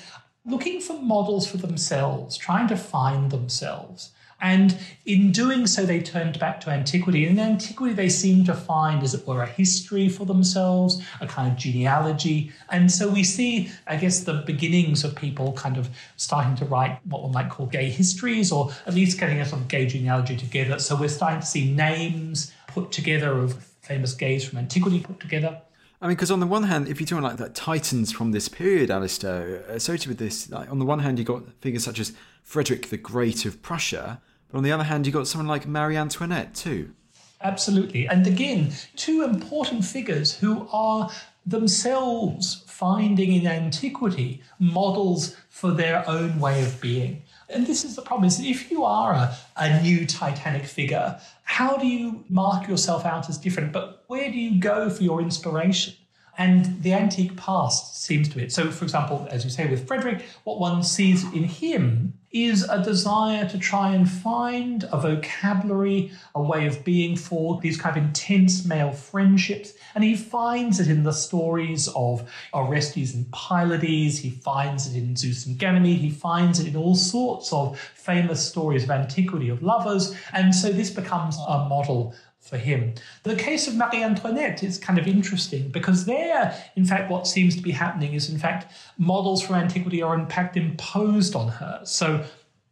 Looking 0.45 0.81
for 0.81 1.01
models 1.01 1.47
for 1.47 1.57
themselves 1.57 2.37
trying 2.37 2.67
to 2.67 2.75
find 2.75 3.31
themselves 3.31 4.11
and 4.41 4.77
in 5.05 5.31
doing 5.31 5.65
so, 5.65 5.85
they 5.85 6.01
turned 6.01 6.39
back 6.39 6.59
to 6.61 6.69
antiquity. 6.69 7.25
And 7.25 7.39
in 7.39 7.45
antiquity, 7.45 7.93
they 7.93 8.09
seemed 8.09 8.45
to 8.47 8.53
find, 8.53 9.01
as 9.01 9.13
it 9.13 9.25
were, 9.25 9.41
a 9.41 9.47
history 9.47 10.09
for 10.09 10.25
themselves, 10.25 11.01
a 11.21 11.27
kind 11.27 11.51
of 11.51 11.57
genealogy. 11.57 12.51
And 12.69 12.91
so 12.91 13.09
we 13.09 13.23
see, 13.23 13.71
I 13.87 13.95
guess, 13.95 14.19
the 14.21 14.43
beginnings 14.45 15.03
of 15.03 15.15
people 15.15 15.53
kind 15.53 15.77
of 15.77 15.89
starting 16.17 16.55
to 16.57 16.65
write 16.65 16.99
what 17.05 17.23
one 17.23 17.31
might 17.31 17.49
call 17.49 17.65
gay 17.65 17.89
histories, 17.89 18.51
or 18.51 18.71
at 18.85 18.93
least 18.93 19.19
getting 19.19 19.39
a 19.39 19.45
sort 19.45 19.61
of 19.61 19.67
gay 19.67 19.85
genealogy 19.85 20.35
together. 20.35 20.79
So 20.79 20.95
we're 20.95 21.07
starting 21.07 21.39
to 21.39 21.45
see 21.45 21.73
names 21.73 22.51
put 22.67 22.91
together 22.91 23.37
of 23.37 23.63
famous 23.81 24.13
gays 24.13 24.43
from 24.43 24.57
antiquity 24.57 24.99
put 24.99 25.19
together. 25.19 25.61
I 26.01 26.07
mean, 26.07 26.17
because 26.17 26.29
on 26.29 26.41
the 26.41 26.47
one 26.47 26.63
hand, 26.63 26.87
if 26.87 26.99
you're 26.99 27.07
talking 27.07 27.23
like 27.23 27.37
that 27.37 27.55
titans 27.55 28.11
from 28.11 28.31
this 28.31 28.49
period, 28.49 28.91
Alastair, 28.91 29.63
associated 29.69 30.09
with 30.09 30.17
this, 30.17 30.49
like, 30.49 30.69
on 30.69 30.77
the 30.77 30.85
one 30.85 30.99
hand, 30.99 31.17
you've 31.17 31.27
got 31.27 31.43
figures 31.61 31.85
such 31.85 31.99
as 31.99 32.11
Frederick 32.45 32.89
the 32.89 32.97
Great 32.97 33.43
of 33.45 33.61
Prussia, 33.61 34.21
but 34.47 34.57
on 34.59 34.63
the 34.63 34.71
other 34.71 34.83
hand, 34.85 35.05
you've 35.05 35.15
got 35.15 35.27
someone 35.27 35.47
like 35.47 35.67
Marie 35.67 35.97
Antoinette 35.97 36.53
too. 36.53 36.93
Absolutely. 37.41 38.07
And 38.07 38.25
again, 38.25 38.71
two 38.95 39.23
important 39.23 39.83
figures 39.83 40.37
who 40.37 40.69
are 40.71 41.09
themselves 41.45 42.63
finding 42.67 43.33
in 43.33 43.47
antiquity 43.47 44.41
models 44.59 45.35
for 45.49 45.71
their 45.71 46.07
own 46.07 46.39
way 46.39 46.63
of 46.63 46.79
being. 46.79 47.23
And 47.49 47.67
this 47.67 47.83
is 47.83 47.95
the 47.95 48.01
problem 48.01 48.25
is 48.27 48.39
if 48.39 48.71
you 48.71 48.85
are 48.85 49.13
a, 49.13 49.35
a 49.57 49.81
new 49.81 50.05
Titanic 50.05 50.65
figure, 50.65 51.19
how 51.43 51.77
do 51.77 51.87
you 51.87 52.23
mark 52.29 52.67
yourself 52.67 53.05
out 53.05 53.27
as 53.27 53.37
different? 53.37 53.73
But 53.73 54.03
where 54.07 54.31
do 54.31 54.37
you 54.37 54.59
go 54.59 54.89
for 54.89 55.03
your 55.03 55.19
inspiration? 55.19 55.95
And 56.37 56.81
the 56.83 56.93
antique 56.93 57.35
past 57.37 58.03
seems 58.03 58.29
to 58.29 58.43
it. 58.43 58.51
So, 58.51 58.69
for 58.69 58.83
example, 58.83 59.27
as 59.31 59.43
you 59.43 59.49
say 59.49 59.67
with 59.67 59.87
Frederick, 59.87 60.23
what 60.43 60.59
one 60.59 60.83
sees 60.83 61.23
in 61.33 61.43
him 61.43 62.13
is 62.31 62.63
a 62.63 62.83
desire 62.83 63.47
to 63.47 63.57
try 63.57 63.93
and 63.93 64.09
find 64.09 64.83
a 64.91 64.99
vocabulary, 64.99 66.11
a 66.33 66.41
way 66.41 66.67
of 66.67 66.83
being 66.83 67.15
for 67.15 67.59
these 67.61 67.79
kind 67.79 67.95
of 67.95 68.03
intense 68.03 68.65
male 68.65 68.91
friendships. 68.91 69.73
And 69.93 70.03
he 70.03 70.15
finds 70.15 70.79
it 70.79 70.89
in 70.89 71.03
the 71.03 71.13
stories 71.13 71.87
of 71.95 72.29
Orestes 72.53 73.13
and 73.13 73.31
Pylades, 73.31 74.19
he 74.19 74.31
finds 74.31 74.93
it 74.93 74.97
in 74.97 75.15
Zeus 75.15 75.45
and 75.45 75.57
Ganymede, 75.57 76.01
he 76.01 76.09
finds 76.09 76.59
it 76.59 76.67
in 76.67 76.75
all 76.75 76.95
sorts 76.95 77.53
of 77.53 77.79
famous 77.79 78.45
stories 78.45 78.83
of 78.83 78.91
antiquity 78.91 79.49
of 79.49 79.63
lovers. 79.63 80.15
And 80.33 80.53
so 80.53 80.71
this 80.71 80.89
becomes 80.89 81.37
a 81.37 81.65
model 81.69 82.13
for 82.45 82.57
him. 82.57 82.93
The 83.23 83.35
case 83.35 83.67
of 83.67 83.75
Marie 83.75 84.03
Antoinette 84.03 84.61
is 84.61 84.77
kind 84.77 84.99
of 84.99 85.07
interesting 85.07 85.69
because 85.69 86.05
there, 86.05 86.55
in 86.75 86.85
fact, 86.85 87.09
what 87.09 87.25
seems 87.25 87.55
to 87.55 87.61
be 87.61 87.71
happening 87.71 88.13
is, 88.13 88.29
in 88.29 88.37
fact, 88.37 88.71
models 88.99 89.41
from 89.41 89.55
antiquity 89.55 90.03
are 90.03 90.13
in 90.13 90.27
fact 90.27 90.55
imposed 90.55 91.35
on 91.35 91.47
her. 91.47 91.81
So 91.83 92.23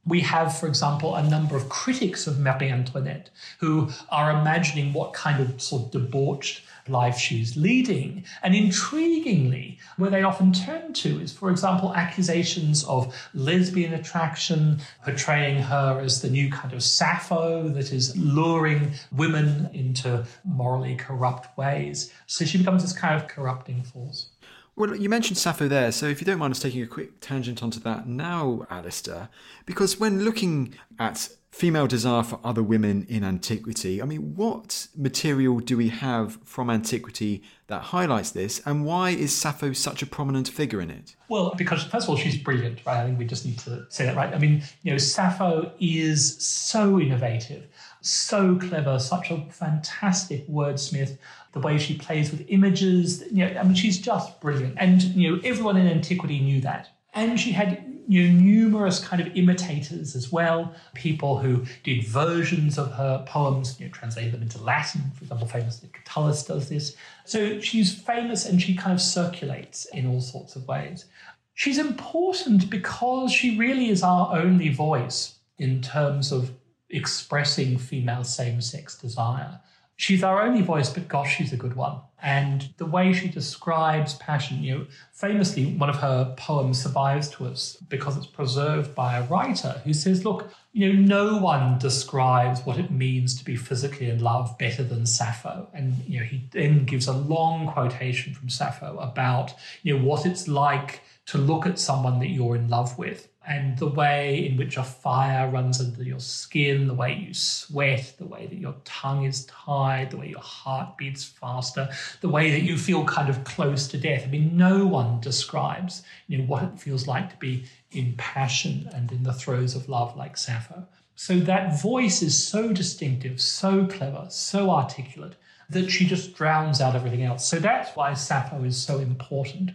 we 0.05 0.19
have, 0.21 0.55
for 0.57 0.67
example, 0.67 1.15
a 1.15 1.27
number 1.27 1.55
of 1.55 1.69
critics 1.69 2.27
of 2.27 2.39
Marie 2.39 2.69
Antoinette 2.69 3.31
who 3.59 3.89
are 4.09 4.39
imagining 4.39 4.93
what 4.93 5.13
kind 5.13 5.41
of 5.41 5.59
sort 5.59 5.85
of 5.85 5.91
debauched 5.91 6.63
life 6.87 7.17
she's 7.17 7.55
leading. 7.55 8.23
And 8.41 8.53
intriguingly, 8.53 9.77
where 9.97 10.09
they 10.09 10.23
often 10.23 10.51
turn 10.53 10.93
to 10.93 11.19
is, 11.19 11.31
for 11.31 11.49
example, 11.49 11.93
accusations 11.95 12.83
of 12.85 13.15
lesbian 13.33 13.93
attraction, 13.93 14.79
portraying 15.03 15.61
her 15.61 15.99
as 15.99 16.21
the 16.21 16.29
new 16.29 16.51
kind 16.51 16.73
of 16.73 16.83
Sappho 16.83 17.69
that 17.69 17.91
is 17.91 18.15
luring 18.17 18.93
women 19.11 19.69
into 19.73 20.25
morally 20.43 20.95
corrupt 20.95 21.57
ways. 21.57 22.11
So 22.27 22.45
she 22.45 22.57
becomes 22.57 22.83
this 22.83 22.93
kind 22.93 23.19
of 23.19 23.27
corrupting 23.27 23.83
force. 23.83 24.29
Well, 24.75 24.95
you 24.95 25.07
mentioned 25.07 25.37
Sappho 25.37 25.67
there, 25.67 25.91
so 25.91 26.07
if 26.07 26.19
you 26.19 26.25
don't 26.25 26.39
mind 26.39 26.51
us 26.51 26.59
taking 26.59 26.81
a 26.81 26.87
quick 26.87 27.19
tangent 27.19 27.61
onto 27.61 27.79
that 27.81 28.07
now, 28.07 28.65
Alastair, 28.71 29.29
because 29.67 29.99
when 29.99 30.25
looking 30.25 30.73
at 30.97 31.29
female 31.53 31.85
desire 31.85 32.23
for 32.23 32.39
other 32.43 32.63
women 32.63 33.05
in 33.07 33.23
antiquity, 33.23 34.01
I 34.01 34.05
mean, 34.05 34.35
what 34.35 34.87
material 34.97 35.59
do 35.59 35.77
we 35.77 35.89
have 35.89 36.39
from 36.43 36.67
antiquity 36.67 37.43
that 37.67 37.83
highlights 37.83 38.31
this, 38.31 38.59
and 38.65 38.85
why 38.85 39.11
is 39.11 39.35
Sappho 39.35 39.71
such 39.71 40.01
a 40.01 40.07
prominent 40.07 40.49
figure 40.49 40.81
in 40.81 40.89
it? 40.89 41.15
Well, 41.29 41.53
because 41.55 41.83
first 41.83 42.05
of 42.05 42.09
all, 42.09 42.17
she's 42.17 42.37
brilliant, 42.37 42.83
right? 42.87 42.97
I 42.97 43.05
think 43.05 43.19
we 43.19 43.25
just 43.25 43.45
need 43.45 43.59
to 43.59 43.85
say 43.89 44.03
that, 44.05 44.15
right? 44.15 44.33
I 44.33 44.39
mean, 44.39 44.63
you 44.81 44.91
know, 44.91 44.97
Sappho 44.97 45.71
is 45.79 46.43
so 46.43 46.99
innovative, 46.99 47.67
so 48.01 48.55
clever, 48.55 48.97
such 48.97 49.29
a 49.29 49.45
fantastic 49.51 50.47
wordsmith 50.47 51.19
the 51.51 51.59
way 51.59 51.77
she 51.77 51.99
plays 51.99 52.31
with 52.31 52.43
images. 52.47 53.23
You 53.31 53.45
know, 53.45 53.59
I 53.59 53.63
mean, 53.63 53.75
she's 53.75 53.99
just 53.99 54.41
brilliant. 54.41 54.73
And, 54.79 55.03
you 55.03 55.35
know, 55.35 55.41
everyone 55.43 55.77
in 55.77 55.87
antiquity 55.87 56.39
knew 56.39 56.61
that. 56.61 56.89
And 57.13 57.39
she 57.39 57.51
had 57.51 57.92
you 58.07 58.27
know, 58.27 58.39
numerous 58.39 58.99
kind 58.99 59.21
of 59.21 59.35
imitators 59.35 60.15
as 60.15 60.31
well, 60.31 60.73
people 60.93 61.37
who 61.37 61.65
did 61.83 62.05
versions 62.05 62.77
of 62.77 62.91
her 62.93 63.23
poems, 63.27 63.79
you 63.79 63.85
know, 63.85 63.91
translated 63.91 64.33
them 64.33 64.41
into 64.41 64.61
Latin. 64.61 65.01
For 65.15 65.23
example, 65.23 65.47
famously 65.47 65.89
Catullus 65.93 66.45
does 66.45 66.69
this. 66.69 66.95
So 67.25 67.59
she's 67.59 67.93
famous 67.93 68.45
and 68.45 68.61
she 68.61 68.75
kind 68.75 68.93
of 68.93 69.01
circulates 69.01 69.85
in 69.85 70.07
all 70.07 70.21
sorts 70.21 70.55
of 70.55 70.67
ways. 70.67 71.05
She's 71.53 71.77
important 71.77 72.69
because 72.69 73.31
she 73.31 73.57
really 73.57 73.89
is 73.89 74.03
our 74.03 74.35
only 74.35 74.69
voice 74.69 75.35
in 75.57 75.81
terms 75.81 76.31
of 76.31 76.51
expressing 76.89 77.77
female 77.77 78.23
same 78.23 78.61
sex 78.61 78.97
desire. 78.97 79.59
She's 79.95 80.23
our 80.23 80.41
only 80.41 80.61
voice, 80.61 80.89
but 80.89 81.07
gosh, 81.07 81.35
she's 81.35 81.53
a 81.53 81.57
good 81.57 81.75
one. 81.75 82.01
And 82.21 82.73
the 82.77 82.85
way 82.85 83.11
she 83.11 83.27
describes 83.27 84.15
passion, 84.15 84.63
you 84.63 84.77
know, 84.77 84.85
famously, 85.11 85.65
one 85.75 85.89
of 85.89 85.97
her 85.97 86.33
poems 86.37 86.81
survives 86.81 87.29
to 87.31 87.45
us 87.45 87.75
because 87.89 88.15
it's 88.15 88.25
preserved 88.25 88.95
by 88.95 89.17
a 89.17 89.23
writer 89.23 89.81
who 89.83 89.93
says, 89.93 90.23
look, 90.23 90.49
you 90.71 90.91
know, 90.91 90.99
no 90.99 91.37
one 91.37 91.77
describes 91.79 92.61
what 92.61 92.79
it 92.79 92.91
means 92.91 93.37
to 93.37 93.45
be 93.45 93.57
physically 93.57 94.09
in 94.09 94.19
love 94.19 94.57
better 94.57 94.83
than 94.83 95.05
Sappho. 95.05 95.67
And, 95.73 95.95
you 96.07 96.21
know, 96.21 96.25
he 96.25 96.47
then 96.51 96.85
gives 96.85 97.07
a 97.07 97.13
long 97.13 97.67
quotation 97.67 98.33
from 98.33 98.49
Sappho 98.49 98.97
about, 98.99 99.53
you 99.83 99.97
know, 99.97 100.03
what 100.03 100.25
it's 100.25 100.47
like 100.47 101.01
to 101.25 101.37
look 101.37 101.65
at 101.65 101.79
someone 101.79 102.19
that 102.19 102.29
you're 102.29 102.55
in 102.55 102.69
love 102.69 102.97
with 102.97 103.29
and 103.45 103.77
the 103.77 103.87
way 103.87 104.45
in 104.47 104.55
which 104.55 104.77
a 104.77 104.83
fire 104.83 105.49
runs 105.49 105.81
under 105.81 106.03
your 106.03 106.19
skin, 106.19 106.87
the 106.87 106.93
way 106.93 107.13
you 107.13 107.33
sweat, 107.33 108.13
the 108.17 108.25
way 108.25 108.45
that 108.47 108.57
your 108.57 108.75
tongue 108.85 109.25
is 109.25 109.45
tied, 109.45 110.11
the 110.11 110.17
way 110.17 110.29
your 110.29 110.39
heart 110.39 110.97
beats 110.97 111.25
faster, 111.25 111.89
the 112.21 112.29
way 112.29 112.51
that 112.51 112.61
you 112.61 112.77
feel 112.77 113.03
kind 113.03 113.29
of 113.29 113.43
close 113.43 113.87
to 113.89 113.97
death. 113.97 114.23
I 114.23 114.27
mean, 114.27 114.55
no 114.55 114.85
one 114.85 115.19
describes 115.19 116.03
you 116.27 116.37
know, 116.37 116.45
what 116.45 116.63
it 116.63 116.79
feels 116.79 117.05
like 117.05 117.29
to 117.31 117.37
be 117.37 117.65
in 117.91 118.13
passion 118.17 118.89
and 118.93 119.11
in 119.11 119.23
the 119.23 119.33
throes 119.33 119.75
of 119.75 119.89
love 119.89 120.15
like 120.15 120.37
Sappho. 120.37 120.87
So 121.15 121.39
that 121.39 121.81
voice 121.81 122.21
is 122.21 122.41
so 122.41 122.71
distinctive, 122.71 123.41
so 123.41 123.85
clever, 123.85 124.27
so 124.29 124.71
articulate 124.71 125.35
that 125.69 125.89
she 125.89 126.05
just 126.05 126.35
drowns 126.35 126.79
out 126.79 126.95
everything 126.95 127.23
else. 127.23 127.45
So 127.45 127.59
that's 127.59 127.95
why 127.95 128.13
Sappho 128.13 128.63
is 128.63 128.81
so 128.81 128.99
important. 128.99 129.71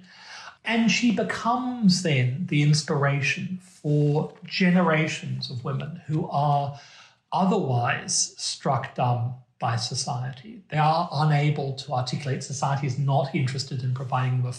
And 0.64 0.90
she 0.90 1.12
becomes 1.12 2.02
then 2.02 2.46
the 2.48 2.62
inspiration 2.62 3.58
for 3.62 4.34
generations 4.44 5.50
of 5.50 5.64
women 5.64 6.02
who 6.06 6.28
are 6.28 6.78
otherwise 7.32 8.34
struck 8.36 8.94
dumb 8.94 9.34
by 9.58 9.76
society. 9.76 10.62
They 10.70 10.78
are 10.78 11.08
unable 11.12 11.72
to 11.74 11.92
articulate. 11.92 12.44
Society 12.44 12.86
is 12.86 12.98
not 12.98 13.34
interested 13.34 13.82
in 13.82 13.94
providing 13.94 14.42
them 14.42 14.52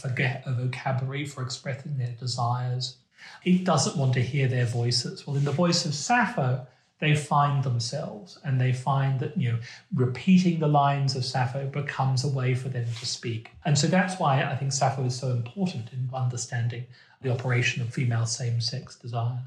a, 0.45 0.54
vocabulary 0.54 1.26
for 1.26 1.41
expressing 1.41 1.97
their 1.97 2.16
desires. 2.20 2.97
It 3.45 3.64
doesn't 3.64 3.97
want 3.97 4.14
to 4.14 4.22
hear 4.22 4.47
their 4.47 4.66
voices. 4.66 5.26
Well, 5.26 5.38
in 5.38 5.45
the 5.45 5.52
voice 5.52 5.86
of 5.86 5.93
Sappho, 5.93 6.68
they 7.00 7.16
find 7.16 7.64
themselves 7.64 8.38
and 8.43 8.60
they 8.60 8.74
find 8.74 9.20
that 9.20 9.36
you 9.38 9.52
know 9.52 9.60
repeating 9.93 10.60
the 10.60 10.68
lines 10.68 11.16
of 11.16 11.26
Sappho 11.26 11.68
becomes 11.68 12.24
a 12.24 12.28
way 12.28 12.54
for 12.54 12.70
them 12.70 12.86
to 13.00 13.06
speak. 13.06 13.52
And 13.66 13.78
so 13.78 13.88
that's 13.88 14.20
why 14.20 14.43
I 14.43 14.56
think 14.56 14.72
Sappho 14.72 15.06
is 15.06 15.18
so 15.18 15.32
important 15.32 15.91
in 15.93 16.10
understanding 16.14 16.86
the 17.22 17.32
operation 17.32 17.82
of 17.82 17.93
female 17.93 18.26
same-sex 18.26 18.95
desire. 18.95 19.41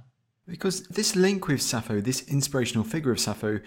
Because 0.46 0.82
this 0.88 1.14
link 1.14 1.46
with 1.46 1.62
Sappho, 1.62 2.00
this 2.00 2.22
inspirational 2.28 2.84
figure 2.84 3.12
of 3.12 3.20
Sappho, 3.20 3.60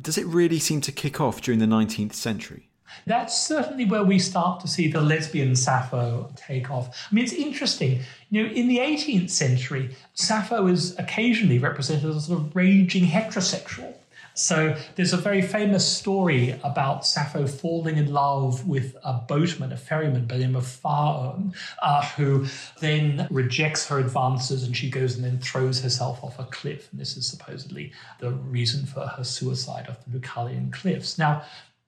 does 0.00 0.16
it 0.18 0.26
really 0.26 0.58
seem 0.58 0.80
to 0.80 0.92
kick 0.92 1.20
off 1.20 1.40
during 1.42 1.60
the 1.60 1.66
19th 1.66 2.14
century? 2.14 2.70
That's 3.06 3.38
certainly 3.38 3.84
where 3.84 4.04
we 4.04 4.18
start 4.18 4.60
to 4.60 4.68
see 4.68 4.90
the 4.90 5.00
lesbian 5.00 5.56
Sappho 5.56 6.30
take 6.36 6.70
off. 6.70 7.08
I 7.10 7.14
mean, 7.14 7.24
it's 7.24 7.32
interesting. 7.32 8.00
You 8.30 8.44
know, 8.44 8.52
in 8.52 8.68
the 8.68 8.78
18th 8.78 9.30
century, 9.30 9.94
Sappho 10.14 10.66
is 10.66 10.98
occasionally 10.98 11.58
represented 11.58 12.10
as 12.10 12.16
a 12.16 12.20
sort 12.20 12.40
of 12.40 12.56
raging 12.56 13.06
heterosexual. 13.06 13.94
So 14.34 14.76
there's 14.96 15.12
a 15.12 15.18
very 15.18 15.42
famous 15.42 15.86
story 15.86 16.58
about 16.64 17.06
Sappho 17.06 17.46
falling 17.46 17.98
in 17.98 18.12
love 18.12 18.66
with 18.66 18.96
a 19.04 19.14
boatman, 19.14 19.72
a 19.72 19.76
ferryman 19.76 20.26
by 20.26 20.38
the 20.38 20.44
name 20.46 20.56
of 20.56 20.64
Phaon, 20.64 21.54
uh, 21.82 22.04
who 22.16 22.46
then 22.80 23.26
rejects 23.30 23.86
her 23.88 23.98
advances 23.98 24.64
and 24.64 24.76
she 24.76 24.88
goes 24.88 25.16
and 25.16 25.24
then 25.24 25.38
throws 25.38 25.82
herself 25.82 26.24
off 26.24 26.38
a 26.38 26.44
cliff. 26.44 26.88
And 26.92 27.00
this 27.00 27.16
is 27.16 27.28
supposedly 27.28 27.92
the 28.20 28.30
reason 28.30 28.86
for 28.86 29.06
her 29.06 29.24
suicide 29.24 29.86
of 29.88 29.98
the 30.04 30.18
Leucadian 30.18 30.72
cliffs. 30.72 31.18
Now, 31.18 31.42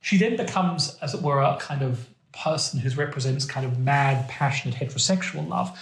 she 0.04 0.18
then 0.18 0.36
becomes, 0.36 0.98
as 1.00 1.14
it 1.14 1.22
were, 1.22 1.40
a 1.40 1.56
kind 1.56 1.80
of 1.80 2.06
person 2.32 2.78
who 2.78 2.90
represents 2.90 3.46
kind 3.46 3.64
of 3.64 3.78
mad, 3.78 4.28
passionate 4.28 4.76
heterosexual 4.76 5.48
love. 5.48 5.78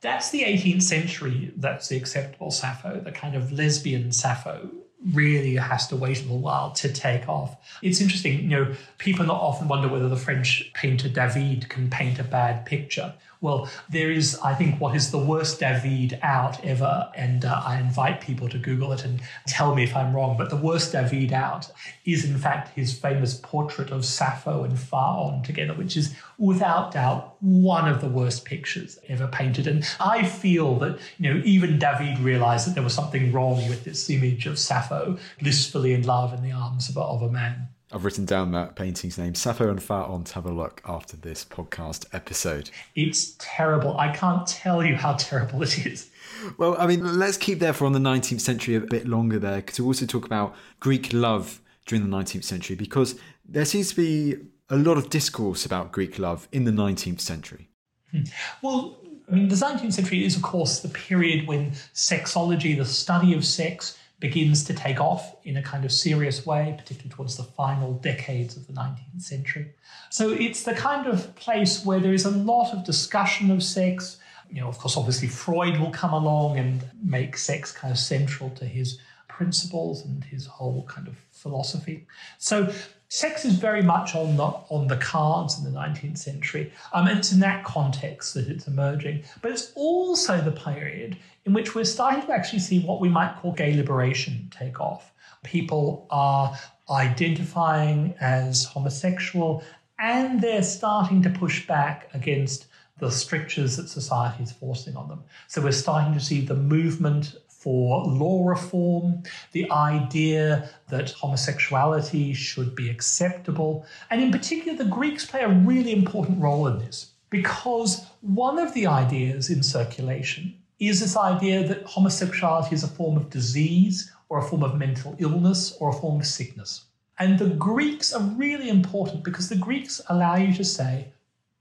That's 0.00 0.30
the 0.30 0.42
18th 0.42 0.84
century, 0.84 1.52
that's 1.56 1.88
the 1.88 1.96
acceptable 1.96 2.52
Sappho, 2.52 3.00
the 3.00 3.10
kind 3.10 3.34
of 3.34 3.50
lesbian 3.50 4.12
Sappho 4.12 4.70
really 5.12 5.56
has 5.56 5.88
to 5.88 5.96
wait 5.96 6.20
a 6.20 6.22
little 6.22 6.38
while 6.38 6.70
to 6.70 6.92
take 6.92 7.28
off. 7.28 7.56
It's 7.82 8.00
interesting, 8.00 8.42
you 8.42 8.48
know, 8.48 8.74
people 8.98 9.26
not 9.26 9.40
often 9.40 9.66
wonder 9.66 9.88
whether 9.88 10.08
the 10.08 10.16
French 10.16 10.70
painter 10.74 11.08
David 11.08 11.68
can 11.68 11.90
paint 11.90 12.20
a 12.20 12.24
bad 12.24 12.64
picture. 12.66 13.12
Well, 13.44 13.68
there 13.90 14.10
is, 14.10 14.38
I 14.42 14.54
think, 14.54 14.80
what 14.80 14.96
is 14.96 15.10
the 15.10 15.18
worst 15.18 15.60
David 15.60 16.18
out 16.22 16.64
ever. 16.64 17.10
And 17.14 17.44
uh, 17.44 17.62
I 17.62 17.78
invite 17.78 18.22
people 18.22 18.48
to 18.48 18.56
Google 18.56 18.90
it 18.92 19.04
and 19.04 19.20
tell 19.46 19.74
me 19.74 19.84
if 19.84 19.94
I'm 19.94 20.16
wrong. 20.16 20.38
But 20.38 20.48
the 20.48 20.56
worst 20.56 20.92
David 20.92 21.30
out 21.30 21.70
is, 22.06 22.24
in 22.24 22.38
fact, 22.38 22.74
his 22.74 22.98
famous 22.98 23.34
portrait 23.34 23.90
of 23.90 24.06
Sappho 24.06 24.64
and 24.64 24.78
Phaon 24.78 25.44
together, 25.44 25.74
which 25.74 25.94
is 25.94 26.14
without 26.38 26.92
doubt 26.92 27.36
one 27.40 27.86
of 27.86 28.00
the 28.00 28.08
worst 28.08 28.46
pictures 28.46 28.98
ever 29.10 29.28
painted. 29.28 29.66
And 29.66 29.86
I 30.00 30.24
feel 30.24 30.78
that, 30.78 30.98
you 31.18 31.34
know, 31.34 31.42
even 31.44 31.78
David 31.78 32.18
realized 32.20 32.66
that 32.66 32.74
there 32.74 32.82
was 32.82 32.94
something 32.94 33.30
wrong 33.30 33.68
with 33.68 33.84
this 33.84 34.08
image 34.08 34.46
of 34.46 34.58
Sappho 34.58 35.18
blissfully 35.42 35.92
in 35.92 36.04
love 36.04 36.32
in 36.32 36.42
the 36.42 36.52
arms 36.52 36.88
of 36.88 36.96
a, 36.96 37.00
of 37.02 37.20
a 37.20 37.30
man. 37.30 37.68
I've 37.92 38.04
written 38.04 38.24
down 38.24 38.52
that 38.52 38.76
painting's 38.76 39.18
name, 39.18 39.34
Sappho 39.34 39.70
and 39.70 39.78
Phaon, 39.78 40.24
to 40.24 40.34
have 40.34 40.46
a 40.46 40.52
look 40.52 40.82
after 40.84 41.16
this 41.16 41.44
podcast 41.44 42.06
episode. 42.12 42.70
It's 42.96 43.36
terrible. 43.38 43.96
I 43.98 44.08
can't 44.14 44.46
tell 44.46 44.84
you 44.84 44.96
how 44.96 45.14
terrible 45.14 45.62
it 45.62 45.86
is. 45.86 46.10
Well, 46.56 46.76
I 46.78 46.86
mean, 46.86 47.18
let's 47.18 47.36
keep 47.36 47.58
there 47.58 47.72
for 47.72 47.84
on 47.84 47.92
the 47.92 47.98
19th 47.98 48.40
century 48.40 48.74
a 48.74 48.80
bit 48.80 49.06
longer 49.06 49.38
there, 49.38 49.62
to 49.62 49.86
also 49.86 50.06
talk 50.06 50.24
about 50.24 50.56
Greek 50.80 51.12
love 51.12 51.60
during 51.86 52.08
the 52.08 52.16
19th 52.16 52.44
century, 52.44 52.74
because 52.74 53.18
there 53.46 53.64
seems 53.64 53.90
to 53.90 53.96
be 53.96 54.36
a 54.70 54.76
lot 54.76 54.96
of 54.96 55.10
discourse 55.10 55.66
about 55.66 55.92
Greek 55.92 56.18
love 56.18 56.48
in 56.50 56.64
the 56.64 56.70
19th 56.70 57.20
century. 57.20 57.68
Hmm. 58.10 58.22
Well, 58.62 58.98
I 59.30 59.34
mean, 59.34 59.48
the 59.48 59.54
19th 59.54 59.92
century 59.92 60.24
is, 60.24 60.36
of 60.36 60.42
course, 60.42 60.80
the 60.80 60.88
period 60.88 61.46
when 61.46 61.70
sexology, 61.94 62.76
the 62.76 62.84
study 62.84 63.34
of 63.34 63.44
sex, 63.44 63.98
begins 64.24 64.64
to 64.64 64.72
take 64.72 65.02
off 65.02 65.36
in 65.44 65.58
a 65.58 65.62
kind 65.62 65.84
of 65.84 65.92
serious 65.92 66.46
way, 66.46 66.74
particularly 66.78 67.14
towards 67.14 67.36
the 67.36 67.42
final 67.42 67.92
decades 67.92 68.56
of 68.56 68.66
the 68.66 68.72
19th 68.72 69.20
century. 69.20 69.66
So 70.08 70.30
it's 70.30 70.62
the 70.62 70.72
kind 70.72 71.06
of 71.06 71.34
place 71.36 71.84
where 71.84 72.00
there 72.00 72.14
is 72.14 72.24
a 72.24 72.30
lot 72.30 72.72
of 72.72 72.86
discussion 72.86 73.50
of 73.50 73.62
sex. 73.62 74.16
You 74.50 74.62
know, 74.62 74.68
of 74.68 74.78
course, 74.78 74.96
obviously 74.96 75.28
Freud 75.28 75.78
will 75.78 75.90
come 75.90 76.14
along 76.14 76.58
and 76.58 76.82
make 77.02 77.36
sex 77.36 77.70
kind 77.70 77.92
of 77.92 77.98
central 77.98 78.48
to 78.60 78.64
his 78.64 78.98
principles 79.28 80.06
and 80.06 80.24
his 80.24 80.46
whole 80.46 80.84
kind 80.84 81.06
of 81.06 81.18
philosophy. 81.30 82.06
So 82.38 82.72
sex 83.14 83.44
is 83.44 83.54
very 83.54 83.80
much 83.80 84.16
on 84.16 84.36
the 84.36 84.42
on 84.42 84.88
the 84.88 84.96
cards 84.96 85.56
in 85.56 85.64
the 85.64 85.78
19th 85.78 86.18
century. 86.18 86.72
Um, 86.92 87.06
it's 87.06 87.30
in 87.30 87.38
that 87.40 87.64
context 87.64 88.34
that 88.34 88.48
it's 88.48 88.66
emerging. 88.66 89.22
But 89.40 89.52
it's 89.52 89.70
also 89.76 90.40
the 90.40 90.50
period 90.50 91.16
in 91.44 91.52
which 91.52 91.76
we're 91.76 91.84
starting 91.84 92.22
to 92.26 92.32
actually 92.32 92.58
see 92.58 92.80
what 92.80 93.00
we 93.00 93.08
might 93.08 93.36
call 93.36 93.52
gay 93.52 93.72
liberation 93.72 94.50
take 94.50 94.80
off. 94.80 95.12
People 95.44 96.08
are 96.10 96.58
identifying 96.90 98.14
as 98.20 98.64
homosexual 98.64 99.62
and 100.00 100.40
they're 100.40 100.64
starting 100.64 101.22
to 101.22 101.30
push 101.30 101.68
back 101.68 102.10
against 102.14 102.66
the 102.98 103.10
strictures 103.10 103.76
that 103.76 103.88
society 103.88 104.42
is 104.42 104.50
forcing 104.50 104.96
on 104.96 105.08
them. 105.08 105.22
So 105.46 105.62
we're 105.62 105.72
starting 105.72 106.14
to 106.14 106.20
see 106.20 106.40
the 106.40 106.56
movement 106.56 107.36
for 107.64 108.04
law 108.04 108.46
reform, 108.46 109.22
the 109.52 109.70
idea 109.70 110.68
that 110.90 111.12
homosexuality 111.12 112.34
should 112.34 112.76
be 112.76 112.90
acceptable. 112.90 113.86
And 114.10 114.20
in 114.22 114.30
particular, 114.30 114.76
the 114.76 114.84
Greeks 114.84 115.24
play 115.24 115.40
a 115.40 115.48
really 115.48 115.92
important 115.92 116.42
role 116.42 116.66
in 116.66 116.78
this 116.78 117.12
because 117.30 118.04
one 118.20 118.58
of 118.58 118.74
the 118.74 118.86
ideas 118.86 119.48
in 119.48 119.62
circulation 119.62 120.54
is 120.78 121.00
this 121.00 121.16
idea 121.16 121.66
that 121.66 121.86
homosexuality 121.86 122.74
is 122.74 122.84
a 122.84 122.88
form 122.88 123.16
of 123.16 123.30
disease 123.30 124.12
or 124.28 124.40
a 124.40 124.42
form 124.42 124.62
of 124.62 124.76
mental 124.76 125.16
illness 125.18 125.74
or 125.80 125.88
a 125.88 125.94
form 125.94 126.20
of 126.20 126.26
sickness. 126.26 126.84
And 127.18 127.38
the 127.38 127.48
Greeks 127.48 128.12
are 128.12 128.22
really 128.36 128.68
important 128.68 129.24
because 129.24 129.48
the 129.48 129.56
Greeks 129.56 130.02
allow 130.10 130.36
you 130.36 130.52
to 130.52 130.64
say 130.64 131.08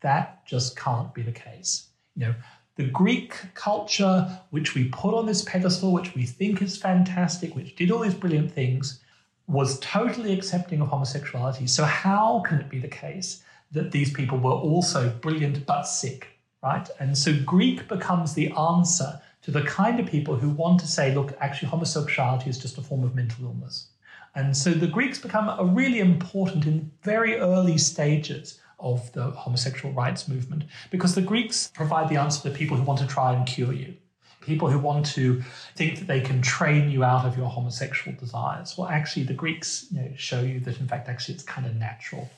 that 0.01 0.45
just 0.45 0.75
can't 0.75 1.13
be 1.13 1.21
the 1.21 1.31
case. 1.31 1.87
You 2.15 2.25
know, 2.25 2.35
the 2.76 2.86
Greek 2.86 3.36
culture, 3.53 4.39
which 4.49 4.74
we 4.74 4.86
put 4.86 5.13
on 5.13 5.26
this 5.26 5.43
pedestal, 5.43 5.91
which 5.91 6.15
we 6.15 6.26
think 6.26 6.61
is 6.61 6.76
fantastic, 6.76 7.55
which 7.55 7.76
did 7.76 7.91
all 7.91 7.99
these 7.99 8.15
brilliant 8.15 8.51
things, 8.51 8.99
was 9.47 9.80
totally 9.80 10.34
accepting 10.34 10.82
of 10.82 10.88
homosexuality. 10.88 11.67
So, 11.67 11.84
how 11.84 12.41
can 12.45 12.59
it 12.59 12.69
be 12.69 12.80
the 12.80 12.88
case 12.88 13.43
that 13.71 13.91
these 13.91 14.11
people 14.11 14.38
were 14.39 14.51
also 14.51 15.09
brilliant 15.09 15.65
but 15.65 15.84
sick, 15.84 16.39
right? 16.63 16.89
And 16.99 17.17
so, 17.17 17.38
Greek 17.45 17.88
becomes 17.88 18.34
the 18.34 18.51
answer 18.51 19.21
to 19.43 19.51
the 19.51 19.63
kind 19.63 19.99
of 19.99 20.07
people 20.07 20.36
who 20.36 20.49
want 20.49 20.80
to 20.80 20.88
say, 20.88 21.13
look, 21.13 21.36
actually, 21.41 21.67
homosexuality 21.67 22.49
is 22.49 22.57
just 22.57 22.78
a 22.78 22.82
form 22.82 23.03
of 23.03 23.13
mental 23.13 23.45
illness. 23.45 23.89
And 24.34 24.57
so, 24.57 24.71
the 24.71 24.88
Greeks 24.88 25.19
become 25.19 25.49
a 25.49 25.63
really 25.63 25.99
important 25.99 26.65
in 26.65 26.91
very 27.03 27.36
early 27.36 27.78
stages 27.78 28.59
of 28.84 29.11
the 29.13 29.31
homosexual 29.31 29.93
rights 29.95 30.27
movement 30.27 30.65
because 30.91 31.15
the 31.15 31.21
Greeks 31.21 31.71
provide 31.73 32.09
the 32.09 32.17
answer 32.17 32.47
to 32.47 32.55
people 32.55 32.77
who 32.77 32.84
want 32.84 32.99
to 32.99 33.07
try 33.07 33.34
and 33.34 33.47
cure 33.47 33.73
you. 33.73 33.95
People 34.41 34.69
who 34.69 34.77
want 34.77 35.05
to 35.05 35.41
think 35.75 35.99
that 35.99 36.07
they 36.07 36.19
can 36.19 36.41
train 36.41 36.91
you 36.91 37.03
out 37.03 37.25
of 37.25 37.38
your 37.38 37.47
homosexual 37.47 38.15
desires. 38.17 38.75
Well, 38.77 38.89
actually, 38.89 39.23
the 39.23 39.34
Greeks 39.34 39.86
you 39.89 40.01
know, 40.01 40.11
show 40.17 40.41
you 40.41 40.59
that, 40.59 40.79
in 40.81 40.88
fact, 40.88 41.07
actually, 41.07 41.36
it's 41.36 41.45
kind 41.45 41.65
of 41.65 41.75
natural. 41.75 42.29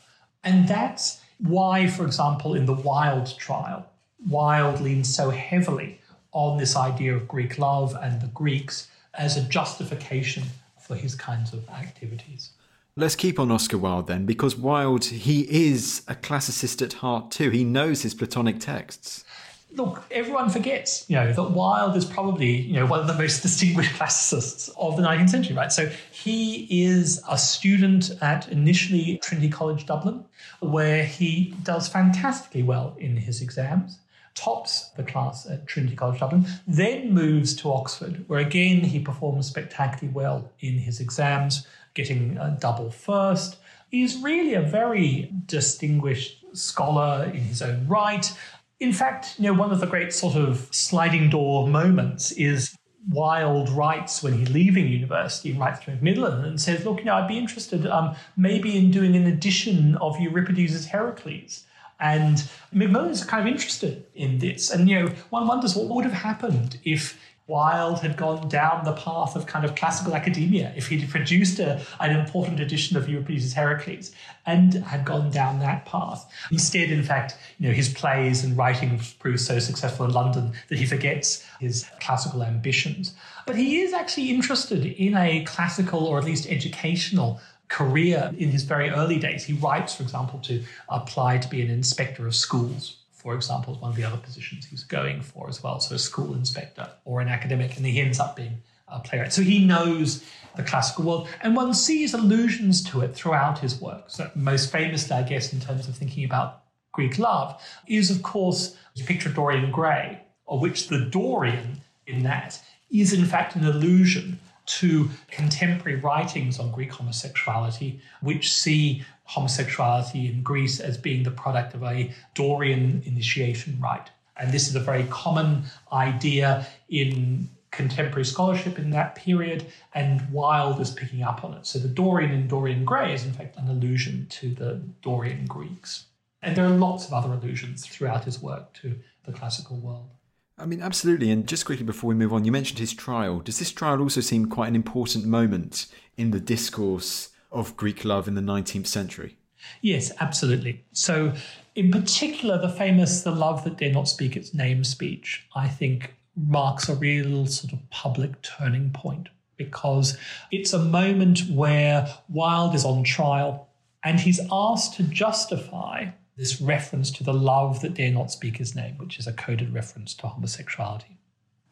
And 0.43 0.67
that's 0.67 1.19
why, 1.39 1.87
for 1.87 2.05
example, 2.05 2.53
in 2.53 2.67
the 2.67 2.73
Wilde 2.73 3.35
trial, 3.39 3.87
Wilde 4.29 4.81
leans 4.81 5.13
so 5.13 5.31
heavily 5.31 5.99
on 6.31 6.59
this 6.59 6.75
idea 6.75 7.15
of 7.15 7.27
Greek 7.27 7.57
love 7.57 7.97
and 7.99 8.21
the 8.21 8.27
Greeks 8.27 8.87
as 9.15 9.35
a 9.35 9.41
justification 9.41 10.43
for 10.79 10.95
his 10.95 11.15
kinds 11.15 11.53
of 11.53 11.67
activities. 11.69 12.51
Let's 12.97 13.17
keep 13.17 13.39
on 13.39 13.51
Oscar 13.51 13.77
Wilde 13.77 14.07
then, 14.07 14.25
because 14.25 14.55
Wilde, 14.55 15.03
he 15.03 15.41
is 15.41 16.01
a 16.07 16.15
classicist 16.15 16.81
at 16.81 16.93
heart 16.93 17.29
too. 17.29 17.49
He 17.49 17.65
knows 17.65 18.03
his 18.03 18.13
Platonic 18.13 18.61
texts. 18.61 19.25
Look, 19.73 20.03
everyone 20.11 20.49
forgets, 20.49 21.03
you 21.09 21.17
know, 21.17 21.33
that 21.33 21.51
Wilde 21.51 21.97
is 21.97 22.05
probably, 22.05 22.51
you 22.51 22.75
know, 22.75 22.85
one 22.85 23.01
of 23.01 23.07
the 23.07 23.13
most 23.13 23.41
distinguished 23.41 23.95
classicists 23.95 24.69
of 24.77 24.95
the 24.95 25.03
19th 25.03 25.29
century, 25.29 25.57
right? 25.57 25.73
So 25.73 25.87
he 26.09 26.85
is 26.85 27.21
a 27.29 27.37
student 27.37 28.11
at 28.21 28.47
initially 28.47 29.19
Trinity 29.21 29.49
College 29.49 29.85
Dublin, 29.85 30.23
where 30.61 31.03
he 31.03 31.53
does 31.63 31.89
fantastically 31.89 32.63
well 32.63 32.95
in 32.97 33.17
his 33.17 33.41
exams 33.41 33.99
tops 34.35 34.89
the 34.97 35.03
class 35.03 35.45
at 35.49 35.65
Trinity 35.65 35.95
College 35.95 36.19
Dublin, 36.19 36.45
then 36.67 37.13
moves 37.13 37.55
to 37.55 37.71
Oxford, 37.71 38.25
where 38.27 38.41
again 38.41 38.81
he 38.81 38.99
performs 38.99 39.47
spectacularly 39.47 40.13
well 40.13 40.51
in 40.59 40.73
his 40.73 40.99
exams, 40.99 41.65
getting 41.95 42.37
a 42.37 42.55
double 42.59 42.91
first. 42.91 43.57
He's 43.89 44.21
really 44.21 44.53
a 44.53 44.61
very 44.61 45.31
distinguished 45.45 46.45
scholar 46.53 47.25
in 47.25 47.41
his 47.41 47.61
own 47.61 47.87
right. 47.87 48.31
In 48.79 48.93
fact, 48.93 49.35
you 49.39 49.45
know, 49.45 49.53
one 49.53 49.71
of 49.71 49.79
the 49.79 49.87
great 49.87 50.13
sort 50.13 50.35
of 50.35 50.67
sliding 50.71 51.29
door 51.29 51.67
moments 51.67 52.31
is 52.33 52.77
Wilde 53.09 53.69
writes 53.69 54.23
when 54.23 54.33
he's 54.33 54.49
leaving 54.49 54.87
university, 54.87 55.53
writes 55.53 55.85
to 55.85 55.91
Macmillan 55.91 56.43
and 56.43 56.59
says, 56.59 56.85
Look, 56.85 56.99
you 56.99 57.05
know, 57.05 57.15
I'd 57.15 57.27
be 57.27 57.37
interested 57.37 57.85
um, 57.85 58.15
maybe 58.35 58.77
in 58.77 58.91
doing 58.91 59.15
an 59.15 59.27
edition 59.27 59.95
of 59.97 60.19
Euripides' 60.19 60.87
Heracles. 60.87 61.65
And 61.99 62.43
Macmillan 62.73 63.11
is 63.11 63.23
kind 63.23 63.47
of 63.47 63.51
interested 63.51 64.05
in 64.15 64.39
this. 64.39 64.69
And, 64.69 64.89
you 64.89 64.99
know, 64.99 65.07
one 65.29 65.47
wonders 65.47 65.75
what 65.75 65.87
would 65.87 66.03
have 66.03 66.13
happened 66.13 66.77
if 66.83 67.17
Wilde 67.47 67.99
had 67.99 68.17
gone 68.17 68.49
down 68.49 68.85
the 68.85 68.93
path 68.93 69.35
of 69.35 69.45
kind 69.45 69.65
of 69.65 69.75
classical 69.75 70.15
academia, 70.15 70.73
if 70.75 70.87
he'd 70.87 71.07
produced 71.09 71.59
a, 71.59 71.79
an 71.99 72.17
important 72.17 72.59
edition 72.59 72.97
of 72.97 73.07
Euripides' 73.07 73.53
Heracles 73.53 74.11
and 74.47 74.73
had 74.73 75.05
gone 75.05 75.29
down 75.29 75.59
that 75.59 75.85
path. 75.85 76.27
Instead, 76.51 76.89
in 76.89 77.03
fact, 77.03 77.37
you 77.59 77.67
know, 77.67 77.73
his 77.73 77.89
plays 77.89 78.43
and 78.43 78.57
writing 78.57 78.99
proved 79.19 79.41
so 79.41 79.59
successful 79.59 80.07
in 80.07 80.11
London 80.11 80.53
that 80.69 80.79
he 80.79 80.87
forgets 80.87 81.45
his 81.59 81.85
classical 82.01 82.41
ambitions. 82.41 83.13
But 83.45 83.57
he 83.57 83.81
is 83.81 83.93
actually 83.93 84.31
interested 84.31 84.83
in 84.83 85.15
a 85.15 85.43
classical 85.43 86.05
or 86.05 86.17
at 86.17 86.25
least 86.25 86.47
educational 86.47 87.39
career 87.67 88.31
in 88.37 88.49
his 88.49 88.63
very 88.63 88.89
early 88.89 89.19
days. 89.19 89.45
He 89.45 89.53
writes, 89.53 89.95
for 89.95 90.01
example, 90.01 90.39
to 90.39 90.63
apply 90.89 91.37
to 91.39 91.47
be 91.47 91.61
an 91.61 91.69
inspector 91.69 92.25
of 92.25 92.33
schools 92.33 92.97
for 93.25 93.33
example, 93.33 93.73
is 93.73 93.81
one 93.81 93.89
of 93.89 93.97
the 93.97 94.03
other 94.03 94.17
positions 94.17 94.67
he's 94.67 94.83
going 94.83 95.19
for 95.19 95.49
as 95.49 95.63
well. 95.63 95.79
So 95.79 95.95
a 95.95 95.97
school 95.97 96.35
inspector 96.35 96.87
or 97.05 97.21
an 97.21 97.27
academic, 97.27 97.75
and 97.75 97.83
he 97.83 97.99
ends 97.99 98.19
up 98.19 98.35
being 98.35 98.61
a 98.87 98.99
playwright. 98.99 99.33
So 99.33 99.41
he 99.41 99.65
knows 99.65 100.23
the 100.55 100.61
classical 100.61 101.05
world, 101.05 101.27
and 101.41 101.55
one 101.55 101.73
sees 101.73 102.13
allusions 102.13 102.83
to 102.91 103.01
it 103.01 103.15
throughout 103.15 103.57
his 103.57 103.81
work. 103.81 104.11
So 104.11 104.29
most 104.35 104.71
famously, 104.71 105.15
I 105.15 105.23
guess, 105.23 105.53
in 105.53 105.59
terms 105.59 105.87
of 105.87 105.95
thinking 105.95 106.23
about 106.23 106.65
Greek 106.91 107.17
love, 107.17 107.59
is 107.87 108.11
of 108.11 108.21
course 108.21 108.77
the 108.95 109.03
picture 109.03 109.29
of 109.29 109.33
Dorian 109.33 109.71
Gray, 109.71 110.21
of 110.47 110.61
which 110.61 110.87
the 110.89 111.05
Dorian 111.05 111.81
in 112.05 112.21
that 112.21 112.61
is 112.91 113.11
in 113.11 113.25
fact 113.25 113.55
an 113.55 113.65
allusion 113.65 114.39
to 114.67 115.09
contemporary 115.31 115.99
writings 115.99 116.59
on 116.59 116.71
Greek 116.71 116.91
homosexuality, 116.91 117.99
which 118.21 118.53
see 118.53 119.03
homosexuality 119.25 120.27
in 120.27 120.41
Greece 120.41 120.79
as 120.79 120.97
being 120.97 121.23
the 121.23 121.31
product 121.31 121.73
of 121.73 121.83
a 121.83 122.13
Dorian 122.33 123.01
initiation 123.05 123.77
rite. 123.81 124.09
And 124.37 124.51
this 124.51 124.67
is 124.67 124.75
a 124.75 124.79
very 124.79 125.05
common 125.09 125.63
idea 125.91 126.67
in 126.89 127.49
contemporary 127.71 128.25
scholarship 128.25 128.79
in 128.79 128.89
that 128.91 129.15
period, 129.15 129.65
and 129.93 130.31
Wilde 130.31 130.79
is 130.79 130.91
picking 130.91 131.23
up 131.23 131.43
on 131.43 131.53
it. 131.53 131.65
So 131.65 131.79
the 131.79 131.87
Dorian 131.87 132.31
in 132.31 132.47
Dorian 132.47 132.85
Gray 132.85 133.13
is, 133.13 133.25
in 133.25 133.33
fact, 133.33 133.57
an 133.57 133.67
allusion 133.67 134.27
to 134.29 134.53
the 134.53 134.81
Dorian 135.01 135.45
Greeks. 135.45 136.05
And 136.41 136.55
there 136.55 136.65
are 136.65 136.69
lots 136.69 137.07
of 137.07 137.13
other 137.13 137.33
allusions 137.33 137.85
throughout 137.85 138.23
his 138.23 138.41
work 138.41 138.73
to 138.75 138.95
the 139.25 139.33
classical 139.33 139.77
world. 139.77 140.09
I 140.57 140.65
mean, 140.65 140.81
absolutely. 140.81 141.31
And 141.31 141.47
just 141.47 141.65
quickly 141.65 141.85
before 141.85 142.07
we 142.07 142.15
move 142.15 142.31
on, 142.31 142.45
you 142.45 142.51
mentioned 142.51 142.79
his 142.79 142.93
trial. 142.93 143.39
Does 143.39 143.59
this 143.59 143.71
trial 143.71 143.99
also 143.99 144.21
seem 144.21 144.45
quite 144.45 144.69
an 144.69 144.75
important 144.75 145.25
moment 145.25 145.87
in 146.15 146.31
the 146.31 146.39
discourse 146.39 147.29
of 147.55 147.75
Greek 147.77 148.05
love 148.05 148.27
in 148.27 148.35
the 148.35 148.41
19th 148.41 148.87
century? 148.87 149.37
Yes, 149.81 150.11
absolutely. 150.19 150.83
So, 150.91 151.33
in 151.75 151.91
particular, 151.91 152.59
the 152.59 152.69
famous 152.69 153.21
The 153.21 153.31
Love 153.31 153.63
That 153.63 153.77
Dare 153.77 153.91
Not 153.91 154.07
Speak 154.07 154.37
Its 154.37 154.53
Name 154.53 154.83
speech, 154.83 155.47
I 155.55 155.67
think, 155.67 156.13
marks 156.35 156.89
a 156.89 156.95
real 156.95 157.47
sort 157.47 157.73
of 157.73 157.89
public 157.89 158.41
turning 158.41 158.91
point 158.91 159.29
because 159.57 160.17
it's 160.51 160.73
a 160.73 160.79
moment 160.79 161.43
where 161.49 162.07
Wilde 162.29 162.75
is 162.75 162.85
on 162.85 163.03
trial 163.03 163.69
and 164.03 164.19
he's 164.19 164.39
asked 164.51 164.95
to 164.95 165.03
justify 165.03 166.07
this 166.37 166.61
reference 166.61 167.09
to 167.11 167.23
the 167.23 167.33
love 167.33 167.81
that 167.81 167.93
dare 167.93 168.11
not 168.11 168.31
speak 168.31 168.57
his 168.57 168.75
name, 168.75 168.97
which 168.97 169.17
is 169.17 169.27
a 169.27 169.33
coded 169.33 169.73
reference 169.73 170.13
to 170.15 170.27
homosexuality. 170.27 171.17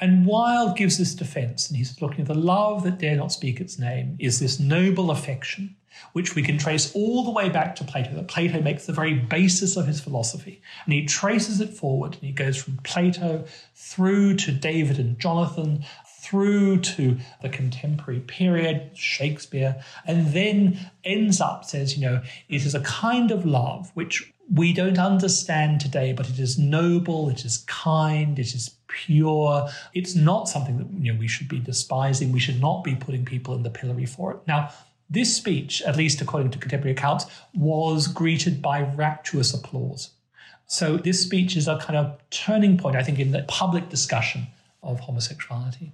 And 0.03 0.25
Wilde 0.25 0.75
gives 0.75 0.97
this 0.97 1.15
defense, 1.15 1.69
and 1.69 1.77
he's 1.77 2.01
looking 2.01 2.19
at 2.19 2.27
the 2.27 2.33
love 2.33 2.83
that 2.83 2.97
dare 2.97 3.15
not 3.15 3.31
speak 3.31 3.61
its 3.61 3.79
name 3.79 4.17
is 4.19 4.37
this 4.37 4.59
noble 4.59 5.11
affection, 5.11 5.77
which 6.11 6.35
we 6.35 6.43
can 6.43 6.57
trace 6.57 6.93
all 6.93 7.23
the 7.23 7.31
way 7.31 7.47
back 7.47 7.73
to 7.77 7.85
Plato, 7.85 8.13
that 8.15 8.27
Plato 8.27 8.61
makes 8.61 8.85
the 8.85 8.91
very 8.91 9.13
basis 9.13 9.77
of 9.77 9.87
his 9.87 10.01
philosophy. 10.01 10.61
And 10.83 10.93
he 10.93 11.05
traces 11.05 11.61
it 11.61 11.69
forward, 11.69 12.15
and 12.15 12.23
he 12.23 12.33
goes 12.33 12.61
from 12.61 12.79
Plato 12.83 13.45
through 13.75 14.35
to 14.39 14.51
David 14.51 14.99
and 14.99 15.17
Jonathan, 15.19 15.85
through 16.19 16.81
to 16.81 17.17
the 17.41 17.47
contemporary 17.47 18.19
period, 18.19 18.91
Shakespeare, 18.97 19.81
and 20.05 20.33
then 20.33 20.91
ends 21.05 21.39
up, 21.39 21.63
says, 21.63 21.97
you 21.97 22.05
know, 22.05 22.21
it 22.49 22.65
is 22.65 22.75
a 22.75 22.81
kind 22.81 23.31
of 23.31 23.45
love 23.45 23.89
which 23.93 24.32
we 24.51 24.73
don't 24.73 24.99
understand 24.99 25.81
today, 25.81 26.13
but 26.13 26.29
it 26.29 26.39
is 26.39 26.57
noble, 26.57 27.29
it 27.29 27.45
is 27.45 27.57
kind, 27.67 28.37
it 28.37 28.53
is 28.53 28.75
pure. 28.87 29.67
It's 29.93 30.15
not 30.15 30.49
something 30.49 30.77
that 30.77 30.87
you 31.03 31.13
know 31.13 31.19
we 31.19 31.27
should 31.27 31.47
be 31.47 31.59
despising. 31.59 32.31
We 32.31 32.39
should 32.39 32.61
not 32.61 32.83
be 32.83 32.95
putting 32.95 33.25
people 33.25 33.55
in 33.55 33.63
the 33.63 33.69
pillory 33.69 34.05
for 34.05 34.31
it. 34.33 34.39
Now, 34.47 34.71
this 35.09 35.35
speech, 35.35 35.81
at 35.83 35.97
least 35.97 36.21
according 36.21 36.51
to 36.51 36.57
contemporary 36.57 36.93
accounts, 36.93 37.25
was 37.53 38.07
greeted 38.07 38.61
by 38.61 38.81
rapturous 38.81 39.53
applause. 39.53 40.11
So 40.65 40.97
this 40.97 41.21
speech 41.21 41.55
is 41.55 41.67
a 41.67 41.77
kind 41.77 41.97
of 41.97 42.17
turning 42.29 42.77
point, 42.77 42.95
I 42.95 43.03
think, 43.03 43.19
in 43.19 43.31
the 43.31 43.43
public 43.47 43.89
discussion 43.89 44.47
of 44.81 45.01
homosexuality. 45.01 45.91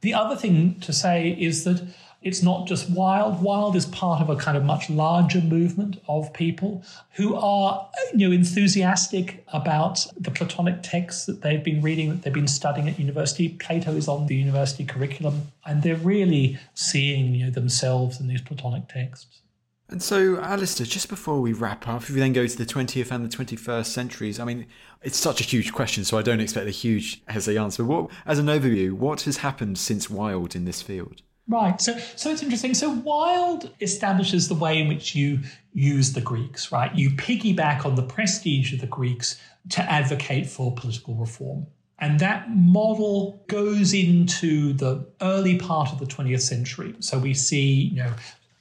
The 0.00 0.14
other 0.14 0.36
thing 0.36 0.78
to 0.80 0.92
say 0.92 1.30
is 1.30 1.64
that 1.64 1.82
it's 2.22 2.42
not 2.42 2.66
just 2.66 2.90
Wilde. 2.90 3.42
Wilde 3.42 3.76
is 3.76 3.86
part 3.86 4.20
of 4.20 4.30
a 4.30 4.36
kind 4.36 4.56
of 4.56 4.64
much 4.64 4.88
larger 4.88 5.40
movement 5.40 6.00
of 6.08 6.32
people 6.32 6.82
who 7.12 7.34
are, 7.34 7.88
you 8.14 8.28
know, 8.28 8.34
enthusiastic 8.34 9.44
about 9.52 10.06
the 10.16 10.30
Platonic 10.30 10.82
texts 10.82 11.26
that 11.26 11.42
they've 11.42 11.62
been 11.62 11.82
reading, 11.82 12.10
that 12.10 12.22
they've 12.22 12.32
been 12.32 12.48
studying 12.48 12.88
at 12.88 12.98
university. 12.98 13.48
Plato 13.48 13.92
is 13.92 14.08
on 14.08 14.26
the 14.26 14.36
university 14.36 14.84
curriculum, 14.84 15.52
and 15.66 15.82
they're 15.82 15.96
really 15.96 16.58
seeing, 16.74 17.34
you 17.34 17.46
know, 17.46 17.50
themselves 17.50 18.20
in 18.20 18.28
these 18.28 18.42
Platonic 18.42 18.88
texts. 18.88 19.40
And 19.88 20.02
so, 20.02 20.38
Alastair, 20.38 20.86
just 20.86 21.10
before 21.10 21.40
we 21.42 21.52
wrap 21.52 21.86
up, 21.86 22.02
if 22.02 22.10
we 22.10 22.20
then 22.20 22.32
go 22.32 22.46
to 22.46 22.56
the 22.56 22.64
20th 22.64 23.10
and 23.10 23.30
the 23.30 23.36
21st 23.36 23.86
centuries, 23.86 24.40
I 24.40 24.44
mean, 24.44 24.66
it's 25.02 25.18
such 25.18 25.42
a 25.42 25.44
huge 25.44 25.72
question, 25.72 26.04
so 26.04 26.16
I 26.16 26.22
don't 26.22 26.40
expect 26.40 26.66
a 26.66 26.70
huge 26.70 27.22
essay 27.28 27.58
answer. 27.58 27.84
What, 27.84 28.10
as 28.24 28.38
an 28.38 28.46
overview, 28.46 28.92
what 28.92 29.22
has 29.22 29.38
happened 29.38 29.76
since 29.76 30.08
Wilde 30.08 30.56
in 30.56 30.64
this 30.64 30.80
field? 30.80 31.20
Right. 31.48 31.80
So, 31.80 31.98
so 32.16 32.30
it's 32.30 32.42
interesting. 32.42 32.72
So, 32.72 32.90
Wilde 32.90 33.70
establishes 33.80 34.48
the 34.48 34.54
way 34.54 34.80
in 34.80 34.88
which 34.88 35.14
you 35.14 35.40
use 35.74 36.12
the 36.12 36.20
Greeks, 36.20 36.70
right? 36.70 36.94
You 36.94 37.10
piggyback 37.10 37.84
on 37.84 37.96
the 37.96 38.02
prestige 38.02 38.72
of 38.72 38.80
the 38.80 38.86
Greeks 38.86 39.40
to 39.70 39.82
advocate 39.82 40.46
for 40.46 40.72
political 40.74 41.14
reform. 41.14 41.66
And 41.98 42.18
that 42.20 42.50
model 42.50 43.44
goes 43.46 43.94
into 43.94 44.72
the 44.72 45.06
early 45.20 45.58
part 45.58 45.92
of 45.92 46.00
the 46.00 46.06
20th 46.06 46.40
century. 46.40 46.94
So 46.98 47.18
we 47.18 47.32
see, 47.32 47.90
you 47.92 48.02
know, 48.02 48.12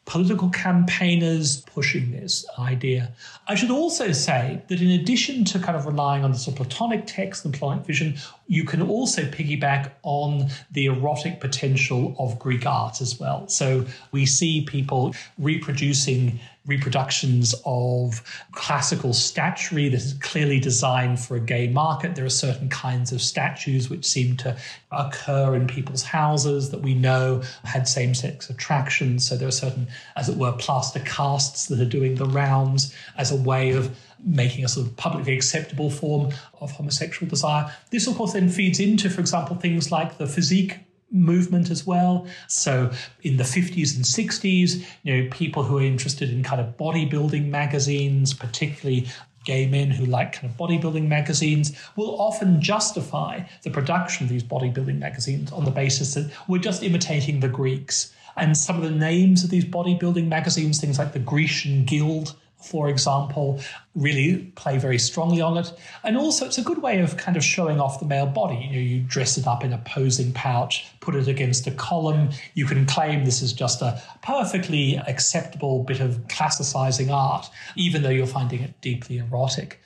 political 0.06 0.50
campaigners 0.50 1.62
pushing 1.62 2.12
this 2.12 2.46
idea. 2.60 3.14
I 3.48 3.56
should 3.56 3.72
also 3.72 4.12
say 4.12 4.62
that 4.68 4.82
in 4.82 4.92
addition 4.92 5.46
to 5.46 5.60
kind 5.60 5.78
of 5.78 5.86
relying 5.86 6.24
on 6.24 6.32
the 6.32 6.38
sort 6.38 6.60
of 6.60 6.68
Platonic 6.68 7.04
text 7.08 7.46
and 7.46 7.54
Platonic 7.54 7.86
vision, 7.86 8.18
you 8.52 8.66
can 8.66 8.82
also 8.82 9.22
piggyback 9.22 9.92
on 10.04 10.50
the 10.72 10.88
erotic 10.88 11.40
potential 11.40 12.14
of 12.20 12.38
Greek 12.38 12.66
art 12.66 13.00
as 13.00 13.18
well. 13.18 13.48
So 13.48 13.86
we 14.12 14.26
see 14.26 14.66
people 14.66 15.16
reproducing 15.38 16.38
reproductions 16.66 17.56
of 17.66 18.22
classical 18.52 19.14
statuary 19.14 19.88
that 19.88 20.02
is 20.02 20.14
clearly 20.16 20.60
designed 20.60 21.22
for 21.22 21.38
a 21.38 21.40
gay 21.40 21.70
market. 21.70 22.16
There 22.16 22.26
are 22.26 22.30
certain 22.30 22.68
kinds 22.68 23.14
of 23.14 23.22
statues 23.22 23.90
which 23.90 24.06
seem 24.06 24.36
to 24.38 24.58
occur 24.92 25.56
in 25.56 25.66
people's 25.66 26.04
houses 26.04 26.72
that 26.72 26.82
we 26.82 26.94
know 26.94 27.42
had 27.64 27.88
same 27.88 28.14
sex 28.14 28.50
attractions. 28.50 29.26
So 29.26 29.38
there 29.38 29.48
are 29.48 29.52
certain, 29.52 29.88
as 30.18 30.28
it 30.28 30.36
were, 30.36 30.52
plaster 30.52 31.00
casts 31.00 31.68
that 31.68 31.80
are 31.80 31.86
doing 31.86 32.16
the 32.16 32.26
rounds 32.26 32.94
as 33.18 33.32
a 33.32 33.36
way 33.38 33.72
of 33.72 33.98
making 34.24 34.66
a 34.66 34.68
sort 34.68 34.88
of 34.88 34.96
publicly 34.98 35.34
acceptable 35.34 35.90
form 35.90 36.32
of 36.60 36.72
homosexual 36.72 37.30
desire. 37.30 37.72
This, 37.90 38.08
of 38.08 38.16
course, 38.16 38.34
then 38.34 38.50
feeds 38.50 38.80
into, 38.80 39.10
for 39.10 39.22
example, 39.22 39.56
things 39.56 39.92
like 39.92 40.18
the 40.18 40.28
physique 40.28 40.78
movement 41.12 41.70
as 41.70 41.86
well. 41.86 42.26
So 42.48 42.92
in 43.24 43.38
the 43.38 43.44
50s 43.44 43.96
and 43.96 44.06
60s, 44.06 44.86
you 45.04 45.24
know, 45.24 45.30
people 45.30 45.64
who 45.64 45.78
are 45.78 45.84
interested 45.84 46.30
in 46.30 46.44
kind 46.44 46.62
of 46.62 46.78
bodybuilding 46.78 47.48
magazines, 47.48 48.34
particularly 48.34 49.08
gay 49.44 49.68
men 49.68 49.90
who 49.90 50.06
like 50.06 50.34
kind 50.34 50.50
of 50.50 50.58
bodybuilding 50.58 51.08
magazines, 51.08 51.76
will 51.96 52.20
often 52.22 52.62
justify 52.62 53.42
the 53.64 53.70
production 53.70 54.26
of 54.26 54.30
these 54.30 54.44
bodybuilding 54.44 55.00
magazines 55.00 55.52
on 55.52 55.66
the 55.66 55.72
basis 55.72 56.14
that 56.14 56.32
we're 56.48 56.60
just 56.60 56.84
imitating 56.84 57.40
the 57.40 57.50
Greeks. 57.50 58.14
And 58.38 58.56
some 58.56 58.78
of 58.78 58.84
the 58.84 58.92
names 58.92 59.44
of 59.44 59.50
these 59.50 59.66
bodybuilding 59.66 60.28
magazines, 60.28 60.80
things 60.80 60.98
like 60.98 61.12
the 61.12 61.20
Grecian 61.20 61.84
Guild, 61.84 62.36
for 62.64 62.90
example, 62.90 63.60
really 63.96 64.52
play 64.56 64.78
very 64.78 64.98
strongly 64.98 65.42
on 65.42 65.58
it. 65.58 65.74
And 66.04 66.18
also, 66.18 66.46
it's 66.46 66.58
a 66.58 66.62
good 66.62 66.82
way 66.82 67.00
of 67.00 67.18
kind 67.18 67.36
of 67.36 67.44
showing 67.44 67.80
off 67.80 68.00
the 68.00 68.06
male 68.06 68.26
body. 68.26 68.56
You 68.56 68.72
know, 68.72 68.80
you 68.80 69.02
dress 69.02 69.38
it 69.38 69.48
up 69.48 69.64
in 69.64 69.74
a 69.74 69.78
posing 69.80 70.32
pouch, 70.32 70.86
put 71.00 71.16
it 71.16 71.28
against 71.28 71.68
a 71.68 71.72
column. 71.72 72.30
You 72.54 72.66
can 72.66 72.86
claim 72.86 73.26
this 73.26 73.42
is 73.42 73.54
just 73.54 73.82
a 73.82 74.02
perfectly 74.22 74.98
acceptable 75.08 75.84
bit 75.84 76.00
of 76.00 76.28
classicizing 76.28 77.12
art, 77.12 77.50
even 77.76 78.04
though 78.04 78.10
you're 78.10 78.28
finding 78.28 78.62
it 78.62 78.80
deeply 78.82 79.18
erotic. 79.18 79.82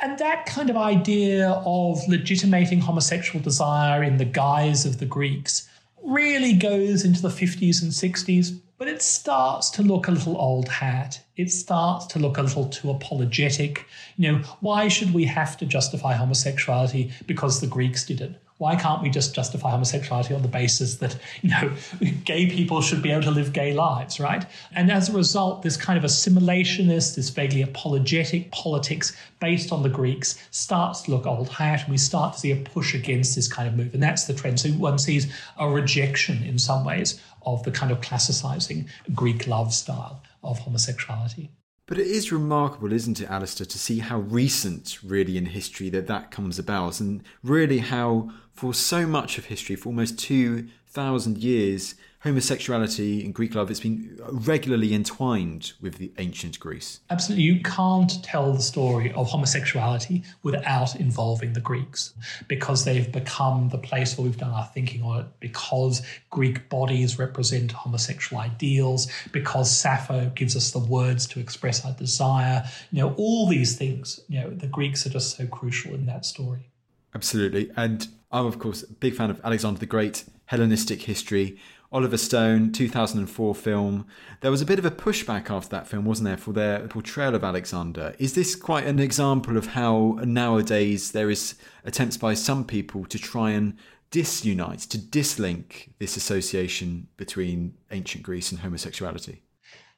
And 0.00 0.18
that 0.18 0.46
kind 0.46 0.70
of 0.70 0.76
idea 0.76 1.50
of 1.64 2.00
legitimating 2.08 2.80
homosexual 2.80 3.42
desire 3.42 4.02
in 4.02 4.18
the 4.18 4.24
guise 4.24 4.86
of 4.86 4.98
the 4.98 5.06
Greeks 5.06 5.68
really 6.02 6.52
goes 6.52 7.04
into 7.04 7.20
the 7.20 7.28
50s 7.28 7.82
and 7.82 7.90
60s 7.90 8.60
but 8.78 8.88
it 8.88 9.02
starts 9.02 9.70
to 9.70 9.82
look 9.82 10.06
a 10.06 10.12
little 10.12 10.40
old 10.40 10.68
hat. 10.68 11.20
It 11.36 11.50
starts 11.50 12.06
to 12.06 12.18
look 12.20 12.38
a 12.38 12.42
little 12.42 12.66
too 12.66 12.90
apologetic. 12.90 13.84
You 14.16 14.32
know, 14.32 14.38
why 14.60 14.88
should 14.88 15.12
we 15.12 15.24
have 15.24 15.56
to 15.58 15.66
justify 15.66 16.14
homosexuality 16.14 17.12
because 17.26 17.60
the 17.60 17.66
Greeks 17.66 18.06
did 18.06 18.20
it? 18.20 18.40
Why 18.58 18.74
can't 18.74 19.02
we 19.02 19.08
just 19.08 19.36
justify 19.36 19.70
homosexuality 19.70 20.34
on 20.34 20.42
the 20.42 20.48
basis 20.48 20.96
that, 20.96 21.16
you 21.42 21.50
know, 21.50 21.72
gay 22.24 22.50
people 22.50 22.80
should 22.82 23.02
be 23.02 23.12
able 23.12 23.22
to 23.22 23.30
live 23.30 23.52
gay 23.52 23.72
lives, 23.72 24.18
right? 24.18 24.44
And 24.74 24.90
as 24.90 25.08
a 25.08 25.12
result, 25.12 25.62
this 25.62 25.76
kind 25.76 25.96
of 25.96 26.04
assimilationist, 26.04 27.14
this 27.14 27.30
vaguely 27.30 27.62
apologetic 27.62 28.50
politics 28.50 29.16
based 29.38 29.70
on 29.70 29.84
the 29.84 29.88
Greeks 29.88 30.44
starts 30.50 31.02
to 31.02 31.12
look 31.12 31.24
old 31.24 31.50
hat, 31.50 31.82
and 31.82 31.90
we 31.90 31.98
start 31.98 32.34
to 32.34 32.40
see 32.40 32.50
a 32.50 32.56
push 32.56 32.94
against 32.94 33.36
this 33.36 33.46
kind 33.46 33.68
of 33.68 33.76
move. 33.76 33.94
And 33.94 34.02
that's 34.02 34.24
the 34.24 34.34
trend. 34.34 34.58
So 34.58 34.70
one 34.70 34.98
sees 34.98 35.32
a 35.56 35.68
rejection 35.68 36.42
in 36.42 36.58
some 36.58 36.84
ways 36.84 37.20
of 37.54 37.62
the 37.62 37.70
kind 37.70 37.90
of 37.90 38.00
classicizing 38.00 38.88
Greek 39.14 39.46
love 39.46 39.72
style 39.72 40.22
of 40.42 40.58
homosexuality. 40.58 41.50
But 41.86 41.98
it 41.98 42.06
is 42.06 42.30
remarkable, 42.30 42.92
isn't 42.92 43.20
it, 43.20 43.30
Alastair, 43.30 43.66
to 43.66 43.78
see 43.78 44.00
how 44.00 44.18
recent, 44.18 44.98
really, 45.02 45.38
in 45.38 45.46
history 45.46 45.88
that 45.90 46.06
that 46.06 46.30
comes 46.30 46.58
about, 46.58 47.00
and 47.00 47.22
really 47.42 47.78
how, 47.78 48.30
for 48.52 48.74
so 48.74 49.06
much 49.06 49.38
of 49.38 49.46
history, 49.46 49.74
for 49.74 49.88
almost 49.88 50.18
2,000 50.18 51.38
years, 51.38 51.94
homosexuality 52.20 53.24
and 53.24 53.32
Greek 53.32 53.54
love, 53.54 53.70
it's 53.70 53.78
been 53.78 54.18
regularly 54.28 54.92
entwined 54.92 55.72
with 55.80 55.98
the 55.98 56.10
ancient 56.18 56.58
Greece. 56.58 56.98
Absolutely. 57.10 57.44
You 57.44 57.62
can't 57.62 58.22
tell 58.24 58.52
the 58.52 58.60
story 58.60 59.12
of 59.12 59.28
homosexuality 59.28 60.24
without 60.42 60.96
involving 60.96 61.52
the 61.52 61.60
Greeks 61.60 62.14
because 62.48 62.84
they've 62.84 63.12
become 63.12 63.68
the 63.68 63.78
place 63.78 64.18
where 64.18 64.24
we've 64.24 64.36
done 64.36 64.50
our 64.50 64.66
thinking 64.66 65.02
on 65.02 65.20
it, 65.20 65.26
because 65.38 66.02
Greek 66.30 66.68
bodies 66.68 67.20
represent 67.20 67.70
homosexual 67.70 68.42
ideals, 68.42 69.06
because 69.30 69.70
Sappho 69.70 70.28
gives 70.30 70.56
us 70.56 70.72
the 70.72 70.80
words 70.80 71.24
to 71.28 71.38
express 71.38 71.84
our 71.84 71.92
desire. 71.92 72.64
You 72.90 73.02
know, 73.02 73.14
all 73.16 73.46
these 73.46 73.76
things, 73.76 74.20
you 74.28 74.40
know, 74.40 74.50
the 74.50 74.66
Greeks 74.66 75.06
are 75.06 75.10
just 75.10 75.36
so 75.36 75.46
crucial 75.46 75.94
in 75.94 76.06
that 76.06 76.24
story. 76.24 76.68
Absolutely. 77.14 77.70
And 77.76 78.08
I'm, 78.32 78.46
of 78.46 78.58
course, 78.58 78.82
a 78.82 78.92
big 78.92 79.14
fan 79.14 79.30
of 79.30 79.40
Alexander 79.44 79.78
the 79.78 79.86
Great, 79.86 80.24
Hellenistic 80.46 81.02
history. 81.02 81.58
Oliver 81.90 82.18
Stone, 82.18 82.72
2004 82.72 83.54
film. 83.54 84.06
There 84.40 84.50
was 84.50 84.60
a 84.60 84.66
bit 84.66 84.78
of 84.78 84.84
a 84.84 84.90
pushback 84.90 85.50
after 85.50 85.70
that 85.70 85.86
film, 85.86 86.04
wasn't 86.04 86.26
there, 86.26 86.36
for 86.36 86.52
their 86.52 86.86
portrayal 86.86 87.34
of 87.34 87.42
Alexander. 87.42 88.14
Is 88.18 88.34
this 88.34 88.54
quite 88.54 88.86
an 88.86 88.98
example 88.98 89.56
of 89.56 89.68
how 89.68 90.18
nowadays 90.22 91.12
there 91.12 91.30
is 91.30 91.54
attempts 91.84 92.18
by 92.18 92.34
some 92.34 92.64
people 92.64 93.06
to 93.06 93.18
try 93.18 93.50
and 93.52 93.76
disunite, 94.10 94.80
to 94.80 94.98
dislink 94.98 95.88
this 95.98 96.16
association 96.16 97.08
between 97.16 97.74
ancient 97.90 98.22
Greece 98.22 98.52
and 98.52 98.60
homosexuality? 98.60 99.42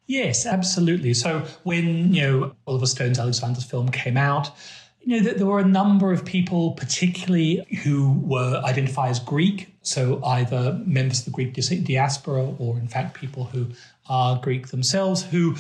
Yes, 0.07 0.47
absolutely. 0.47 1.15
So 1.15 1.45
when, 1.65 2.13
you 2.13 2.23
know, 2.23 2.57
Oliver 2.67 2.87
Stone's 2.87 3.19
Alexander's 3.19 3.65
film 3.65 3.89
came 3.91 4.17
out, 4.17 4.51
you 5.03 5.17
know, 5.17 5.25
that 5.25 5.39
there 5.39 5.47
were 5.47 5.61
a 5.61 5.67
number 5.67 6.13
of 6.13 6.25
people, 6.25 6.73
particularly 6.73 7.65
who 7.83 8.21
were 8.23 8.61
identified 8.65 9.11
as 9.11 9.21
Greek, 9.21 9.75
so 9.83 10.23
either 10.25 10.81
members 10.85 11.21
of 11.21 11.25
the 11.27 11.31
Greek 11.31 11.55
diaspora 11.55 12.45
or, 12.59 12.79
in 12.79 12.87
fact, 12.87 13.15
people 13.15 13.45
who 13.45 13.69
are 14.09 14.39
Greek 14.41 14.69
themselves, 14.69 15.23
who 15.23 15.57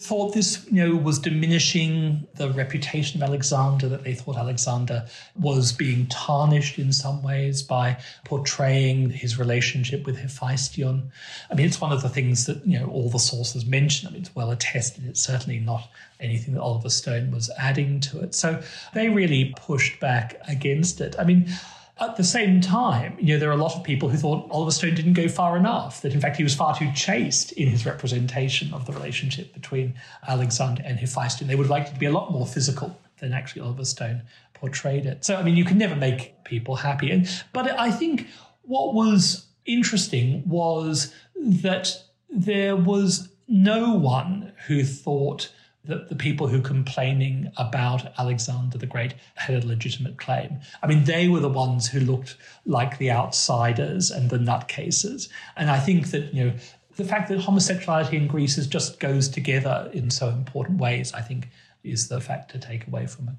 thought 0.00 0.32
this, 0.32 0.66
you 0.70 0.82
know, 0.82 0.96
was 0.96 1.18
diminishing 1.18 2.26
the 2.36 2.48
reputation 2.50 3.22
of 3.22 3.28
Alexander, 3.28 3.86
that 3.86 4.02
they 4.02 4.14
thought 4.14 4.38
Alexander 4.38 5.06
was 5.38 5.72
being 5.72 6.06
tarnished 6.06 6.78
in 6.78 6.90
some 6.90 7.22
ways 7.22 7.62
by 7.62 7.98
portraying 8.24 9.10
his 9.10 9.38
relationship 9.38 10.06
with 10.06 10.16
Hephaestion. 10.16 11.12
I 11.50 11.54
mean, 11.54 11.66
it's 11.66 11.82
one 11.82 11.92
of 11.92 12.00
the 12.00 12.08
things 12.08 12.46
that, 12.46 12.66
you 12.66 12.78
know, 12.78 12.86
all 12.86 13.10
the 13.10 13.18
sources 13.18 13.66
mention. 13.66 14.08
I 14.08 14.12
mean, 14.12 14.22
it's 14.22 14.34
well 14.34 14.50
attested. 14.50 15.04
It's 15.04 15.20
certainly 15.20 15.60
not 15.60 15.90
anything 16.18 16.54
that 16.54 16.62
Oliver 16.62 16.88
Stone 16.88 17.30
was 17.30 17.50
adding 17.58 18.00
to 18.00 18.20
it. 18.20 18.34
So 18.34 18.62
they 18.94 19.10
really 19.10 19.54
pushed 19.58 20.00
back 20.00 20.40
against 20.48 21.02
it. 21.02 21.14
I 21.18 21.24
mean, 21.24 21.46
at 22.00 22.16
the 22.16 22.24
same 22.24 22.60
time, 22.60 23.16
you 23.20 23.34
know, 23.34 23.38
there 23.38 23.50
are 23.50 23.54
a 23.54 23.62
lot 23.62 23.76
of 23.76 23.84
people 23.84 24.08
who 24.08 24.16
thought 24.16 24.50
Oliver 24.50 24.70
Stone 24.70 24.94
didn't 24.94 25.12
go 25.12 25.28
far 25.28 25.56
enough, 25.56 26.00
that 26.02 26.14
in 26.14 26.20
fact 26.20 26.36
he 26.36 26.42
was 26.42 26.54
far 26.54 26.74
too 26.74 26.90
chaste 26.94 27.52
in 27.52 27.68
his 27.68 27.84
representation 27.84 28.72
of 28.72 28.86
the 28.86 28.92
relationship 28.92 29.52
between 29.52 29.94
Alexander 30.26 30.82
and 30.84 30.98
Hephaestion. 30.98 31.46
They 31.46 31.54
would 31.54 31.64
have 31.64 31.70
liked 31.70 31.90
it 31.90 31.94
to 31.94 32.00
be 32.00 32.06
a 32.06 32.12
lot 32.12 32.32
more 32.32 32.46
physical 32.46 32.98
than 33.18 33.32
actually 33.32 33.62
Oliver 33.62 33.84
Stone 33.84 34.22
portrayed 34.54 35.04
it. 35.04 35.24
So, 35.24 35.36
I 35.36 35.42
mean, 35.42 35.56
you 35.56 35.64
can 35.64 35.78
never 35.78 35.94
make 35.94 36.42
people 36.44 36.76
happy. 36.76 37.10
And, 37.10 37.28
but 37.52 37.78
I 37.78 37.90
think 37.90 38.26
what 38.62 38.94
was 38.94 39.46
interesting 39.66 40.42
was 40.48 41.14
that 41.36 42.02
there 42.30 42.76
was 42.76 43.28
no 43.46 43.92
one 43.92 44.52
who 44.66 44.84
thought 44.84 45.52
that 45.84 46.08
the 46.08 46.14
people 46.14 46.46
who 46.46 46.60
complaining 46.60 47.50
about 47.56 48.12
Alexander 48.18 48.76
the 48.76 48.86
Great 48.86 49.14
had 49.36 49.64
a 49.64 49.66
legitimate 49.66 50.18
claim. 50.18 50.60
I 50.82 50.86
mean, 50.86 51.04
they 51.04 51.28
were 51.28 51.40
the 51.40 51.48
ones 51.48 51.88
who 51.88 52.00
looked 52.00 52.36
like 52.66 52.98
the 52.98 53.10
outsiders 53.10 54.10
and 54.10 54.28
the 54.28 54.38
nutcases. 54.38 55.28
And 55.56 55.70
I 55.70 55.80
think 55.80 56.10
that, 56.10 56.34
you 56.34 56.44
know, 56.44 56.52
The 57.00 57.06
fact 57.06 57.30
that 57.30 57.38
homosexuality 57.38 58.18
in 58.18 58.26
Greece 58.26 58.58
is 58.58 58.66
just 58.66 59.00
goes 59.00 59.28
together 59.28 59.90
in 59.94 60.10
so 60.10 60.28
important 60.28 60.78
ways, 60.80 61.14
I 61.14 61.22
think, 61.22 61.48
is 61.82 62.08
the 62.08 62.20
fact 62.20 62.50
to 62.50 62.58
take 62.58 62.86
away 62.86 63.06
from 63.06 63.28
it. 63.28 63.36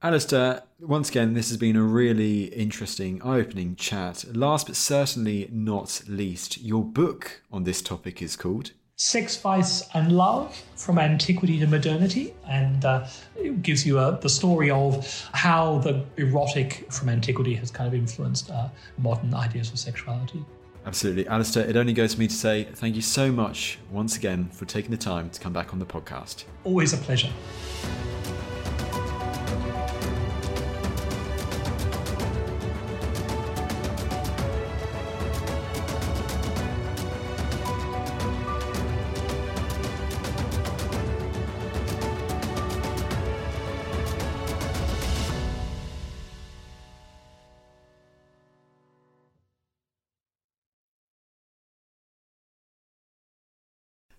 Alastair, 0.00 0.62
once 0.78 1.08
again, 1.08 1.34
this 1.34 1.48
has 1.48 1.56
been 1.56 1.74
a 1.74 1.82
really 1.82 2.44
interesting, 2.44 3.20
eye 3.22 3.40
opening 3.40 3.74
chat. 3.74 4.24
Last 4.36 4.66
but 4.68 4.76
certainly 4.76 5.48
not 5.50 6.02
least, 6.06 6.62
your 6.62 6.84
book 6.84 7.42
on 7.50 7.64
this 7.64 7.82
topic 7.82 8.22
is 8.22 8.36
called 8.36 8.70
Sex, 8.96 9.36
Vice, 9.36 9.88
and 9.94 10.12
Love 10.12 10.56
from 10.76 10.98
Antiquity 10.98 11.58
to 11.58 11.66
Modernity. 11.66 12.34
And 12.48 12.84
uh, 12.84 13.06
it 13.36 13.62
gives 13.62 13.84
you 13.84 13.98
a, 13.98 14.18
the 14.20 14.28
story 14.28 14.70
of 14.70 15.28
how 15.32 15.78
the 15.78 16.04
erotic 16.16 16.86
from 16.92 17.08
antiquity 17.08 17.54
has 17.54 17.70
kind 17.70 17.88
of 17.88 17.94
influenced 17.94 18.50
uh, 18.50 18.68
modern 18.98 19.34
ideas 19.34 19.70
of 19.70 19.78
sexuality. 19.78 20.44
Absolutely. 20.86 21.26
Alastair, 21.26 21.66
it 21.66 21.76
only 21.76 21.92
goes 21.92 22.14
for 22.14 22.20
me 22.20 22.28
to 22.28 22.34
say 22.34 22.64
thank 22.64 22.94
you 22.94 23.02
so 23.02 23.32
much 23.32 23.78
once 23.90 24.16
again 24.16 24.48
for 24.50 24.64
taking 24.66 24.90
the 24.90 24.96
time 24.96 25.30
to 25.30 25.40
come 25.40 25.52
back 25.52 25.72
on 25.72 25.78
the 25.78 25.86
podcast. 25.86 26.44
Always 26.62 26.92
a 26.92 26.98
pleasure. 26.98 27.32